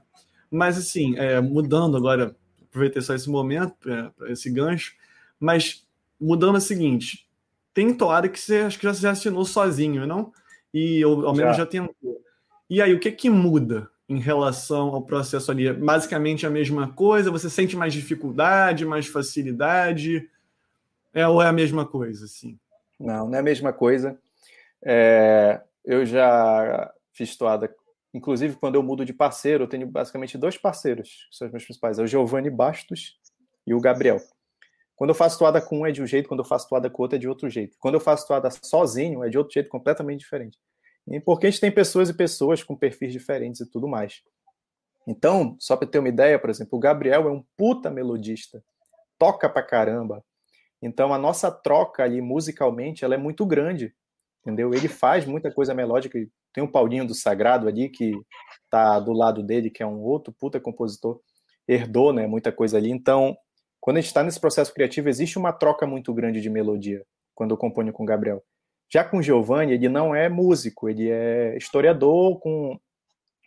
Mas 0.51 0.77
assim, 0.77 1.17
é, 1.17 1.41
mudando 1.41 1.97
agora, 1.97 2.35
aproveitei 2.75 3.01
só 3.01 3.15
esse 3.15 3.29
momento, 3.29 3.73
para 3.79 4.11
esse 4.29 4.49
gancho, 4.49 4.93
mas 5.39 5.87
mudando 6.19 6.55
é 6.55 6.57
o 6.57 6.61
seguinte, 6.61 7.27
tem 7.73 7.93
toada 7.93 8.27
que 8.27 8.39
você 8.39 8.57
acho 8.59 8.77
que 8.77 8.83
já, 8.83 8.93
já 8.93 9.11
assinou 9.11 9.45
sozinho, 9.45 10.05
não? 10.05 10.33
E 10.73 11.03
ou, 11.05 11.25
ao 11.25 11.33
menos 11.33 11.55
já. 11.55 11.63
já 11.63 11.65
tentou. 11.65 12.21
E 12.69 12.81
aí, 12.81 12.93
o 12.93 12.99
que 12.99 13.11
que 13.11 13.29
muda 13.29 13.89
em 14.09 14.19
relação 14.19 14.89
ao 14.89 15.01
processo 15.01 15.51
ali? 15.51 15.71
Basicamente 15.71 16.45
a 16.45 16.49
mesma 16.49 16.91
coisa? 16.91 17.31
Você 17.31 17.49
sente 17.49 17.77
mais 17.77 17.93
dificuldade, 17.93 18.85
mais 18.85 19.07
facilidade? 19.07 20.29
É, 21.13 21.27
ou 21.27 21.41
é 21.41 21.47
a 21.47 21.53
mesma 21.53 21.85
coisa, 21.85 22.25
assim? 22.25 22.59
Não, 22.99 23.27
não 23.27 23.35
é 23.35 23.39
a 23.39 23.43
mesma 23.43 23.71
coisa. 23.71 24.17
É, 24.83 25.61
eu 25.83 26.05
já 26.05 26.91
fiz 27.13 27.37
toada, 27.37 27.73
inclusive 28.15 28.55
quando 28.55 28.75
eu 28.75 28.83
mudo 28.83 29.03
de 29.03 29.11
parceiro, 29.11 29.65
eu 29.65 29.67
tenho 29.67 29.85
basicamente 29.85 30.37
dois 30.37 30.57
parceiros, 30.57 31.27
que 31.29 31.35
são 31.37 31.47
os 31.47 31.51
meus 31.51 31.65
principais, 31.65 31.99
é 31.99 32.03
o 32.03 32.07
Giovanni 32.07 32.49
Bastos 32.49 33.19
e 33.67 33.73
o 33.73 33.81
Gabriel. 33.81 34.21
Quando 34.95 35.09
eu 35.09 35.15
faço 35.15 35.37
toada 35.37 35.61
com 35.61 35.79
um 35.79 35.85
é 35.85 35.91
de 35.91 36.01
um 36.01 36.07
jeito, 36.07 36.29
quando 36.29 36.39
eu 36.39 36.45
faço 36.45 36.69
toada 36.69 36.89
com 36.89 37.01
outro 37.01 37.17
é 37.17 37.19
de 37.19 37.27
outro 37.27 37.49
jeito. 37.49 37.75
Quando 37.77 37.95
eu 37.95 37.99
faço 37.99 38.25
toada 38.25 38.49
sozinho 38.49 39.21
é 39.21 39.29
de 39.29 39.37
outro 39.37 39.53
jeito 39.53 39.69
completamente 39.69 40.21
diferente. 40.21 40.57
E 41.05 41.19
porque 41.19 41.47
a 41.47 41.49
gente 41.49 41.59
tem 41.59 41.69
pessoas 41.69 42.07
e 42.07 42.13
pessoas 42.13 42.63
com 42.63 42.73
perfis 42.73 43.11
diferentes 43.11 43.59
e 43.59 43.69
tudo 43.69 43.85
mais. 43.85 44.23
Então, 45.05 45.57
só 45.59 45.75
para 45.75 45.87
ter 45.87 45.99
uma 45.99 46.07
ideia, 46.07 46.39
por 46.39 46.49
exemplo, 46.49 46.77
o 46.77 46.79
Gabriel 46.79 47.27
é 47.27 47.31
um 47.31 47.43
puta 47.57 47.91
melodista, 47.91 48.63
toca 49.19 49.49
pra 49.49 49.61
caramba. 49.61 50.23
Então, 50.81 51.13
a 51.13 51.17
nossa 51.17 51.51
troca 51.51 52.01
ali 52.01 52.21
musicalmente, 52.21 53.03
ela 53.03 53.13
é 53.13 53.17
muito 53.17 53.45
grande, 53.45 53.93
entendeu? 54.41 54.73
Ele 54.73 54.87
faz 54.87 55.25
muita 55.25 55.51
coisa 55.51 55.73
melódica. 55.73 56.17
Tem 56.55 56.63
o 56.63 56.71
Paulinho 56.71 57.05
do 57.05 57.13
Sagrado 57.13 57.67
ali 57.67 57.89
que 57.89 58.13
tá 58.69 58.97
do 58.97 59.11
lado 59.11 59.43
dele, 59.43 59.69
que 59.69 59.83
é 59.83 59.85
um 59.85 59.99
outro 59.99 60.33
puta 60.33 60.57
compositor, 60.57 61.19
herdou, 61.67 62.13
né, 62.13 62.25
muita 62.25 62.49
coisa 62.49 62.77
ali. 62.77 62.89
Então, 62.89 63.35
quando 63.81 63.97
a 63.97 63.99
gente 63.99 64.07
está 64.07 64.23
nesse 64.23 64.39
processo 64.39 64.73
criativo, 64.73 65.09
existe 65.09 65.37
uma 65.37 65.51
troca 65.51 65.85
muito 65.85 66.13
grande 66.13 66.39
de 66.39 66.49
melodia 66.49 67.05
quando 67.35 67.51
eu 67.51 67.57
componho 67.57 67.91
com 67.91 68.03
o 68.03 68.05
Gabriel. 68.05 68.41
Já 68.89 69.03
com 69.03 69.17
o 69.17 69.21
Giovanni, 69.21 69.73
ele 69.73 69.89
não 69.89 70.15
é 70.15 70.29
músico, 70.29 70.87
ele 70.87 71.09
é 71.09 71.57
historiador 71.57 72.39
com, 72.39 72.79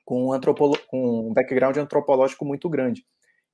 com, 0.05 0.35
um, 0.35 0.41
com 0.91 1.31
um 1.31 1.33
background 1.33 1.79
antropológico 1.79 2.45
muito 2.45 2.69
grande. 2.69 3.05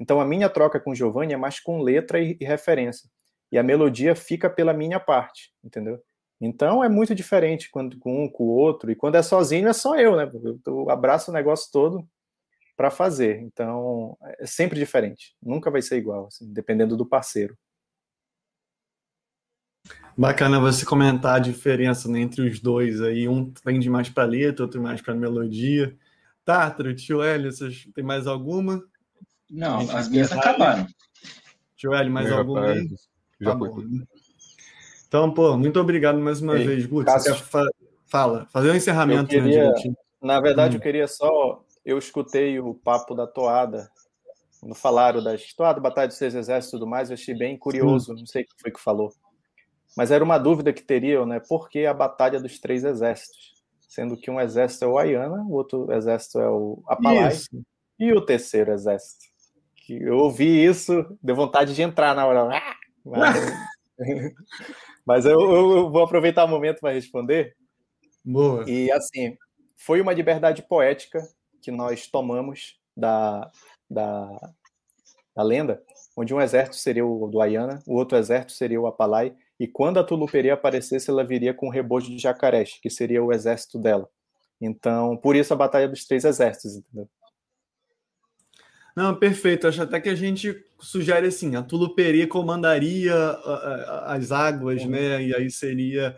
Então 0.00 0.20
a 0.20 0.24
minha 0.24 0.48
troca 0.48 0.80
com 0.80 0.90
o 0.90 0.94
Giovanni 0.94 1.34
é 1.34 1.36
mais 1.36 1.60
com 1.60 1.80
letra 1.80 2.18
e, 2.18 2.36
e 2.40 2.44
referência. 2.44 3.08
E 3.52 3.58
a 3.58 3.62
melodia 3.62 4.16
fica 4.16 4.50
pela 4.50 4.72
minha 4.72 4.98
parte, 4.98 5.52
entendeu? 5.62 6.00
Então 6.40 6.82
é 6.82 6.88
muito 6.88 7.14
diferente 7.14 7.70
quando 7.70 7.98
com 7.98 8.24
um, 8.24 8.28
com 8.28 8.44
o 8.44 8.50
outro. 8.50 8.90
E 8.90 8.96
quando 8.96 9.14
é 9.16 9.22
sozinho, 9.22 9.68
é 9.68 9.72
só 9.72 9.96
eu, 9.96 10.16
né? 10.16 10.30
Eu 10.66 10.90
abraço 10.90 11.30
o 11.30 11.34
negócio 11.34 11.70
todo 11.72 12.06
para 12.76 12.90
fazer. 12.90 13.40
Então, 13.40 14.16
é 14.38 14.46
sempre 14.46 14.78
diferente. 14.78 15.34
Nunca 15.42 15.70
vai 15.70 15.80
ser 15.80 15.96
igual, 15.96 16.26
assim, 16.26 16.52
dependendo 16.52 16.96
do 16.96 17.06
parceiro. 17.06 17.56
Bacana 20.16 20.60
você 20.60 20.84
comentar 20.84 21.36
a 21.36 21.40
diferença 21.40 22.08
né, 22.08 22.20
entre 22.20 22.48
os 22.48 22.60
dois 22.60 23.00
aí. 23.00 23.28
Um 23.28 23.50
tende 23.50 23.90
mais 23.90 24.08
para 24.08 24.24
letra, 24.24 24.64
outro 24.64 24.80
mais 24.80 25.00
para 25.02 25.14
melodia. 25.14 25.96
Tátaro, 26.44 26.94
tio 26.94 27.22
Hélio, 27.22 27.50
vocês 27.50 27.88
tem 27.94 28.04
mais 28.04 28.26
alguma? 28.26 28.82
Não, 29.50 29.80
as 29.90 30.08
minhas 30.08 30.30
acabaram. 30.30 30.86
Tio 31.76 31.92
Hélio, 31.94 32.12
mais 32.12 32.28
é, 32.28 32.32
alguma 32.32 32.66
aí? 32.66 32.88
Já 33.40 33.52
tá 33.52 33.58
foi. 33.58 33.68
Bom. 33.68 34.04
Então, 35.14 35.30
pô, 35.32 35.56
muito 35.56 35.78
obrigado 35.78 36.18
mais 36.18 36.40
uma 36.40 36.58
Ei, 36.58 36.66
vez, 36.66 36.86
Guto. 36.86 37.08
Fa 37.36 37.64
fala, 38.04 38.48
fazer 38.52 38.72
um 38.72 38.74
encerramento. 38.74 39.28
Queria, 39.28 39.70
né, 39.70 39.94
na 40.20 40.40
verdade, 40.40 40.74
hum. 40.74 40.78
eu 40.78 40.82
queria 40.82 41.06
só 41.06 41.62
eu 41.84 41.96
escutei 41.96 42.58
o 42.58 42.74
papo 42.74 43.14
da 43.14 43.24
toada, 43.24 43.88
quando 44.58 44.74
falaram 44.74 45.22
da 45.22 45.36
toada, 45.56 45.78
Batalha 45.78 46.08
dos 46.08 46.16
Seis 46.16 46.34
Exércitos 46.34 46.70
e 46.70 46.80
tudo 46.80 46.90
mais, 46.90 47.10
eu 47.10 47.14
achei 47.14 47.32
bem 47.32 47.56
curioso, 47.56 48.12
não 48.12 48.26
sei 48.26 48.42
o 48.42 48.44
que 48.44 48.60
foi 48.60 48.72
que 48.72 48.80
falou. 48.80 49.12
Mas 49.96 50.10
era 50.10 50.24
uma 50.24 50.36
dúvida 50.36 50.72
que 50.72 50.82
teriam, 50.82 51.24
né? 51.24 51.38
Por 51.38 51.68
que 51.68 51.86
a 51.86 51.94
Batalha 51.94 52.40
dos 52.40 52.58
Três 52.58 52.82
Exércitos? 52.82 53.54
Sendo 53.88 54.16
que 54.16 54.32
um 54.32 54.40
exército 54.40 54.84
é 54.84 54.88
o 54.88 54.98
Ayana, 54.98 55.44
o 55.44 55.52
outro 55.52 55.92
exército 55.92 56.40
é 56.40 56.50
o 56.50 56.82
Apalai, 56.88 57.28
isso. 57.28 57.50
e 58.00 58.12
o 58.12 58.20
terceiro 58.20 58.72
exército. 58.72 59.26
Que 59.76 59.94
eu 60.02 60.16
ouvi 60.16 60.64
isso, 60.64 61.06
deu 61.22 61.36
vontade 61.36 61.72
de 61.72 61.82
entrar 61.82 62.16
na 62.16 62.26
hora. 62.26 62.48
Ah! 62.52 62.74
Mas, 63.04 63.36
mas 65.04 65.24
eu, 65.24 65.40
eu, 65.40 65.90
vou 65.90 66.02
aproveitar 66.02 66.44
o 66.44 66.48
momento 66.48 66.80
para 66.80 66.92
responder. 66.92 67.56
Boa. 68.24 68.68
E 68.68 68.90
assim, 68.90 69.36
foi 69.76 70.00
uma 70.00 70.12
liberdade 70.12 70.62
poética 70.62 71.22
que 71.60 71.70
nós 71.70 72.06
tomamos 72.06 72.78
da, 72.96 73.50
da, 73.88 74.52
da 75.34 75.42
lenda, 75.42 75.82
onde 76.16 76.34
um 76.34 76.40
exército 76.40 76.76
seria 76.76 77.04
o 77.04 77.26
do 77.28 77.40
Ayana, 77.40 77.82
o 77.86 77.94
outro 77.94 78.16
exército 78.16 78.52
seria 78.52 78.80
o 78.80 78.86
Apalai, 78.86 79.34
e 79.58 79.66
quando 79.66 79.98
a 79.98 80.04
Tuluperi 80.04 80.50
aparecesse, 80.50 81.10
ela 81.10 81.24
viria 81.24 81.54
com 81.54 81.68
o 81.68 81.70
rebojo 81.70 82.10
de 82.10 82.18
jacarés, 82.18 82.78
que 82.82 82.90
seria 82.90 83.22
o 83.22 83.32
exército 83.32 83.78
dela. 83.78 84.08
Então, 84.60 85.16
por 85.16 85.36
isso 85.36 85.52
a 85.52 85.56
Batalha 85.56 85.88
dos 85.88 86.04
Três 86.06 86.24
Exércitos, 86.24 86.76
entendeu? 86.76 87.08
Não, 88.94 89.14
perfeito. 89.14 89.66
Acho 89.66 89.82
até 89.82 90.00
que 90.00 90.08
a 90.08 90.14
gente 90.14 90.64
sugere 90.78 91.26
assim: 91.26 91.56
a 91.56 91.62
Tuluperi 91.62 92.26
comandaria 92.26 93.14
as 94.06 94.30
águas, 94.30 94.82
uhum. 94.82 94.90
né? 94.90 95.22
E 95.22 95.34
aí 95.34 95.50
seria. 95.50 96.16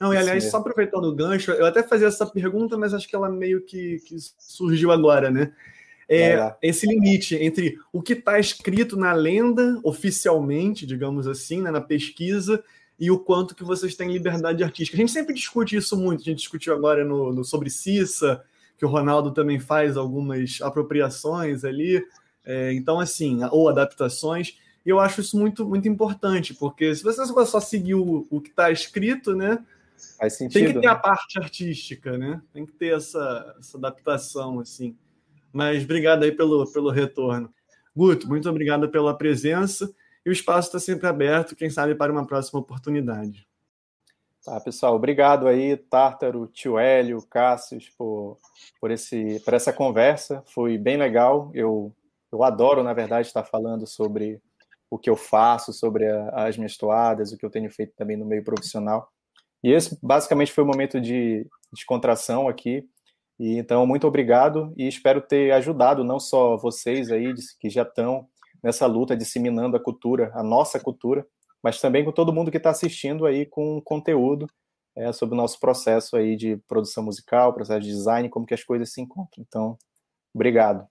Não, 0.00 0.14
e 0.14 0.16
aliás, 0.16 0.44
Sim. 0.44 0.50
só 0.50 0.58
aproveitando 0.58 1.06
o 1.06 1.14
gancho, 1.14 1.50
eu 1.50 1.66
até 1.66 1.82
fazia 1.82 2.06
essa 2.06 2.24
pergunta, 2.24 2.76
mas 2.76 2.94
acho 2.94 3.08
que 3.08 3.16
ela 3.16 3.28
meio 3.28 3.62
que, 3.62 3.98
que 4.06 4.16
surgiu 4.38 4.92
agora, 4.92 5.30
né? 5.30 5.52
É, 6.08 6.54
esse 6.62 6.86
limite 6.86 7.34
entre 7.34 7.76
o 7.92 8.00
que 8.00 8.14
está 8.14 8.38
escrito 8.38 8.96
na 8.96 9.12
lenda, 9.12 9.78
oficialmente, 9.82 10.86
digamos 10.86 11.26
assim, 11.26 11.60
né, 11.60 11.70
na 11.70 11.82
pesquisa, 11.82 12.64
e 12.98 13.10
o 13.10 13.18
quanto 13.18 13.54
que 13.54 13.62
vocês 13.62 13.94
têm 13.94 14.10
liberdade 14.10 14.64
artística. 14.64 14.96
A 14.96 15.00
gente 15.00 15.12
sempre 15.12 15.34
discute 15.34 15.76
isso 15.76 15.96
muito, 15.96 16.22
a 16.22 16.24
gente 16.24 16.38
discutiu 16.38 16.74
agora 16.74 17.04
no, 17.04 17.32
no 17.32 17.44
sobre 17.44 17.68
Cissa, 17.68 18.42
que 18.78 18.86
o 18.86 18.88
Ronaldo 18.88 19.32
também 19.32 19.58
faz 19.58 19.96
algumas 19.96 20.60
apropriações 20.62 21.64
ali. 21.64 22.02
É, 22.48 22.72
então, 22.72 22.98
assim, 22.98 23.40
ou 23.52 23.68
adaptações. 23.68 24.58
E 24.86 24.88
eu 24.88 24.98
acho 24.98 25.20
isso 25.20 25.38
muito, 25.38 25.68
muito 25.68 25.86
importante, 25.86 26.54
porque 26.54 26.94
se 26.94 27.02
você 27.02 27.26
só 27.26 27.60
seguir 27.60 27.94
o, 27.94 28.26
o 28.30 28.40
que 28.40 28.48
está 28.48 28.70
escrito, 28.70 29.36
né? 29.36 29.62
Sentido, 30.30 30.52
tem 30.52 30.66
que 30.66 30.72
ter 30.80 30.86
né? 30.86 30.92
a 30.92 30.96
parte 30.96 31.38
artística, 31.38 32.16
né? 32.16 32.40
Tem 32.54 32.64
que 32.64 32.72
ter 32.72 32.96
essa, 32.96 33.54
essa 33.58 33.76
adaptação, 33.76 34.60
assim. 34.60 34.96
Mas 35.52 35.84
obrigado 35.84 36.22
aí 36.22 36.32
pelo, 36.32 36.66
pelo 36.72 36.90
retorno. 36.90 37.52
Guto, 37.94 38.26
muito 38.26 38.48
obrigado 38.48 38.88
pela 38.88 39.14
presença. 39.14 39.92
E 40.24 40.30
o 40.30 40.32
espaço 40.32 40.68
está 40.68 40.78
sempre 40.78 41.06
aberto, 41.06 41.54
quem 41.54 41.68
sabe 41.68 41.94
para 41.94 42.10
uma 42.10 42.26
próxima 42.26 42.60
oportunidade. 42.60 43.46
Tá, 44.42 44.58
pessoal, 44.58 44.94
obrigado 44.94 45.46
aí, 45.46 45.76
Tártaro, 45.76 46.46
Tio 46.46 46.78
Hélio, 46.78 47.20
Cássius, 47.28 47.90
por, 47.90 48.38
por, 48.80 48.90
esse, 48.90 49.38
por 49.40 49.52
essa 49.52 49.70
conversa. 49.70 50.42
Foi 50.46 50.78
bem 50.78 50.96
legal. 50.96 51.50
Eu, 51.52 51.92
eu 52.32 52.42
adoro, 52.42 52.82
na 52.82 52.92
verdade, 52.92 53.26
estar 53.26 53.44
falando 53.44 53.86
sobre 53.86 54.40
o 54.90 54.98
que 54.98 55.10
eu 55.10 55.16
faço, 55.16 55.72
sobre 55.72 56.06
a, 56.06 56.46
as 56.46 56.56
minhas 56.56 56.76
toadas, 56.76 57.32
o 57.32 57.38
que 57.38 57.44
eu 57.44 57.50
tenho 57.50 57.70
feito 57.70 57.94
também 57.96 58.16
no 58.16 58.24
meio 58.24 58.44
profissional. 58.44 59.08
E 59.62 59.72
esse, 59.72 59.98
basicamente, 60.02 60.52
foi 60.52 60.64
o 60.64 60.66
momento 60.66 61.00
de 61.00 61.46
descontração 61.72 62.48
aqui. 62.48 62.88
E, 63.38 63.56
então, 63.56 63.86
muito 63.86 64.06
obrigado 64.06 64.72
e 64.76 64.86
espero 64.86 65.20
ter 65.20 65.52
ajudado 65.52 66.02
não 66.02 66.18
só 66.18 66.56
vocês 66.56 67.10
aí, 67.10 67.32
que 67.60 67.70
já 67.70 67.82
estão 67.82 68.26
nessa 68.62 68.86
luta 68.86 69.16
disseminando 69.16 69.76
a 69.76 69.80
cultura, 69.80 70.32
a 70.34 70.42
nossa 70.42 70.80
cultura, 70.80 71.26
mas 71.62 71.80
também 71.80 72.04
com 72.04 72.12
todo 72.12 72.32
mundo 72.32 72.50
que 72.50 72.56
está 72.56 72.70
assistindo 72.70 73.26
aí 73.26 73.46
com 73.46 73.80
conteúdo 73.80 74.46
é, 74.96 75.12
sobre 75.12 75.34
o 75.34 75.38
nosso 75.38 75.60
processo 75.60 76.16
aí 76.16 76.36
de 76.36 76.56
produção 76.68 77.04
musical, 77.04 77.52
processo 77.52 77.80
de 77.80 77.88
design, 77.88 78.28
como 78.28 78.46
que 78.46 78.54
as 78.54 78.64
coisas 78.64 78.92
se 78.92 79.00
encontram. 79.00 79.44
Então, 79.46 79.78
obrigado. 80.34 80.86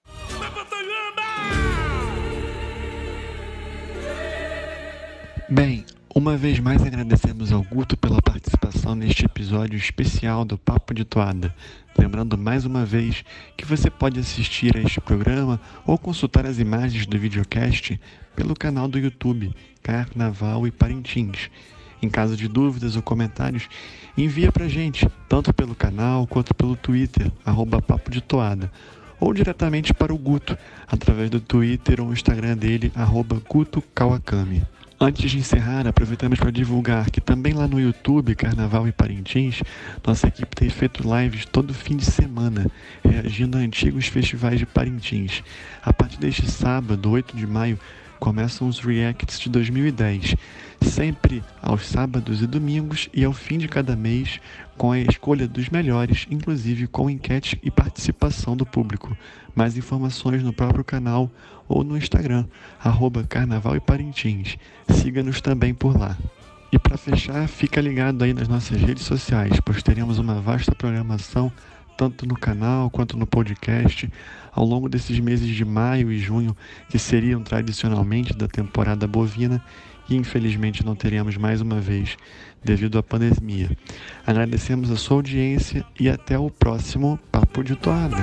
Bem, 5.49 5.85
uma 6.13 6.35
vez 6.35 6.59
mais 6.59 6.83
agradecemos 6.83 7.53
ao 7.53 7.63
Guto 7.63 7.95
pela 7.95 8.21
participação 8.21 8.93
neste 8.93 9.23
episódio 9.23 9.77
especial 9.77 10.43
do 10.43 10.57
Papo 10.57 10.93
de 10.93 11.05
Toada. 11.05 11.55
Lembrando 11.97 12.37
mais 12.37 12.65
uma 12.65 12.85
vez 12.85 13.23
que 13.55 13.63
você 13.63 13.89
pode 13.89 14.19
assistir 14.19 14.75
a 14.75 14.81
este 14.81 14.99
programa 14.99 15.57
ou 15.85 15.97
consultar 15.97 16.45
as 16.45 16.59
imagens 16.59 17.05
do 17.05 17.17
videocast 17.17 17.97
pelo 18.35 18.53
canal 18.55 18.89
do 18.89 18.99
YouTube 18.99 19.55
Carnaval 19.81 20.67
e 20.67 20.71
Parintins. 20.71 21.49
Em 22.01 22.09
caso 22.09 22.35
de 22.35 22.49
dúvidas 22.49 22.97
ou 22.97 23.01
comentários, 23.01 23.69
envia 24.17 24.51
pra 24.51 24.67
gente, 24.67 25.09
tanto 25.29 25.53
pelo 25.53 25.73
canal 25.73 26.27
quanto 26.27 26.53
pelo 26.53 26.75
Twitter, 26.75 27.31
arroba 27.45 27.81
Papo 27.81 28.11
de 28.11 28.19
Toada, 28.19 28.69
ou 29.17 29.33
diretamente 29.33 29.93
para 29.93 30.13
o 30.13 30.17
Guto, 30.17 30.57
através 30.85 31.29
do 31.29 31.39
Twitter 31.39 32.01
ou 32.01 32.11
Instagram 32.11 32.57
dele, 32.57 32.91
arroba 32.93 33.41
Guto 33.47 33.81
Kawakami. 33.95 34.61
Antes 34.99 35.29
de 35.29 35.37
encerrar, 35.37 35.85
aproveitamos 35.85 36.39
para 36.39 36.51
divulgar 36.51 37.11
que 37.11 37.21
também 37.21 37.53
lá 37.53 37.67
no 37.67 37.79
YouTube, 37.79 38.33
Carnaval 38.33 38.87
e 38.87 38.91
Parintins, 38.91 39.61
nossa 40.03 40.27
equipe 40.27 40.55
tem 40.55 40.69
feito 40.69 41.03
lives 41.03 41.45
todo 41.45 41.71
fim 41.71 41.95
de 41.95 42.05
semana, 42.05 42.65
reagindo 43.03 43.59
a 43.59 43.61
antigos 43.61 44.07
festivais 44.07 44.57
de 44.57 44.65
Parintins. 44.65 45.43
A 45.83 45.93
partir 45.93 46.17
deste 46.17 46.49
sábado, 46.49 47.11
8 47.11 47.37
de 47.37 47.45
maio, 47.45 47.79
começam 48.19 48.67
os 48.67 48.79
reacts 48.79 49.39
de 49.39 49.51
2010, 49.51 50.35
sempre 50.81 51.43
aos 51.61 51.85
sábados 51.85 52.41
e 52.41 52.47
domingos 52.47 53.07
e 53.13 53.23
ao 53.23 53.33
fim 53.33 53.59
de 53.59 53.67
cada 53.67 53.95
mês, 53.95 54.39
com 54.77 54.91
a 54.91 54.99
escolha 54.99 55.47
dos 55.47 55.69
melhores, 55.69 56.27
inclusive 56.29 56.87
com 56.87 57.09
enquete 57.09 57.59
e 57.63 57.71
participação 57.71 58.55
do 58.55 58.65
público. 58.65 59.17
Mais 59.55 59.75
informações 59.75 60.43
no 60.43 60.53
próprio 60.53 60.83
canal 60.83 61.31
ou 61.67 61.83
no 61.83 61.97
Instagram, 61.97 62.45
arroba 62.81 63.23
Carnaval 63.23 63.75
e 63.75 63.79
Parintins. 63.79 64.57
Siga-nos 64.89 65.41
também 65.41 65.73
por 65.73 65.97
lá. 65.97 66.15
E 66.71 66.77
para 66.77 66.97
fechar, 66.97 67.47
fica 67.47 67.81
ligado 67.81 68.23
aí 68.23 68.33
nas 68.33 68.47
nossas 68.47 68.79
redes 68.79 69.03
sociais, 69.03 69.59
pois 69.65 69.81
teremos 69.81 70.19
uma 70.19 70.35
vasta 70.35 70.75
programação 70.75 71.51
tanto 71.97 72.27
no 72.27 72.35
canal 72.35 72.91
quanto 72.91 73.17
no 73.17 73.25
podcast 73.25 74.07
ao 74.51 74.63
longo 74.63 74.87
desses 74.87 75.19
meses 75.19 75.47
de 75.47 75.65
maio 75.65 76.11
e 76.11 76.19
junho, 76.19 76.55
que 76.89 76.99
seriam 76.99 77.41
tradicionalmente 77.41 78.33
da 78.33 78.47
temporada 78.47 79.07
bovina, 79.07 79.63
e 80.09 80.15
infelizmente 80.15 80.85
não 80.85 80.95
teremos 80.95 81.35
mais 81.37 81.59
uma 81.59 81.81
vez 81.81 82.17
devido 82.63 82.97
à 82.97 83.03
pandemia. 83.03 83.69
Agradecemos 84.25 84.91
a 84.91 84.95
sua 84.95 85.17
audiência 85.17 85.85
e 85.99 86.09
até 86.09 86.37
o 86.37 86.49
próximo 86.49 87.19
Papo 87.31 87.63
de 87.63 87.75
Toada. 87.75 88.17